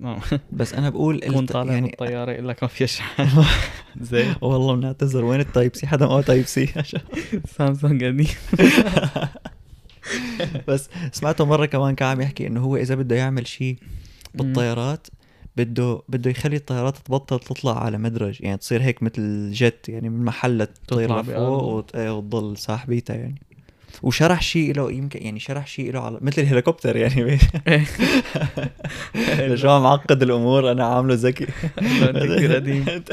ما- 0.00 0.20
بس 0.52 0.74
أنا 0.74 0.90
بقول 0.90 1.16
الت- 1.24 1.52
طالع 1.52 1.72
يعني 1.72 1.88
بالطيارة 1.88 2.32
يقول 2.32 2.48
لك 2.48 2.62
ما 2.62 2.68
في 2.68 2.86
شحن 2.86 3.44
زين. 4.00 4.34
والله 4.40 4.76
بنعتذر. 4.76 5.24
وين 5.24 5.40
ال 5.40 5.47
Type 5.47 5.76
C؟ 5.76 5.86
حدا 5.86 6.06
معه 6.06 6.20
Type 6.20 6.44
C؟ 6.46 6.66
سامسونج 7.56 8.04
قديم. 8.04 8.26
بس 10.68 10.88
سمعته 11.12 11.44
مرة 11.44 11.66
كمان 11.66 11.94
كان 11.94 12.08
عم 12.08 12.20
يحكي 12.20 12.46
إنه 12.46 12.60
هو 12.60 12.76
إذا 12.76 12.94
بده 12.94 13.16
يعمل 13.16 13.46
شيء 13.46 13.78
بالطيارات 14.34 15.06
بده 15.56 16.02
بده 16.08 16.30
يخلي 16.30 16.56
الطيارات 16.56 16.96
تبطل 16.96 17.38
تطلع 17.40 17.84
على 17.84 17.98
مدرج 17.98 18.42
يعني 18.42 18.56
تصير 18.56 18.82
هيك 18.82 19.02
مثل 19.02 19.50
jet 19.52 19.88
يعني 19.88 20.08
من 20.08 20.24
محل 20.24 20.66
تطير 20.66 21.20
لفوق 21.20 21.86
إيه، 21.94 22.16
وتضل 22.16 22.56
سحبتها 22.56 23.16
يعني. 23.16 23.42
وشرح 24.02 24.42
شيء 24.42 24.74
له 24.74 24.92
يمكن 24.92 25.22
يعني 25.22 25.40
شرح 25.40 25.66
شيء 25.66 25.92
له 25.92 26.00
على 26.00 26.18
مثل 26.20 26.42
الهليكوبتر 26.42 26.96
يعني. 26.96 27.38
شو 29.60 29.70
عم 29.70 29.82
معقد 29.82 30.22
الأمور 30.22 30.72
أنا 30.72 30.84
عامله 30.84 31.14
ذكي. 31.14 31.46
قديم. 32.54 32.84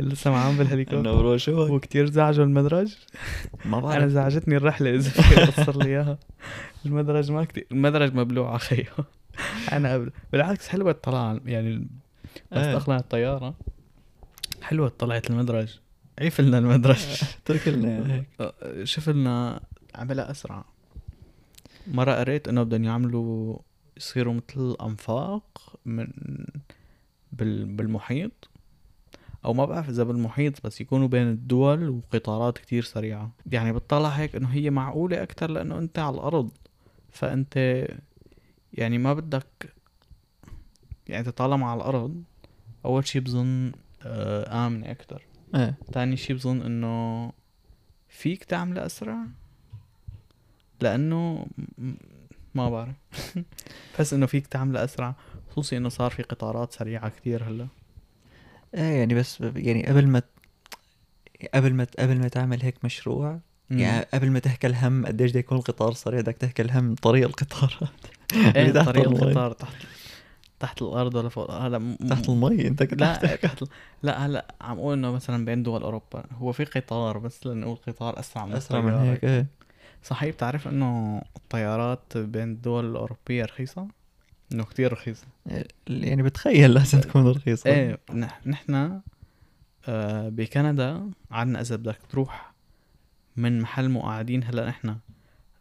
اللي 0.00 0.14
سمعان 0.14 0.56
بالهليكوبتر 0.56 1.00
انه 1.00 1.12
برو 1.12 1.36
شو؟ 1.36 1.62
هو؟ 1.62 1.74
وكتير 1.74 2.06
زعجوا 2.10 2.44
المدرج؟ 2.44 2.96
ما 3.64 3.78
أنا 3.78 3.86
بعرف 3.86 4.10
زعجتني 4.10 4.56
الرحلة 4.56 4.94
إذا 4.94 5.10
تفسر 5.10 5.78
لي 5.78 5.88
إياها. 5.88 6.18
المدرج 6.86 7.30
ما 7.30 7.44
كتير 7.44 7.66
المدرج 7.72 8.14
مبلوع 8.14 8.50
على 8.50 8.58
خيو 8.58 8.84
أنا 9.72 9.94
قبل 9.94 10.10
بالعكس 10.32 10.68
حلوة 10.68 10.90
الطلعه 10.90 11.40
يعني 11.46 11.88
بس 12.52 12.58
إيه. 12.58 12.78
تطلع 12.78 12.96
الطيارة. 12.96 13.54
حلوة 14.62 14.88
طلعت 14.88 15.30
المدرج. 15.30 15.78
عيف 16.18 16.40
لنا 16.40 16.58
المدرج. 16.58 17.06
اترك 17.42 17.68
لنا 17.68 18.24
أه، 18.40 18.84
شوف 18.84 19.08
لنا 19.08 19.60
عملها 19.94 20.30
أسرع. 20.30 20.64
مرة 21.86 22.12
قريت 22.12 22.48
إنه 22.48 22.62
بدهم 22.62 22.84
يعملوا 22.84 23.58
يصيروا 23.96 24.34
مثل 24.34 24.76
أنفاق 24.82 25.76
من 25.84 26.08
بال 27.32 27.64
بالمحيط. 27.66 28.48
أو 29.44 29.54
ما 29.54 29.64
بعرف 29.64 29.88
إذا 29.88 30.02
بالمحيط 30.02 30.66
بس 30.66 30.80
يكونوا 30.80 31.08
بين 31.08 31.28
الدول 31.28 31.88
وقطارات 31.88 32.58
كتير 32.58 32.82
سريعة. 32.82 33.30
يعني 33.52 33.72
بتطلع 33.72 34.08
هيك 34.08 34.36
إنه 34.36 34.48
هي 34.48 34.70
معقولة 34.70 35.22
أكتر 35.22 35.50
لأنه 35.50 35.78
أنت 35.78 35.98
على 35.98 36.14
الأرض. 36.14 36.50
فأنت 37.10 37.86
يعني 38.78 38.98
ما 38.98 39.12
بدك 39.14 39.74
يعني 41.08 41.30
طالما 41.30 41.66
على 41.70 41.80
الأرض. 41.80 42.22
أول 42.84 43.06
شي 43.06 43.20
بظن 43.20 43.72
آه 44.02 44.66
آمنة 44.66 44.90
أكتر. 44.90 45.22
إيه. 45.54 45.78
تاني 45.92 46.16
شي 46.16 46.34
بظن 46.34 46.62
إنه 46.62 47.32
فيك 48.08 48.44
تعمل 48.44 48.78
أسرع 48.78 49.18
لأنه 50.80 51.46
ما 52.54 52.70
بعرف. 52.70 52.96
بحس 53.94 54.12
إنه 54.12 54.26
فيك 54.26 54.46
تعمل 54.46 54.76
أسرع 54.76 55.14
خصوصي 55.50 55.76
إنه 55.76 55.88
صار 55.88 56.10
في 56.10 56.22
قطارات 56.22 56.72
سريعة 56.72 57.08
كتير 57.08 57.44
هلأ. 57.44 57.68
إيه 58.74 58.98
يعني 58.98 59.14
بس 59.14 59.40
يعني 59.40 59.86
قبل 59.86 60.06
ما 60.06 60.22
قبل 61.54 61.74
ما 61.74 61.86
قبل 61.98 62.18
ما 62.18 62.28
تعمل 62.28 62.62
هيك 62.62 62.84
مشروع 62.84 63.40
يعني 63.70 64.06
قبل 64.14 64.30
ما 64.30 64.38
تحكي 64.38 64.66
الهم 64.66 65.06
قديش 65.06 65.30
بده 65.30 65.40
يكون 65.40 65.58
القطار 65.58 65.92
سريع 65.92 66.20
بدك 66.20 66.36
تحكي 66.36 66.62
الهم 66.62 66.94
طريق 66.94 67.26
القطارات. 67.26 67.90
إيه 68.56 68.72
طريق. 68.84 69.08
القطار 69.08 69.52
تحت 69.52 69.74
تحت 70.60 70.82
الأرض 70.82 71.14
ولا 71.14 71.28
فوق؟ 71.28 71.50
هلا 71.50 71.78
م- 71.78 71.94
تحت 71.94 72.28
المي 72.28 72.68
أنت 72.68 72.82
كنت 72.82 73.00
لا 73.00 73.36
تحت 73.36 73.64
لا 74.02 74.26
هلا 74.26 74.54
عم 74.60 74.78
أقول 74.78 74.92
إنه 74.98 75.12
مثلا 75.12 75.44
بين 75.44 75.62
دول 75.62 75.82
أوروبا 75.82 76.24
هو 76.32 76.52
في 76.52 76.64
قطار 76.64 77.18
بس 77.18 77.46
لنقول 77.46 77.76
قطار 77.76 78.20
أسرع 78.20 78.46
من 78.46 78.52
أسرع 78.52 78.80
من. 78.80 78.92
هيك 78.94 79.24
إيه. 79.24 79.46
صحيح 80.02 80.34
بتعرف 80.34 80.68
إنه 80.68 81.22
الطيارات 81.36 82.16
بين 82.16 82.48
الدول 82.50 82.90
الاوروبيه 82.90 83.44
رخيصة؟ 83.44 83.88
إنه 84.52 84.64
كتير 84.64 84.92
رخيصة. 84.92 85.26
يعني 85.88 86.22
بتخيل 86.22 86.74
لازم 86.74 87.00
تكون 87.00 87.28
رخيصة. 87.28 87.70
إيه 87.70 87.98
نح- 88.10 88.46
نحن 88.46 89.00
آه 89.88 90.28
بكندا 90.28 91.10
عنا 91.30 91.60
إذا 91.60 91.76
بدك 91.76 91.98
تروح 92.10 92.47
من 93.38 93.60
محل 93.60 93.88
مو 93.88 94.00
قاعدين 94.00 94.44
هلا 94.44 94.68
نحن. 94.68 94.96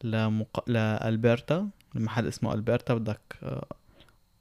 لمق... 0.03 0.69
لالبرتا 0.69 1.69
المحل 1.95 2.27
اسمه 2.27 2.53
البرتا 2.53 2.93
بدك 2.93 3.37
آه 3.43 3.65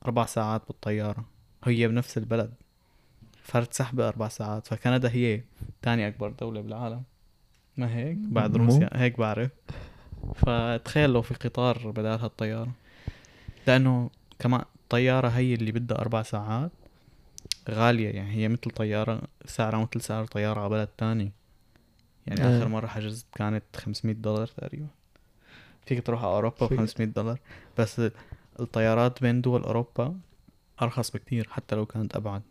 أربع 0.04 0.26
ساعات 0.26 0.62
بالطيارة. 0.68 1.24
هي 1.64 1.88
بنفس 1.88 2.18
البلد. 2.18 2.50
فرد 3.42 3.72
سحبة 3.72 4.08
أربع 4.08 4.28
ساعات. 4.28 4.66
فكندا 4.66 5.10
هي 5.10 5.42
تاني 5.82 6.08
أكبر 6.08 6.30
دولة 6.30 6.60
بالعالم. 6.60 7.02
ما 7.76 7.96
هيك؟ 7.96 8.18
بعد. 8.18 8.56
روسيا. 8.56 8.90
هيك 8.92 9.18
بعرف. 9.18 9.50
فتخيل 10.34 11.10
لو 11.10 11.22
في 11.22 11.34
قطار 11.34 11.90
بدال 11.90 12.20
هالطيارة. 12.20 12.72
لأنه 13.66 14.10
كمان 14.38 14.64
الطيارة 14.82 15.28
هي 15.28 15.54
اللي 15.54 15.72
بدها 15.72 15.98
أربع 15.98 16.22
ساعات. 16.22 16.70
غالية 17.70 18.10
يعني. 18.10 18.30
هي 18.30 18.48
مثل 18.48 18.70
طيارة 18.70 19.22
سعرها 19.44 19.78
مثل 19.78 20.00
سعر 20.00 20.24
طيارة 20.26 20.60
على 20.60 20.68
بلد 20.68 20.88
تاني. 20.98 21.32
يعني 22.26 22.40
إيه. 22.40 22.58
آخر 22.58 22.68
مرة 22.68 22.86
حجزت 22.86 23.26
كانت 23.34 23.64
500 23.76 24.14
دولار 24.14 24.46
تقريبا 24.46 24.86
فيك 25.86 26.06
تروح 26.06 26.24
على 26.24 26.32
أوروبا 26.32 26.66
ب 26.66 26.68
فيك. 26.68 26.78
500 26.78 27.08
دولار 27.08 27.38
بس 27.78 28.02
الطيارات 28.60 29.22
بين 29.22 29.40
دول 29.40 29.62
أوروبا 29.62 30.16
أرخص 30.82 31.10
بكتير 31.10 31.48
حتى 31.50 31.76
لو 31.76 31.86
كانت 31.86 32.16
أبعد 32.16 32.42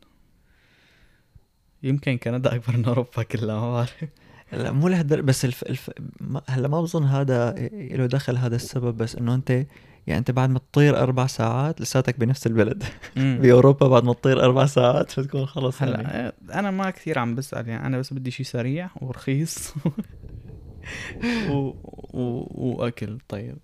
يمكن 1.83 2.17
كندا 2.17 2.55
أكبر 2.55 2.77
من 2.77 2.85
أوروبا 2.85 3.23
كلها 3.23 3.59
ما 3.59 3.71
بعرف 3.71 4.05
لا 4.51 4.71
مو 4.71 4.87
لهالدرجة 4.87 5.21
بس 5.21 5.45
الف... 5.45 5.63
الف... 5.63 5.91
ما... 6.19 6.41
هلا 6.47 6.67
ما 6.67 6.81
بظن 6.81 7.03
هذا 7.03 7.51
له 7.71 8.05
دخل 8.05 8.37
هذا 8.37 8.55
السبب 8.55 8.97
بس 8.97 9.15
إنه 9.15 9.35
أنت 9.35 9.65
يعني 10.07 10.19
أنت 10.19 10.31
بعد 10.31 10.49
ما 10.49 10.59
تطير 10.59 10.99
أربع 10.99 11.27
ساعات 11.27 11.81
لساتك 11.81 12.19
بنفس 12.19 12.47
البلد. 12.47 12.83
بأوروبا 13.41 13.87
بعد 13.87 14.03
ما 14.03 14.13
تطير 14.13 14.43
أربع 14.43 14.65
ساعات 14.65 15.19
بتكون 15.19 15.45
خلص 15.45 15.81
يعني. 15.81 15.93
هلا 15.93 16.27
آه، 16.27 16.33
أنا 16.53 16.71
ما 16.71 16.89
كثير 16.89 17.19
عم 17.19 17.35
بسأل 17.35 17.67
يعني 17.67 17.85
أنا 17.85 17.97
بس 17.97 18.13
بدي 18.13 18.31
شي 18.31 18.43
سريع 18.43 18.89
ورخيص. 19.01 19.73
و... 21.49 21.73
و... 22.13 22.47
وأكل 22.53 23.17
طيب. 23.27 23.57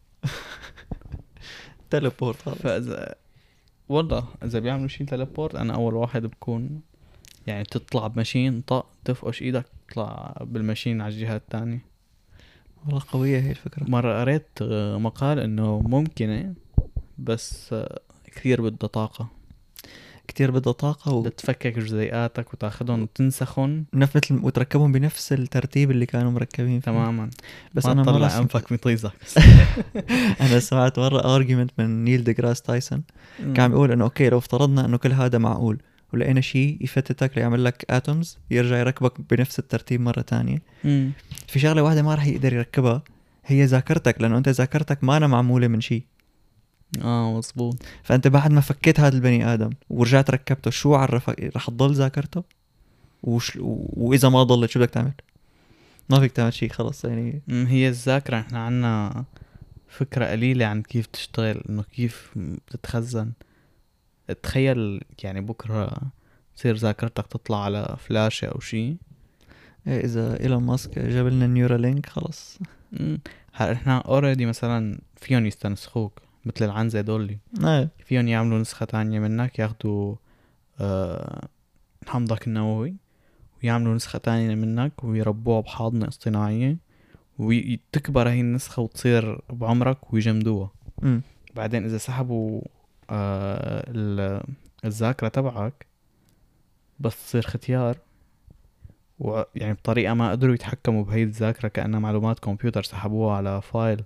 teleport 1.89 2.41
خلص 2.41 2.57
فاذا 2.57 3.15
والله 3.89 4.23
إذا 4.43 4.59
بيعملوا 4.59 4.87
شيء 4.87 5.07
teleport 5.07 5.55
أنا 5.55 5.73
أول 5.75 5.93
واحد 5.93 6.25
بكون 6.25 6.81
يعني 7.47 7.63
تطلع 7.63 8.07
ب 8.07 8.14
machine 8.14 8.61
طق 8.61 8.85
تفقش 9.05 9.41
إيدك 9.41 9.65
تطلع 9.87 10.35
بال 10.41 10.55
machine 10.55 11.01
على 11.01 11.13
الجهة 11.13 11.35
الثانية 11.35 11.90
والله 12.85 13.01
قوية 13.11 13.39
هي 13.39 13.49
الفكرة. 13.51 13.83
مرة 13.89 14.21
قريت 14.21 14.47
آه، 14.61 14.97
مقال 14.97 15.39
إنه 15.39 15.79
ممكنة 15.79 16.53
بس 17.17 17.69
آه، 17.73 17.99
كثير 18.35 18.61
بدها 18.61 18.87
طاقة. 18.87 19.27
كتير 20.27 20.51
بدها 20.51 20.73
طاقة 20.73 21.13
و... 21.13 21.27
تفكك 21.27 21.79
جزيئاتك 21.79 22.53
وتاخذهم 22.53 23.01
وتنسخهم. 23.01 23.85
نفس 23.93 24.15
مثل 24.15 24.39
وتركبهم 24.43 24.91
بنفس 24.91 25.33
الترتيب 25.33 25.91
اللي 25.91 26.05
كانوا 26.05 26.31
مركبين 26.31 26.79
فيه. 26.79 26.91
تماما. 26.91 27.29
بس 27.73 27.85
ما 27.85 27.91
أنا 27.91 28.03
تطلع 28.03 28.17
مرة. 28.27 28.37
أنفك 28.39 28.71
مطيزك 28.71 29.11
أنا 30.41 30.59
سمعت 30.59 30.99
مرة 30.99 31.35
argument 31.35 31.71
من 31.77 32.03
نيل 32.03 32.23
ديجراس 32.23 32.61
تايسون. 32.61 33.03
كان 33.39 33.59
عم 33.59 33.71
يقول 33.71 33.91
إنه 33.91 34.03
okay 34.03 34.29
لو 34.29 34.37
افترضنا 34.37 34.85
إنه 34.85 34.97
كل 34.97 35.11
هذا 35.11 35.37
معقول 35.37 35.81
ولقينا 36.13 36.41
شيء 36.41 36.77
يفتتك 36.81 37.37
ليعمل 37.37 37.63
لك 37.63 37.85
atoms 37.89 38.37
يرجع 38.51 38.77
يركبك 38.77 39.21
بنفس 39.29 39.59
الترتيب 39.59 40.01
مرة 40.01 40.21
تانية. 40.21 40.61
مم. 40.83 41.11
في 41.47 41.59
شغلة 41.59 41.83
واحدة 41.83 42.01
ما 42.01 42.15
راح 42.15 42.25
يقدر 42.25 42.53
يركبها 42.53 43.03
هي 43.45 43.65
ذاكرتك 43.65 44.21
لأنه 44.21 44.37
أنت 44.37 44.49
ذاكرتك 44.49 45.03
ما 45.03 45.17
أنا 45.17 45.27
معمولة 45.27 45.67
من 45.67 45.81
شيء 45.81 46.03
آه 47.01 47.37
مزبوط 47.37 47.83
فأنت 48.03 48.27
بعد 48.27 48.51
ما 48.51 48.61
فكيت 48.61 48.99
هذا 48.99 49.15
البني 49.15 49.53
آدم 49.53 49.69
ورجعت 49.89 50.29
ركبته 50.31 50.71
شو 50.71 50.95
عرفك 50.95 51.51
رح 51.55 51.67
تضل 51.67 51.93
ذاكرته؟ 51.93 52.43
وش... 53.23 53.55
و... 53.55 53.85
وإذا 53.93 54.29
ما 54.29 54.43
ضلت 54.43 54.69
شو 54.69 54.79
بدك 54.79 54.89
تعمل؟ 54.89 55.13
ما 56.09 56.19
فيك 56.19 56.31
تعمل 56.31 56.53
شيء 56.53 56.69
خلص 56.69 57.05
يعني. 57.05 57.41
هي 57.49 57.89
الذاكرة 57.89 58.39
إحنا 58.39 58.65
عنا 58.65 59.25
فكرة 59.89 60.25
قليلة 60.25 60.65
عن 60.65 60.81
كيف 60.81 61.05
تشتغل 61.05 61.63
إنه 61.69 61.83
كيف 61.83 62.31
بتتخزن. 62.35 63.31
تخيل 64.43 65.01
يعني 65.23 65.41
بكرة 65.41 66.01
تصير 66.55 66.75
ذاكرتك 66.75 67.27
تطلع 67.27 67.63
على 67.63 67.95
فلاشة 67.99 68.45
أو 68.45 68.59
شي. 68.59 68.95
إيه 69.87 70.05
إذا 70.05 70.39
إيلون 70.39 70.63
ماسك 70.63 70.99
جاب 70.99 71.27
لنا 71.27 71.47
نيورالينك 71.47 72.05
خلص 72.05 72.59
هلا 73.53 73.71
إحنا 73.71 73.97
already 73.97 74.45
مثلا 74.45 74.99
فيهم 75.15 75.45
يستنسخوك 75.45 76.19
مثل 76.45 76.65
العنزة 76.65 77.01
دولي. 77.01 77.37
إيه. 77.63 77.89
فيهم 78.05 78.27
يعملوا 78.27 78.59
نسخة 78.59 78.85
تانية 78.85 79.19
منك 79.19 79.59
ياخدوا 79.59 80.15
آه 80.79 81.47
حمضك 82.07 82.47
النووي 82.47 82.95
ويعملوا 83.63 83.95
نسخة 83.95 84.19
تانية 84.19 84.55
منك 84.55 85.03
ويربوها 85.03 85.61
بحاضنة 85.61 86.07
اصطناعية 86.07 86.77
وتكبر 87.39 88.29
هي 88.29 88.41
النسخة 88.41 88.81
وتصير 88.81 89.41
بعمرك 89.49 90.13
ويجمدوها. 90.13 90.71
امم 91.03 91.21
بعدين 91.55 91.85
إذا 91.85 91.97
سحبوا 91.97 92.61
آه 93.11 93.85
ال- 93.87 94.43
الذاكرة 94.85 95.27
تبعك 95.27 95.85
بس 96.99 97.15
تصير 97.25 97.41
ختيار. 97.41 97.97
و 99.19 99.43
يعني 99.55 99.73
بطريقة 99.73 100.13
ما 100.13 100.31
قدروا 100.31 100.53
يتحكموا 100.53 101.03
بهي 101.03 101.23
الذاكرة 101.23 101.67
كأنها 101.67 101.99
معلومات 101.99 102.39
كمبيوتر 102.39 102.83
سحبوها 102.83 103.35
على 103.35 103.61
فايل 103.61 104.03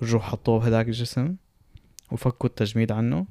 ورجعوا 0.00 0.22
حطوه 0.22 0.60
بهداك 0.60 0.86
الجسم 0.86 1.34
وفكوا 2.12 2.48
التجميد 2.48 2.92
عنه 2.92 3.26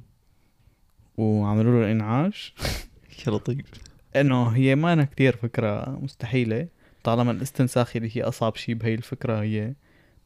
وعملوا 1.17 1.82
له 1.86 1.91
انعاش 1.91 2.53
يا 3.28 3.32
لطيف 3.32 3.65
إنه 4.15 4.47
هي 4.47 4.75
ما 4.75 4.93
أنا 4.93 5.03
كتير 5.05 5.36
فكرة 5.36 5.89
مستحيلة 6.01 6.67
طالما 7.03 7.32
الاستنساخ 7.32 7.95
اللي 7.95 8.17
هي 8.17 8.23
أصعب 8.23 8.55
شيء 8.55 8.75
بهي 8.75 8.93
الفكرة 8.93 9.41
هي 9.41 9.73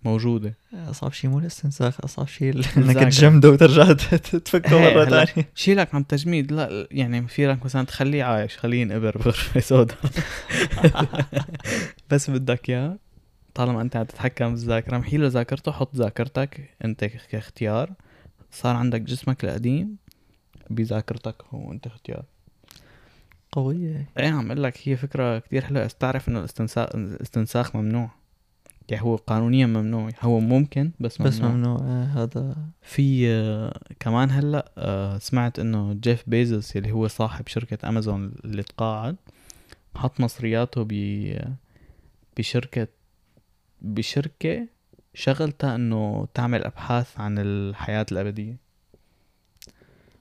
موجودة. 0.03 0.53
أصعب 0.73 1.13
شيء 1.13 1.29
مو 1.29 1.39
الاستنساخ 1.39 1.97
أصعب 2.03 2.27
شيء 2.27 2.53
إنك. 2.77 2.97
تجمده 2.97 3.49
وترجع 3.49 3.93
تفكه 3.93 4.79
مرة 4.79 5.05
ثانية 5.05 5.49
شيلك 5.55 5.95
عم 5.95 6.03
تجميد 6.03 6.51
لا 6.51 6.87
يعني 6.91 7.27
في 7.27 7.47
لك 7.47 7.65
مثلا 7.65 7.85
تخليه 7.85 8.23
عايش 8.23 8.57
خليه 8.57 8.81
ينقبر 8.81 9.17
بغرفة 9.17 9.59
سودا 9.69 9.95
بس 12.09 12.29
بدك 12.29 12.69
إياه 12.69 12.97
طالما 13.53 13.81
أنت 13.81 13.95
عم 13.95 14.03
تتحكم 14.03 14.49
بالذاكرة 14.49 14.97
محيله 14.97 15.27
ذاكرته 15.27 15.71
حط 15.71 15.95
ذاكرتك 15.95 16.69
أنت 16.85 17.05
كاختيار. 17.05 17.93
صار 18.51 18.75
عندك 18.75 19.01
جسمك 19.01 19.43
القديم 19.43 19.95
بذاكرتك 20.69 21.35
هو 21.53 21.71
أنت 21.71 21.87
اختيار. 21.87 22.23
قوية. 23.51 24.09
إيه 24.19 24.29
عم 24.29 24.51
أقول 24.51 24.63
لك 24.63 24.73
هي 24.83 24.97
فكرة 24.97 25.39
كتير 25.39 25.65
حلوة. 25.65 25.85
بس 25.85 25.95
تعرف 25.95 26.29
إنه 26.29 26.39
الاستنساخ 26.39 26.95
الاستنساخ 26.95 27.75
ممنوع. 27.75 28.09
يعني 28.89 29.03
هو 29.03 29.15
قانونيا 29.15 29.65
ممنوع 29.65 30.09
هو 30.21 30.39
ممكن 30.39 30.91
بس 30.99 31.21
ممنوع 31.21 31.35
بس 31.35 31.41
ممنوع 31.41 31.77
آه، 31.81 32.03
هذا 32.03 32.55
في 32.81 33.29
آه، 33.29 33.79
كمان 33.99 34.31
هلأ 34.31 34.71
آه، 34.77 35.17
سمعت 35.17 35.59
إنه 35.59 35.93
جيف 35.93 36.23
بيزوس 36.27 36.77
اللي 36.77 36.91
هو 36.91 37.07
صاحب 37.07 37.47
شركة 37.47 37.89
أمازون 37.89 38.33
اللي 38.45 38.63
تقاعد 38.63 39.15
حط 39.95 40.19
مصرياته 40.19 40.85
ب 40.89 40.93
بشركة 42.37 42.87
بشركة 43.81 44.67
شغلتها 45.13 45.75
إنه 45.75 46.27
تعمل 46.33 46.63
أبحاث 46.63 47.19
عن 47.19 47.39
الحياة 47.39 48.05
الأبدية 48.11 48.57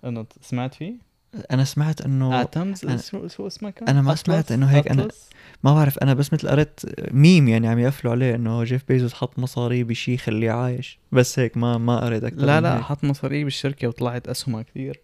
إنه 0.04 0.26
سمعت 0.40 0.74
فيه؟ 0.74 1.09
أنا 1.50 1.64
سمعت 1.64 2.00
إنه 2.00 2.40
Atoms 2.40 2.86
أنا- 2.86 3.26
شو 3.26 3.46
اسمها 3.46 3.70
كان؟ 3.70 3.88
أنا 3.88 4.02
ما؟ 4.02 4.14
سمعت 4.14 4.52
إنه 4.52 4.66
هيك 4.66 4.88
أنا- 4.92 4.98
أطلس؟ 5.00 5.30
ما 5.64 5.74
بعرف 5.74 5.98
أنا 5.98 6.14
بس 6.14 6.32
مثل 6.32 6.48
قريت 6.48 6.80
ميم 7.14 7.48
يعني 7.48 7.68
عم 7.68 7.78
يقفلوا 7.78 8.12
عليه 8.12 8.34
إنه 8.34 8.64
جيف 8.64 8.84
بيزوس 8.88 9.14
حط 9.14 9.38
مصاري 9.38 9.84
بشي 9.84 10.16
خليه 10.16 10.50
عايش 10.50 10.98
بس 11.12 11.38
هيك 11.38 11.56
ما 11.56 11.78
ما 11.78 12.00
قريت 12.00 12.24
أكثر 12.24 12.44
لا 12.46 12.60
لا 12.60 12.76
هيك. 12.76 12.82
حط 12.82 13.04
مصاريف 13.04 13.44
بالشركة 13.44 13.88
وطلعت 13.88 14.28
أسهمها 14.28 14.62
كثير 14.62 15.00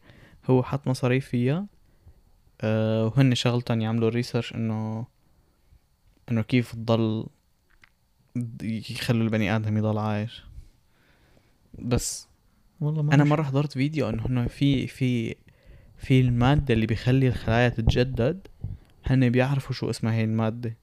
هو 0.51 0.63
حط 0.63 0.89
مصاريف 0.89 1.29
فيها 1.29 1.67
أه 2.61 3.05
وهن 3.07 3.35
شغلتهم 3.35 3.81
يعملوا 3.81 4.09
ريسيرش 4.09 4.55
انه 4.55 5.07
إنه 6.31 6.43
كيف 6.43 6.73
تضل 6.73 7.27
يخلوا 8.63 9.23
البني 9.25 9.57
آدم 9.57 9.77
يضل 9.79 9.99
عايش 9.99 10.45
بس 11.79 12.29
والله 12.81 13.03
ما 13.03 13.15
أنا. 13.15 13.25
مرة 13.25 13.43
حضرت 13.43 13.73
فيديو 13.73 14.09
انه 14.09 14.27
إنه 14.27 14.47
في 14.47 14.87
في 14.87 15.35
في 15.99 16.21
المادة 16.21 16.75
اللي 16.75 16.87
بيخلي 16.87 17.29
الخلايا 17.29 17.69
تتجدد 17.69 18.47
هن 19.05 19.31
بيعرفوا 19.31 19.75
شو 19.75 19.91
اسمها 19.91 20.15
هي 20.15 20.25
المادة 20.25 20.77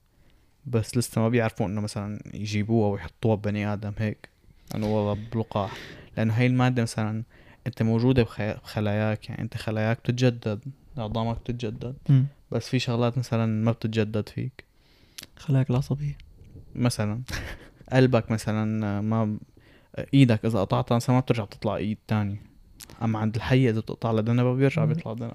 بس 0.66 0.96
لسه 0.96 1.20
ما 1.20 1.28
بيعرفوا 1.28 1.66
إنه 1.66 1.80
مثلا 1.80 2.20
يجيبوها 2.34 2.88
ويحطوها 2.88 3.34
ببني 3.34 3.72
آدم 3.72 3.92
هيك. 3.98 4.28
انه 4.74 4.86
والله 4.86 5.24
بلقاح. 5.32 5.72
لأنه 6.16 6.34
هاي 6.34 6.46
المادة 6.46 6.82
مثلا 6.82 7.22
أنت 7.66 7.82
موجودة 7.82 8.22
بخلاياك 8.22 9.28
يعني 9.28 9.42
أنت 9.42 9.56
خلاياك 9.56 9.98
بتتجدد 9.98 10.60
عظامك 10.98 11.36
بتتجدد 11.40 11.96
مم. 12.08 12.26
بس 12.50 12.68
في 12.68 12.78
شغلات 12.78 13.18
مثلا 13.18 13.46
ما 13.46 13.72
بتتجدد 13.72 14.28
فيك. 14.28 14.64
خلاك 15.36 15.70
العصبيه 15.70 16.18
مثلا 16.74 17.22
قلبك 17.92 18.30
مثلا 18.30 19.00
ما 19.00 19.38
إيدك 20.14 20.44
إذا 20.44 20.60
قطعتها 20.60 20.96
مثلا 20.96 21.14
ما 21.14 21.20
بترجع 21.20 21.44
تطلع 21.44 21.76
إيد 21.76 21.98
تاني 22.08 22.36
اما 23.02 23.18
عند 23.18 23.34
الحية 23.34 23.70
إذا 23.70 23.80
بتقطع 23.80 24.12
لذنبها 24.12 24.54
بيرجع. 24.54 24.84
بيطلع 24.84 25.12
ذنب 25.12 25.32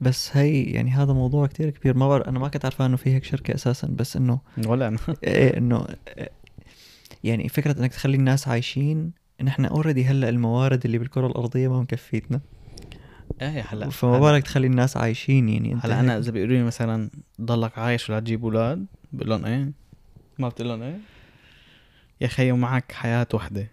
بس 0.00 0.36
هي 0.36 0.62
يعني 0.62 0.90
هذا 0.90 1.12
موضوع 1.12 1.46
كتير 1.46 1.70
كبير. 1.70 1.96
ما 1.96 2.08
بعرف 2.08 2.28
أنا 2.28 2.38
ما 2.38 2.48
كنت 2.48 2.64
عارفة 2.64 2.86
إنه 2.86 2.96
في 2.96 3.14
هيك 3.14 3.24
شركة 3.24 3.54
أساسا 3.54 3.86
بس 3.86 4.16
إنه 4.16 4.40
ولا 4.66 4.88
أنا. 4.88 4.98
إيه 5.24 5.56
إنه 5.56 5.86
يعني 7.24 7.48
فكرة 7.48 7.80
إنك 7.80 7.92
تخلي 7.92 8.16
الناس 8.16 8.48
عايشين 8.48 9.12
نحن 9.42 9.64
اوريدي 9.64 10.04
هلأ 10.04 10.28
الموارد 10.28 10.84
اللي 10.84 10.98
بالكرة 10.98 11.26
الأرضية 11.26 11.68
ما 11.68 11.80
مكفيتنا. 11.80 12.40
إيه 13.42 13.64
هلأ 13.68 13.90
فما 13.90 14.20
بالك 14.20 14.42
تخلي 14.42 14.66
الناس 14.66 14.96
عايشين 14.96 15.48
يعني 15.48 15.72
أنت 15.72 15.84
هلأ 15.84 16.00
أنا 16.00 16.18
إذا 16.18 16.30
بيقولوا 16.30 16.56
لي 16.56 16.62
مثلا 16.62 17.10
ضلك 17.40 17.78
عايش 17.78 18.10
ولا 18.10 18.20
تجيب 18.20 18.44
أولاد 18.44 18.86
بقول 19.12 19.30
لهم 19.30 19.44
إيه؟ 19.44 19.72
ما 20.38 20.48
بتقول 20.48 20.68
لهم 20.68 20.82
إيه؟ 20.82 20.98
يا 22.20 22.26
خيو 22.26 22.56
معك 22.56 22.92
حياة 22.92 23.26
وحدة. 23.34 23.68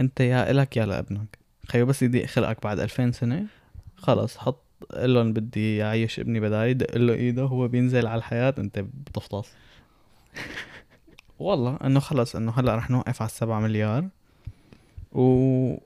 أنت 0.00 0.20
يا 0.20 0.50
إلك 0.50 0.76
يا 0.76 0.86
لابنك. 0.86 1.38
خيو 1.70 1.86
بس 1.86 2.02
يضيق 2.02 2.26
خلقك 2.26 2.62
بعد 2.62 2.80
2000 2.80 3.10
سنة. 3.10 3.46
خلص 3.96 4.36
حط 4.36 4.64
قل 4.90 5.14
لهم 5.14 5.32
بدي 5.32 5.82
اعيش 5.82 6.20
ابني 6.20 6.40
بدالي 6.40 6.74
دق 6.74 6.96
له 6.96 7.14
إيده 7.14 7.42
هو 7.42 7.68
بينزل 7.68 8.06
على 8.06 8.18
الحياة 8.18 8.54
أنت 8.58 8.78
بتفطس. 8.78 9.48
والله 11.38 11.78
إنه 11.84 12.00
خلص 12.00 12.36
إنه 12.36 12.52
هلأ 12.52 12.76
رح 12.76 12.90
نوقف 12.90 13.22
على 13.22 13.28
السبعة 13.28 13.60
مليار. 13.60 14.08
و 15.12 15.76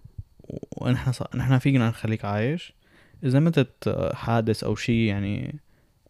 ونحن 0.77 1.13
ص... 1.13 1.23
نحن 1.35 1.59
فينا 1.59 1.89
نخليك 1.89 2.25
عايش. 2.25 2.73
إذا 3.25 3.41
متت 3.41 4.11
حادث 4.15 4.65
أو 4.65 4.75
شيء 4.77 5.09
يعني 5.09 5.55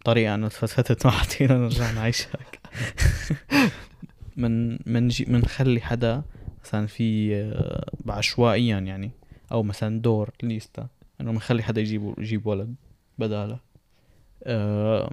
طريقة 0.05 0.35
إنه 0.35 0.49
تفتت 0.49 1.07
ما 1.07 1.13
حطينا 1.13 1.59
نرجع 1.59 1.91
نعيشك. 1.91 2.61
من 4.37 4.79
من 4.87 5.09
جي 5.09 5.25
من 5.29 5.45
خلي 5.45 5.81
حدا 5.81 6.23
مثلا 6.65 6.87
في 6.87 7.37
آه، 7.37 7.91
بعشوائيا 8.05 8.79
يعني. 8.79 9.11
أو 9.53 9.63
مثلا 9.63 10.01
دور 10.01 10.31
ليستا 10.43 10.89
إنه 11.21 11.33
بنخلي 11.33 11.63
حدا 11.63 11.81
يجيب 11.81 12.15
يجيب 12.19 12.47
ولد 12.47 12.75
بدالة. 13.19 13.59
آه، 14.45 15.13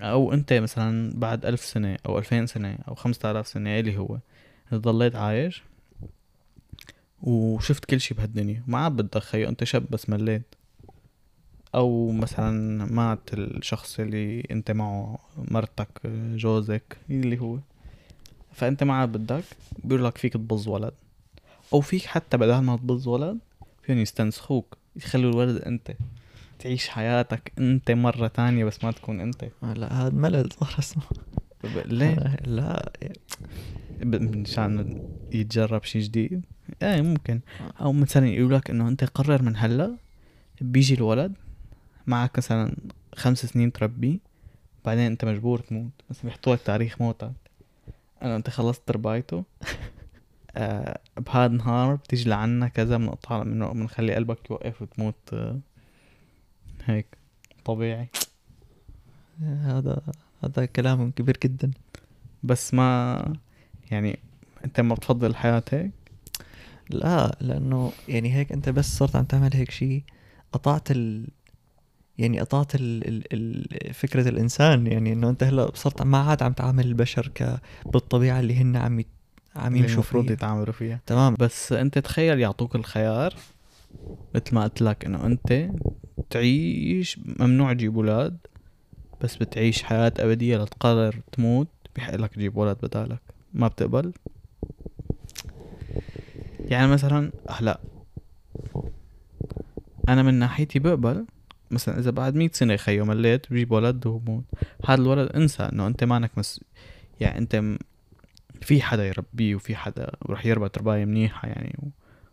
أو 0.00 0.32
أنت 0.32 0.52
مثلا 0.52 1.12
بعد 1.14 1.46
ألف 1.46 1.60
سنة 1.60 1.96
أو 2.06 2.18
ألفين 2.18 2.46
سنة 2.46 2.78
أو 2.88 2.94
خمسة 2.94 3.30
آلاف 3.30 3.46
سنة 3.46 3.78
اللي 3.78 3.98
هو 3.98 4.18
ضليت 4.74 5.16
عايش 5.16 5.62
وشفت 7.22 7.84
كل 7.84 8.00
شي 8.00 8.14
بهالدنيا 8.14 8.62
ما 8.66 8.78
عاد 8.78 8.92
بدك 8.92 9.18
خيو 9.18 9.48
أنت 9.48 9.64
شاب 9.64 9.86
بس 9.90 10.10
مليت. 10.10 10.54
أو 11.74 12.12
مثلا 12.12 12.84
مات 12.84 13.34
الشخص 13.34 14.00
اللي 14.00 14.40
أنت 14.50 14.70
معه 14.70 15.18
مرتك 15.36 16.06
جوزك 16.34 16.96
اللي 17.10 17.38
هو. 17.40 17.58
فأنت 18.52 18.84
ما 18.84 18.94
عاد 18.94 19.12
بدك 19.12 19.44
بيقول 19.84 20.04
لك 20.04 20.18
فيك 20.18 20.32
تبظ 20.32 20.68
ولد. 20.68 20.94
أو 21.72 21.80
فيك 21.80 22.04
حتى 22.04 22.36
بدل 22.36 22.58
ما 22.58 22.76
تبظ 22.76 23.08
ولد 23.08 23.38
فيهم 23.82 23.98
يستنسخوك 23.98 24.78
يخلوا 24.96 25.30
الولد 25.30 25.62
أنت 25.62 25.92
تعيش 26.58 26.88
حياتك 26.88 27.52
أنت 27.58 27.90
مرة 27.90 28.26
تانية 28.26 28.64
بس 28.64 28.84
ما 28.84 28.90
تكون 28.92 29.20
أنت. 29.20 29.44
لا 29.62 29.92
هذا 29.92 30.14
ملل 30.14 30.48
صار 30.52 30.74
اسمه 30.78 31.02
ليه؟ 31.84 32.36
لا 32.44 32.92
ب- 34.00 34.36
مشان 34.36 35.02
يتجرب 35.32 35.84
شي 35.84 35.98
جديد؟ 36.00 36.42
إيه 36.82 37.02
ممكن. 37.02 37.40
أو 37.80 37.92
مثلا 37.92 38.28
يقول 38.28 38.54
لك 38.54 38.70
إنه 38.70 38.88
أنت 38.88 39.04
قرر 39.04 39.42
من 39.42 39.56
هلأ 39.56 39.96
بيجي 40.60 40.94
الولد 40.94 41.32
معك 42.06 42.38
مثلا 42.38 42.76
خمس 43.14 43.46
سنين 43.46 43.72
تربيه 43.72 44.18
بعدين 44.84 45.06
أنت 45.06 45.24
مجبور 45.24 45.58
تموت 45.58 45.90
بس 46.10 46.22
بيحطوا 46.24 46.54
لك 46.54 46.60
تاريخ 46.64 47.00
موتك. 47.02 47.32
انه 48.22 48.36
أنت 48.36 48.50
خلصت 48.50 48.82
تربايته. 48.86 49.44
آه 50.56 51.00
بهذا 51.16 51.46
النهار 51.46 51.94
بتيجي 51.94 52.30
لعنا 52.30 52.68
كذا 52.68 52.96
بنقطع 52.96 53.42
منه 53.44 53.72
بنخلي 53.72 54.14
قلبك 54.14 54.50
يوقف 54.50 54.82
وتموت 54.82 55.14
آه 55.32 55.58
هيك 56.84 57.06
طبيعي. 57.64 58.08
هذا 59.42 60.02
هذا 60.44 60.64
كلام 60.64 61.10
كبير 61.10 61.38
جدا. 61.42 61.70
بس 62.42 62.74
ما 62.74 63.22
يعني 63.90 64.18
أنت 64.64 64.80
ما 64.80 64.94
بتفضل 64.94 65.30
الحياة 65.30 65.62
هيك؟ 65.72 65.90
لا 66.90 67.36
لأنه 67.40 67.92
يعني 68.08 68.34
هيك 68.34 68.52
أنت 68.52 68.68
بس 68.68 68.98
صرت 68.98 69.16
عم 69.16 69.24
تعمل 69.24 69.50
هيك 69.54 69.70
شيء 69.70 70.02
قطعت 70.52 70.90
ال 70.90 71.28
يعني 72.18 72.40
قطعت 72.40 72.74
ال... 72.74 73.08
ال... 73.08 73.24
ال... 73.32 73.94
فكرة 73.94 74.28
الإنسان. 74.28 74.86
يعني 74.86 75.12
إنه 75.12 75.30
أنت 75.30 75.42
هلأ 75.42 75.70
صرت 75.74 76.02
ما 76.02 76.18
عاد 76.18 76.42
عم 76.42 76.52
تعامل 76.52 76.86
البشر 76.86 77.28
ك 77.28 77.60
بالطبيعة 77.86 78.40
اللي 78.40 78.56
هن 78.56 78.76
عم. 78.76 79.02
عم 79.56 79.76
يمشوا 79.76 79.94
المفروض 79.94 80.30
يتعاملوا 80.30 80.72
فيها. 80.72 81.00
تمام 81.06 81.34
بس 81.38 81.72
انت 81.72 81.98
تخيل 81.98 82.40
يعطوك 82.40 82.76
الخيار 82.76 83.34
مثل 84.34 84.54
ما 84.54 84.62
قلت 84.64 84.82
لك 84.82 85.04
إنه 85.04 85.26
انت 85.26 85.68
تعيش 86.30 87.18
ممنوع 87.40 87.72
تجيب 87.72 87.96
أولاد 87.96 88.36
بس 89.20 89.36
بتعيش 89.36 89.82
حياة 89.82 90.12
أبدية 90.18 90.56
لتقرر 90.56 91.20
تموت 91.32 91.68
بحق 91.96 92.14
لك 92.14 92.34
تجيب 92.34 92.56
ولد 92.56 92.76
بدالك. 92.82 93.20
ما 93.54 93.68
بتقبل؟ 93.68 94.12
يعني 96.60 96.86
مثلا 96.86 97.32
هلأ 97.50 97.80
أنا 100.08 100.22
من 100.22 100.34
ناحيتي 100.34 100.78
بقبل 100.78 101.26
مثلا 101.70 101.98
إذا 101.98 102.10
بعد 102.10 102.34
مئة 102.34 102.50
سنة 102.52 102.76
خيو 102.76 103.04
مليت 103.04 103.52
بجيب 103.52 103.72
ولد 103.72 104.06
وبموت. 104.06 104.44
هذا 104.86 105.02
الولد 105.02 105.28
انسى 105.36 105.62
إنه 105.62 105.86
أنت 105.86 106.04
مانك 106.04 106.30
مس 106.38 106.60
يعني 107.20 107.38
أنت 107.38 107.62
في 108.62 108.82
حدا 108.82 109.06
يربيه 109.06 109.54
وفي 109.54 109.76
حدا 109.76 110.10
ورح 110.22 110.46
يربى 110.46 110.68
ترباية 110.68 111.04
منيحة 111.04 111.48
يعني 111.48 111.78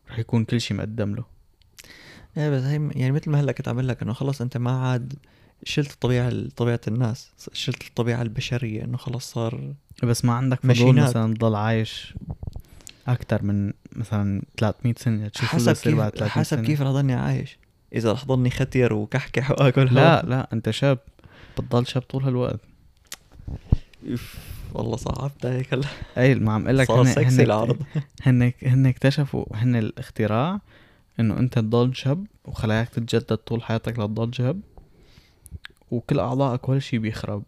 ورح 0.07 0.19
يكون 0.19 0.45
كل 0.45 0.61
شي 0.61 0.73
مقدم 0.73 1.15
له 1.15 1.23
إيه 2.37 2.49
بس 2.49 2.63
هي 2.63 2.89
يعني 2.95 3.11
مثل 3.11 3.31
ما 3.31 3.39
هلأ 3.39 3.51
كنت 3.51 3.67
عم 3.67 3.79
لك 3.79 4.01
إنه 4.01 4.13
خلص 4.13 4.41
أنت 4.41 4.57
ما 4.57 4.71
عاد 4.71 5.13
شلت 5.63 5.91
الطبيعة 5.91 6.33
طبيعة 6.55 6.81
الناس 6.87 7.31
شلت 7.53 7.87
الطبيعة 7.87 8.21
البشرية 8.21 8.83
إنه 8.83 8.97
خلص 8.97 9.31
صار 9.31 9.73
بس 10.03 10.25
ما 10.25 10.33
عندك 10.33 10.59
فضول. 10.59 10.95
مثلا 10.95 11.33
تضل 11.33 11.55
عايش 11.55 12.13
أكثر 13.07 13.43
من 13.43 13.73
مثلا 13.95 14.41
300 14.57 14.95
سنة 14.97 15.27
تشوف 15.27 15.45
حسب 15.45 15.91
بعد 15.95 16.11
كيف 16.11 16.19
300 16.19 16.29
حسب 16.29 16.57
سنة. 16.57 16.67
كيف 16.67 16.81
رح 16.81 16.87
ضلني 16.87 17.13
عايش 17.13 17.57
إذا 17.95 18.11
رح 18.11 18.25
ضلني 18.25 18.49
ختير 18.49 18.93
وكحكح 18.93 19.51
وآكل 19.51 19.85
لا. 19.85 20.21
لا 20.21 20.49
أنت 20.53 20.69
شاب 20.69 20.99
بتضل 21.57 21.87
شاب 21.87 22.01
طول 22.01 22.23
هالوقت 22.23 22.59
والله 24.73 24.95
صعبت 24.95 25.45
هيك 25.45 25.73
هلا. 25.73 25.87
أي 26.17 26.35
ما 26.35 26.53
عم 26.53 26.63
أقول 26.63 26.77
لك 26.77 26.87
صار 26.87 27.01
هن 27.01 27.05
سكسي 27.05 27.35
هن 27.35 27.41
العرض. 27.41 27.77
هن 28.21 28.53
هن 28.63 28.85
اكتشفوا 28.85 29.45
هن 29.53 29.75
الاختراع 29.75 30.59
إنه 31.19 31.39
أنت 31.39 31.59
تضل 31.59 31.95
شاب 31.95 32.25
وخلاياك 32.45 32.89
تتجدد 32.89 33.37
طول 33.37 33.63
حياتك 33.63 33.99
لتضل 33.99 34.35
شاب 34.35 34.61
وكل 35.91 36.19
أعضائك 36.19 36.69
ولا 36.69 36.79
شي 36.79 36.97
بيخرب. 36.97 37.43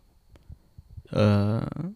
آه 1.13 1.91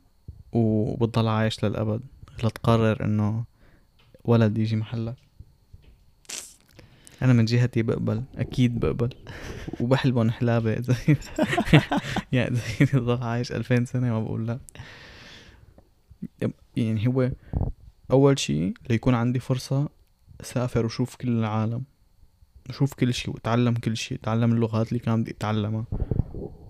وبتضل 0.51 1.27
عايش 1.27 1.65
للأبد 1.65 2.01
لتقرر 2.43 3.03
إنه 3.05 3.43
ولد 4.25 4.57
يجي 4.57 4.75
محلك. 4.75 5.15
أنا 7.21 7.33
من 7.33 7.45
جهتي 7.45 7.81
بقبل 7.81 8.23
أكيد 8.37 8.79
بقبل. 8.79 9.09
وبحلبن 9.79 10.31
حلابة 10.31 10.73
اذا 10.73 10.95
يعني 12.31 12.57
اذا 12.81 13.19
عايش 13.21 13.51
2000 13.51 13.85
سنة 13.85 14.11
ما 14.11 14.19
بقول 14.23 14.47
لا. 14.47 14.59
يعني 16.75 17.07
هو 17.07 17.31
أول 18.11 18.39
شيء 18.39 18.73
ليكون 18.89 19.13
عندي 19.15 19.39
فرصة 19.39 19.89
اسافر 20.41 20.85
وشوف 20.85 21.15
كل 21.15 21.29
العالم 21.29 21.83
أشوف 22.69 22.93
كل 22.93 23.13
شيء 23.13 23.33
وأتعلم 23.33 23.73
كل 23.73 23.97
شيء 23.97 24.17
أتعلم 24.17 24.51
اللغات 24.53 24.87
اللي 24.89 24.99
كان 24.99 25.21
بدي 25.21 25.31
أتعلمها 25.31 25.85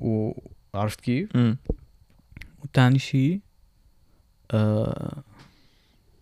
وعرفت 0.02 1.02
كيف 1.02 1.36
أمم. 1.36 1.58
وتاني 2.64 3.00
شيء 3.00 3.40
آه 4.52 5.24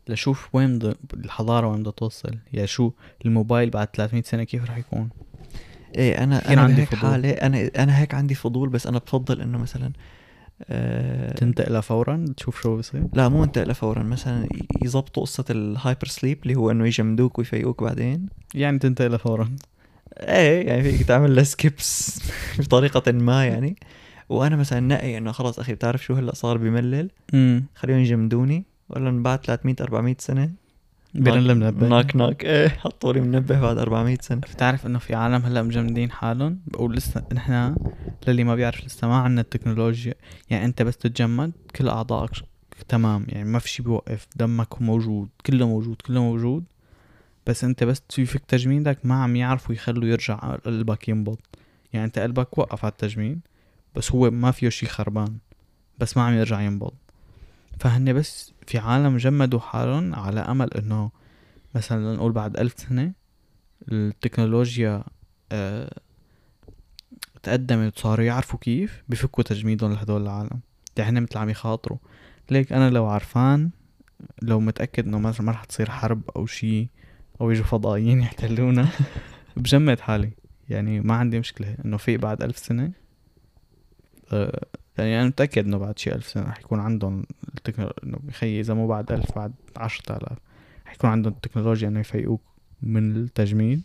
لشوف 0.07 0.55
وين 0.55 0.78
بدها 0.80 0.95
الحضارة 1.13 1.67
وين 1.67 1.80
بدها 1.80 1.91
توصل 1.91 2.38
يعني 2.53 2.67
شو 2.67 2.91
الموبايل 3.26 3.69
بعد 3.69 3.88
300 3.88 4.24
سنة 4.24 4.43
كيف 4.43 4.63
رح 4.69 4.78
يكون 4.78 5.09
إيه 5.95 6.24
أنا 6.24 6.53
أنا 6.53 6.61
عندي 6.61 6.74
عندي 6.74 6.86
فضول. 6.86 6.99
حالي 6.99 7.32
أنا 7.32 7.71
أنا 7.78 7.99
هيك 7.99 8.13
عندي 8.13 8.36
فضول 8.36 8.69
بس 8.69 8.88
أنا 8.88 8.97
بفضل 8.97 9.41
إنه 9.41 9.57
مثلا 9.57 9.91
آه 10.69 11.33
تنتقلها 11.33 11.81
فورا؟ 11.81 12.25
تشوف 12.37 12.61
شو 12.61 12.77
بصير 12.77 13.03
لا 13.13 13.29
مو 13.29 13.43
انتقل 13.43 13.75
فورا. 13.75 14.03
مثلا 14.03 14.47
يظبطوا 14.83 15.23
قصة 15.23 15.45
ال 15.49 15.59
hyper 15.59 16.07
sleep 16.07 16.39
اللي 16.43 16.55
هو 16.55 16.71
إنه 16.71 16.85
يجمدوك 16.87 17.39
ويفيقوك 17.39 17.83
بعدين. 17.83 18.27
يعني 18.55 18.79
تنتقلها 18.79 19.17
فورا. 19.17 19.49
إيه 20.17 20.67
يعني 20.67 20.83
فيك 20.83 21.07
تعمل 21.07 21.35
له 21.35 21.43
skip 21.43 22.19
بطريقة 22.59 23.11
ما 23.11 23.45
يعني. 23.45 23.75
وأنا 24.29 24.55
مثلا 24.55 24.79
نقي 24.79 25.17
إنه 25.17 25.31
خلص 25.31 25.59
أخي 25.59 25.73
بتعرف 25.73 26.03
شو 26.03 26.13
هلأ 26.13 26.35
صار 26.35 26.57
بملل؟ 26.57 27.09
خليهم 27.75 27.99
يجمدوني 27.99 28.63
ولا 28.89 29.11
من 29.11 29.23
بعد 29.23 29.39
300 29.45 29.75
400 29.81 30.15
سنة 30.19 30.51
بيرن 31.16 31.38
المنبه 31.38 31.88
knock 31.88 32.15
knock. 32.15 32.45
إيه 32.45 32.68
حطوا 32.68 33.14
لي 33.14 33.22
منبه 33.22 33.59
بعد 33.59 33.78
400 33.78 34.18
سنة. 34.22 34.39
بتعرف 34.39 34.86
إنه 34.86 34.99
في 34.99 35.16
عالم 35.16 35.45
هلأ 35.45 35.64
مجمدين 35.64 36.11
حالهم؟ 36.11 36.59
بقول 36.68 36.95
لسه 36.95 37.24
نحن 37.34 37.76
للي 38.28 38.43
ما 38.43 38.55
بيعرف 38.55 38.86
لسه 38.86 39.07
ما 39.07 39.16
عندنا 39.16 39.41
التكنولوجيا. 39.41 40.14
يعني 40.49 40.66
أنت 40.66 40.82
بس 40.82 40.97
تتجمد 40.97 41.51
كل 41.76 41.88
أعضائك 41.88 42.32
تمام. 42.88 43.26
يعني 43.30 43.49
ما 43.49 43.59
في 43.59 43.70
شي 43.70 43.84
بيوقف 43.84 44.28
دمك 44.36 44.82
موجود 44.82 45.30
كله 45.45 45.68
موجود 45.68 45.95
كله 46.01 46.22
موجود. 46.22 46.64
بس 47.47 47.64
أنت 47.64 47.84
بس 47.84 48.01
تفك 48.01 48.45
تجميدك 48.45 48.99
ما 49.03 49.24
عم 49.24 49.36
يعرفوا 49.36 49.76
يخلوا 49.76 50.05
يرجع 50.05 50.36
قلبك 50.36 51.09
ينبض. 51.09 51.38
يعني 51.93 52.05
أنت 52.05 52.20
قلبك 52.20 52.57
وقف 52.57 52.86
على 52.86 52.91
التجميد 52.91 53.39
بس 53.95 54.11
هو 54.11 54.32
ما 54.32 54.51
فيه 54.51 54.70
شي 54.70 54.86
خربان 54.86 55.38
بس 55.99 56.18
ما 56.18 56.24
عم 56.24 56.34
يرجع 56.34 56.61
ينبض. 56.61 56.93
فهن 57.80 58.13
بس 58.13 58.53
في 58.67 58.78
عالم 58.78 59.17
جمدوا 59.17 59.59
حالهم 59.59 60.15
على 60.15 60.39
أمل 60.39 60.74
إنه 60.74 61.11
مثلا 61.76 62.15
نقول 62.15 62.32
بعد 62.32 62.57
ألف 62.57 62.74
سنة 62.78 63.13
التكنولوجيا 63.91 65.03
آه 65.51 65.99
تقدمت 67.43 67.97
وصاروا 67.97 68.26
يعرفوا 68.26 68.59
كيف 68.59 69.03
بفكوا 69.09 69.43
تجميدهم 69.43 69.93
لهدول 69.93 70.21
العالم. 70.21 70.59
يعني 70.97 71.21
مثل 71.21 71.38
عم 71.38 71.49
يخاطروا. 71.49 71.97
ليك 72.51 72.74
أنا 72.74 72.89
لو 72.89 73.05
عرفان 73.05 73.69
لو 74.41 74.59
متأكد 74.59 75.07
إنه 75.07 75.19
مثلا 75.19 75.45
ما 75.45 75.51
رح 75.51 75.63
تصير 75.63 75.89
حرب 75.89 76.30
أو 76.36 76.45
شي 76.45 76.89
أو 77.41 77.51
يجوا 77.51 77.65
فضائيين 77.65 78.19
يحتلونا 78.19 78.88
بجمد 79.57 79.99
حالي. 79.99 80.32
يعني 80.69 80.99
ما 81.01 81.13
عندي 81.15 81.39
مشكلة. 81.39 81.78
إنه 81.86 81.97
في 81.97 82.17
بعد 82.17 82.43
ألف 82.43 82.57
سنة 82.57 82.91
آه 84.34 84.65
يعني 84.97 85.19
أنا 85.19 85.27
متأكد 85.27 85.65
إنه 85.65 85.77
بعد 85.77 85.99
شي 85.99 86.11
ألف 86.15 86.27
سنة 86.27 86.43
رح 86.43 86.59
يكون 86.59 86.79
عندهم 86.79 87.25
التكنولوجيا 87.57 88.03
إنه 88.03 88.17
بخي 88.23 88.59
اذا 88.59 88.73
مو 88.73 88.87
بعد 88.87 89.11
ألف 89.11 89.35
بعد 89.35 89.53
عشرة 89.77 90.17
آلاف. 90.17 90.37
رح 90.87 90.93
يكون 90.93 91.09
عندهم 91.09 91.33
التكنولوجيا 91.33 91.87
إنه 91.87 91.99
يفيقوك 91.99 92.41
من 92.81 93.15
التجميد 93.15 93.81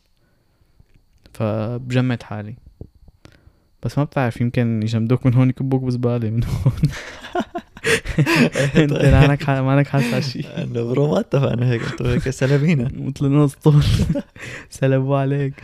فبجمد 1.34 2.22
حالي. 2.22 2.54
بس 3.82 3.98
ما 3.98 4.04
بتعرف 4.04 4.40
يمكن 4.40 4.82
يجمدوك 4.82 5.26
من 5.26 5.34
هون 5.34 5.48
يكبوك 5.48 5.82
بزبالة 5.82 6.30
من 6.30 6.44
هون. 6.44 6.72
أنت 8.76 8.92
مالك 8.92 9.42
ح- 9.42 9.50
مالك 9.50 9.86
حاسس 9.88 10.12
على 10.12 10.22
شي. 10.22 10.40
إنه 10.40 10.82
bro 10.82 11.11
ما 11.14 11.20
اتفقنا 11.20 11.70
هيك 11.70 11.82
أنتوا 11.82 12.06
هيك 12.06 12.30
سلبينا. 12.30 12.88
مثل 13.06 13.26
نص 13.26 13.54
طول. 13.54 13.82
سلبوا 14.70 15.18
عليك. 15.18 15.54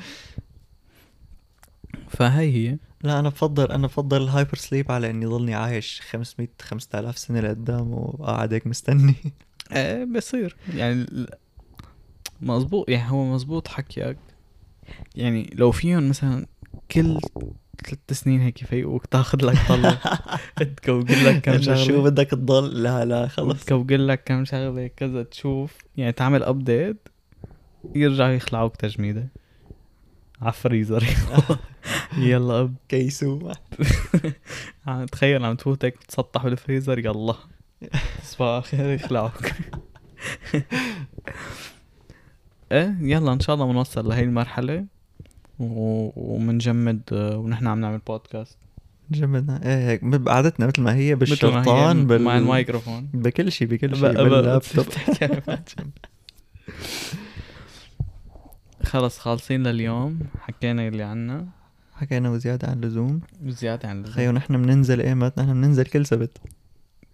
فهي 2.08 2.52
هي. 2.70 2.78
لا 3.04 3.18
أنا 3.18 3.28
بفضل 3.28 3.72
أنا 3.72 3.86
بفضل 3.86 4.22
ال 4.22 4.28
hyper 4.28 4.54
sleep 4.54 4.92
على 4.92 5.10
إني 5.10 5.26
ضلني 5.26 5.54
عايش 5.54 6.00
500 6.10 6.48
5000 6.62 7.18
سنة 7.18 7.40
لقدام 7.40 7.92
وقاعد 7.92 8.52
هيك 8.52 8.66
مستني. 8.66 9.14
إيه 9.72 10.04
بصير. 10.04 10.56
يعني 10.74 11.06
مزبوط 12.40 12.88
يعني 12.88 13.10
هو 13.10 13.24
مزبوط 13.34 13.68
حكيك 13.68 14.16
يعني 15.16 15.50
لو 15.54 15.70
فيهم 15.70 16.08
مثلا 16.08 16.46
كل 16.90 17.20
ثلاث 17.86 17.98
سنين 18.12 18.40
هيك 18.40 18.62
يفيقوك 18.62 19.06
تاخذ 19.06 19.46
لك 19.46 19.58
طلة. 19.68 19.98
تكوكل 20.76 21.24
لك 21.24 21.40
كم 21.40 21.52
إنه 21.52 21.74
شو 21.74 22.02
بدك 22.02 22.30
تضل 22.30 22.82
لا 22.82 23.04
لا 23.04 23.28
خلص. 23.28 23.64
تكوكل 23.64 24.08
لك 24.08 24.24
كم 24.24 24.44
شغلة 24.44 24.86
كذا 24.86 25.22
تشوف. 25.22 25.78
يعني 25.96 26.12
تعمل 26.12 26.42
update 26.42 27.08
يرجعوا 27.94 28.32
يخلعوك 28.32 28.76
تجميدة. 28.76 29.28
عفريزر 30.44 31.04
يلا 32.18 32.60
up. 32.60 32.74
كيسو. 32.88 33.50
عم 34.86 35.04
تخيل 35.12 35.44
عم 35.44 35.54
تفوتك 35.56 35.94
تسطح 36.08 36.44
بالفريزر 36.44 36.98
يلا. 36.98 37.34
صباح 38.22 38.56
الخير 38.64 38.90
يخلعوك 38.90 39.50
إيه 42.72 42.96
يلا 43.00 43.32
إن 43.32 43.40
شاء 43.40 43.54
الله 43.54 43.66
بنوصل 43.66 44.08
لهي 44.08 44.22
المرحلة 44.22 44.84
و- 45.58 46.34
ومنجمد 46.34 47.00
آه، 47.12 47.36
ونحن 47.36 47.66
عم 47.66 47.80
نعمل 47.80 47.98
بودكاست 47.98 48.58
جمدنا. 49.10 49.60
إيه 49.66 49.88
هيك 49.90 50.04
بقعدتنا 50.04 50.66
مثل 50.66 50.82
ما 50.82 50.94
هي 50.94 50.94
مثل 50.94 50.96
ما 50.96 51.08
هي 51.10 51.14
بالشرطان 51.14 52.06
بال... 52.06 52.22
مع 52.22 52.38
الميكروفون. 52.38 53.08
بكل 53.14 53.52
شيء 53.52 53.68
بكل 53.68 53.96
شيء 53.96 54.12
باللابتوب. 54.12 54.86
خلص 58.94 59.18
خالصين 59.18 59.66
لليوم 59.66 60.18
حكينا 60.40 60.88
اللي 60.88 61.02
عنا. 61.02 61.46
حكينا 61.94 62.30
وزيادة 62.30 62.68
عن 62.68 62.82
اللزوم. 62.82 63.20
وزيادة 63.44 63.88
عن 63.88 63.96
اللزوم. 63.98 64.14
خيو 64.14 64.32
نحن 64.32 64.62
بننزل 64.62 65.00
ايمت 65.00 65.38
نحن 65.38 65.52
بننزل 65.52 65.84
كل 65.84 66.06
سبت. 66.06 66.38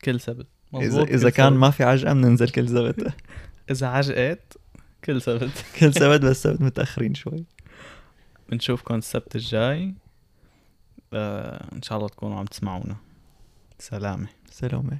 كل 0.05 0.21
سبت. 0.21 0.47
اذا 0.75 1.03
إذا 1.03 1.31
كان. 1.31 1.53
ما 1.53 1.71
في 1.71 1.85
عجقة 1.85 2.13
بننزل 2.13 2.49
كل 2.49 2.69
سبت. 2.69 3.15
إذا 3.71 3.87
عجقت 3.87 4.59
كل 5.05 5.23
سبت. 5.23 5.65
كل 5.81 5.95
سبت 5.95 6.21
بس 6.21 6.43
سبت 6.43 6.61
متأخرين 6.61 7.15
شوي. 7.15 7.45
بنشوفكم 8.49 8.95
السبت 8.95 9.37
الجاي. 9.37 9.95
آه 11.13 11.69
إن 11.73 11.83
شاء 11.83 11.99
الله 11.99 12.09
تكونوا 12.09 12.39
عم 12.39 12.45
تسمعونا. 12.45 12.97
سلامة. 13.79 14.29
سلامة. 14.51 14.99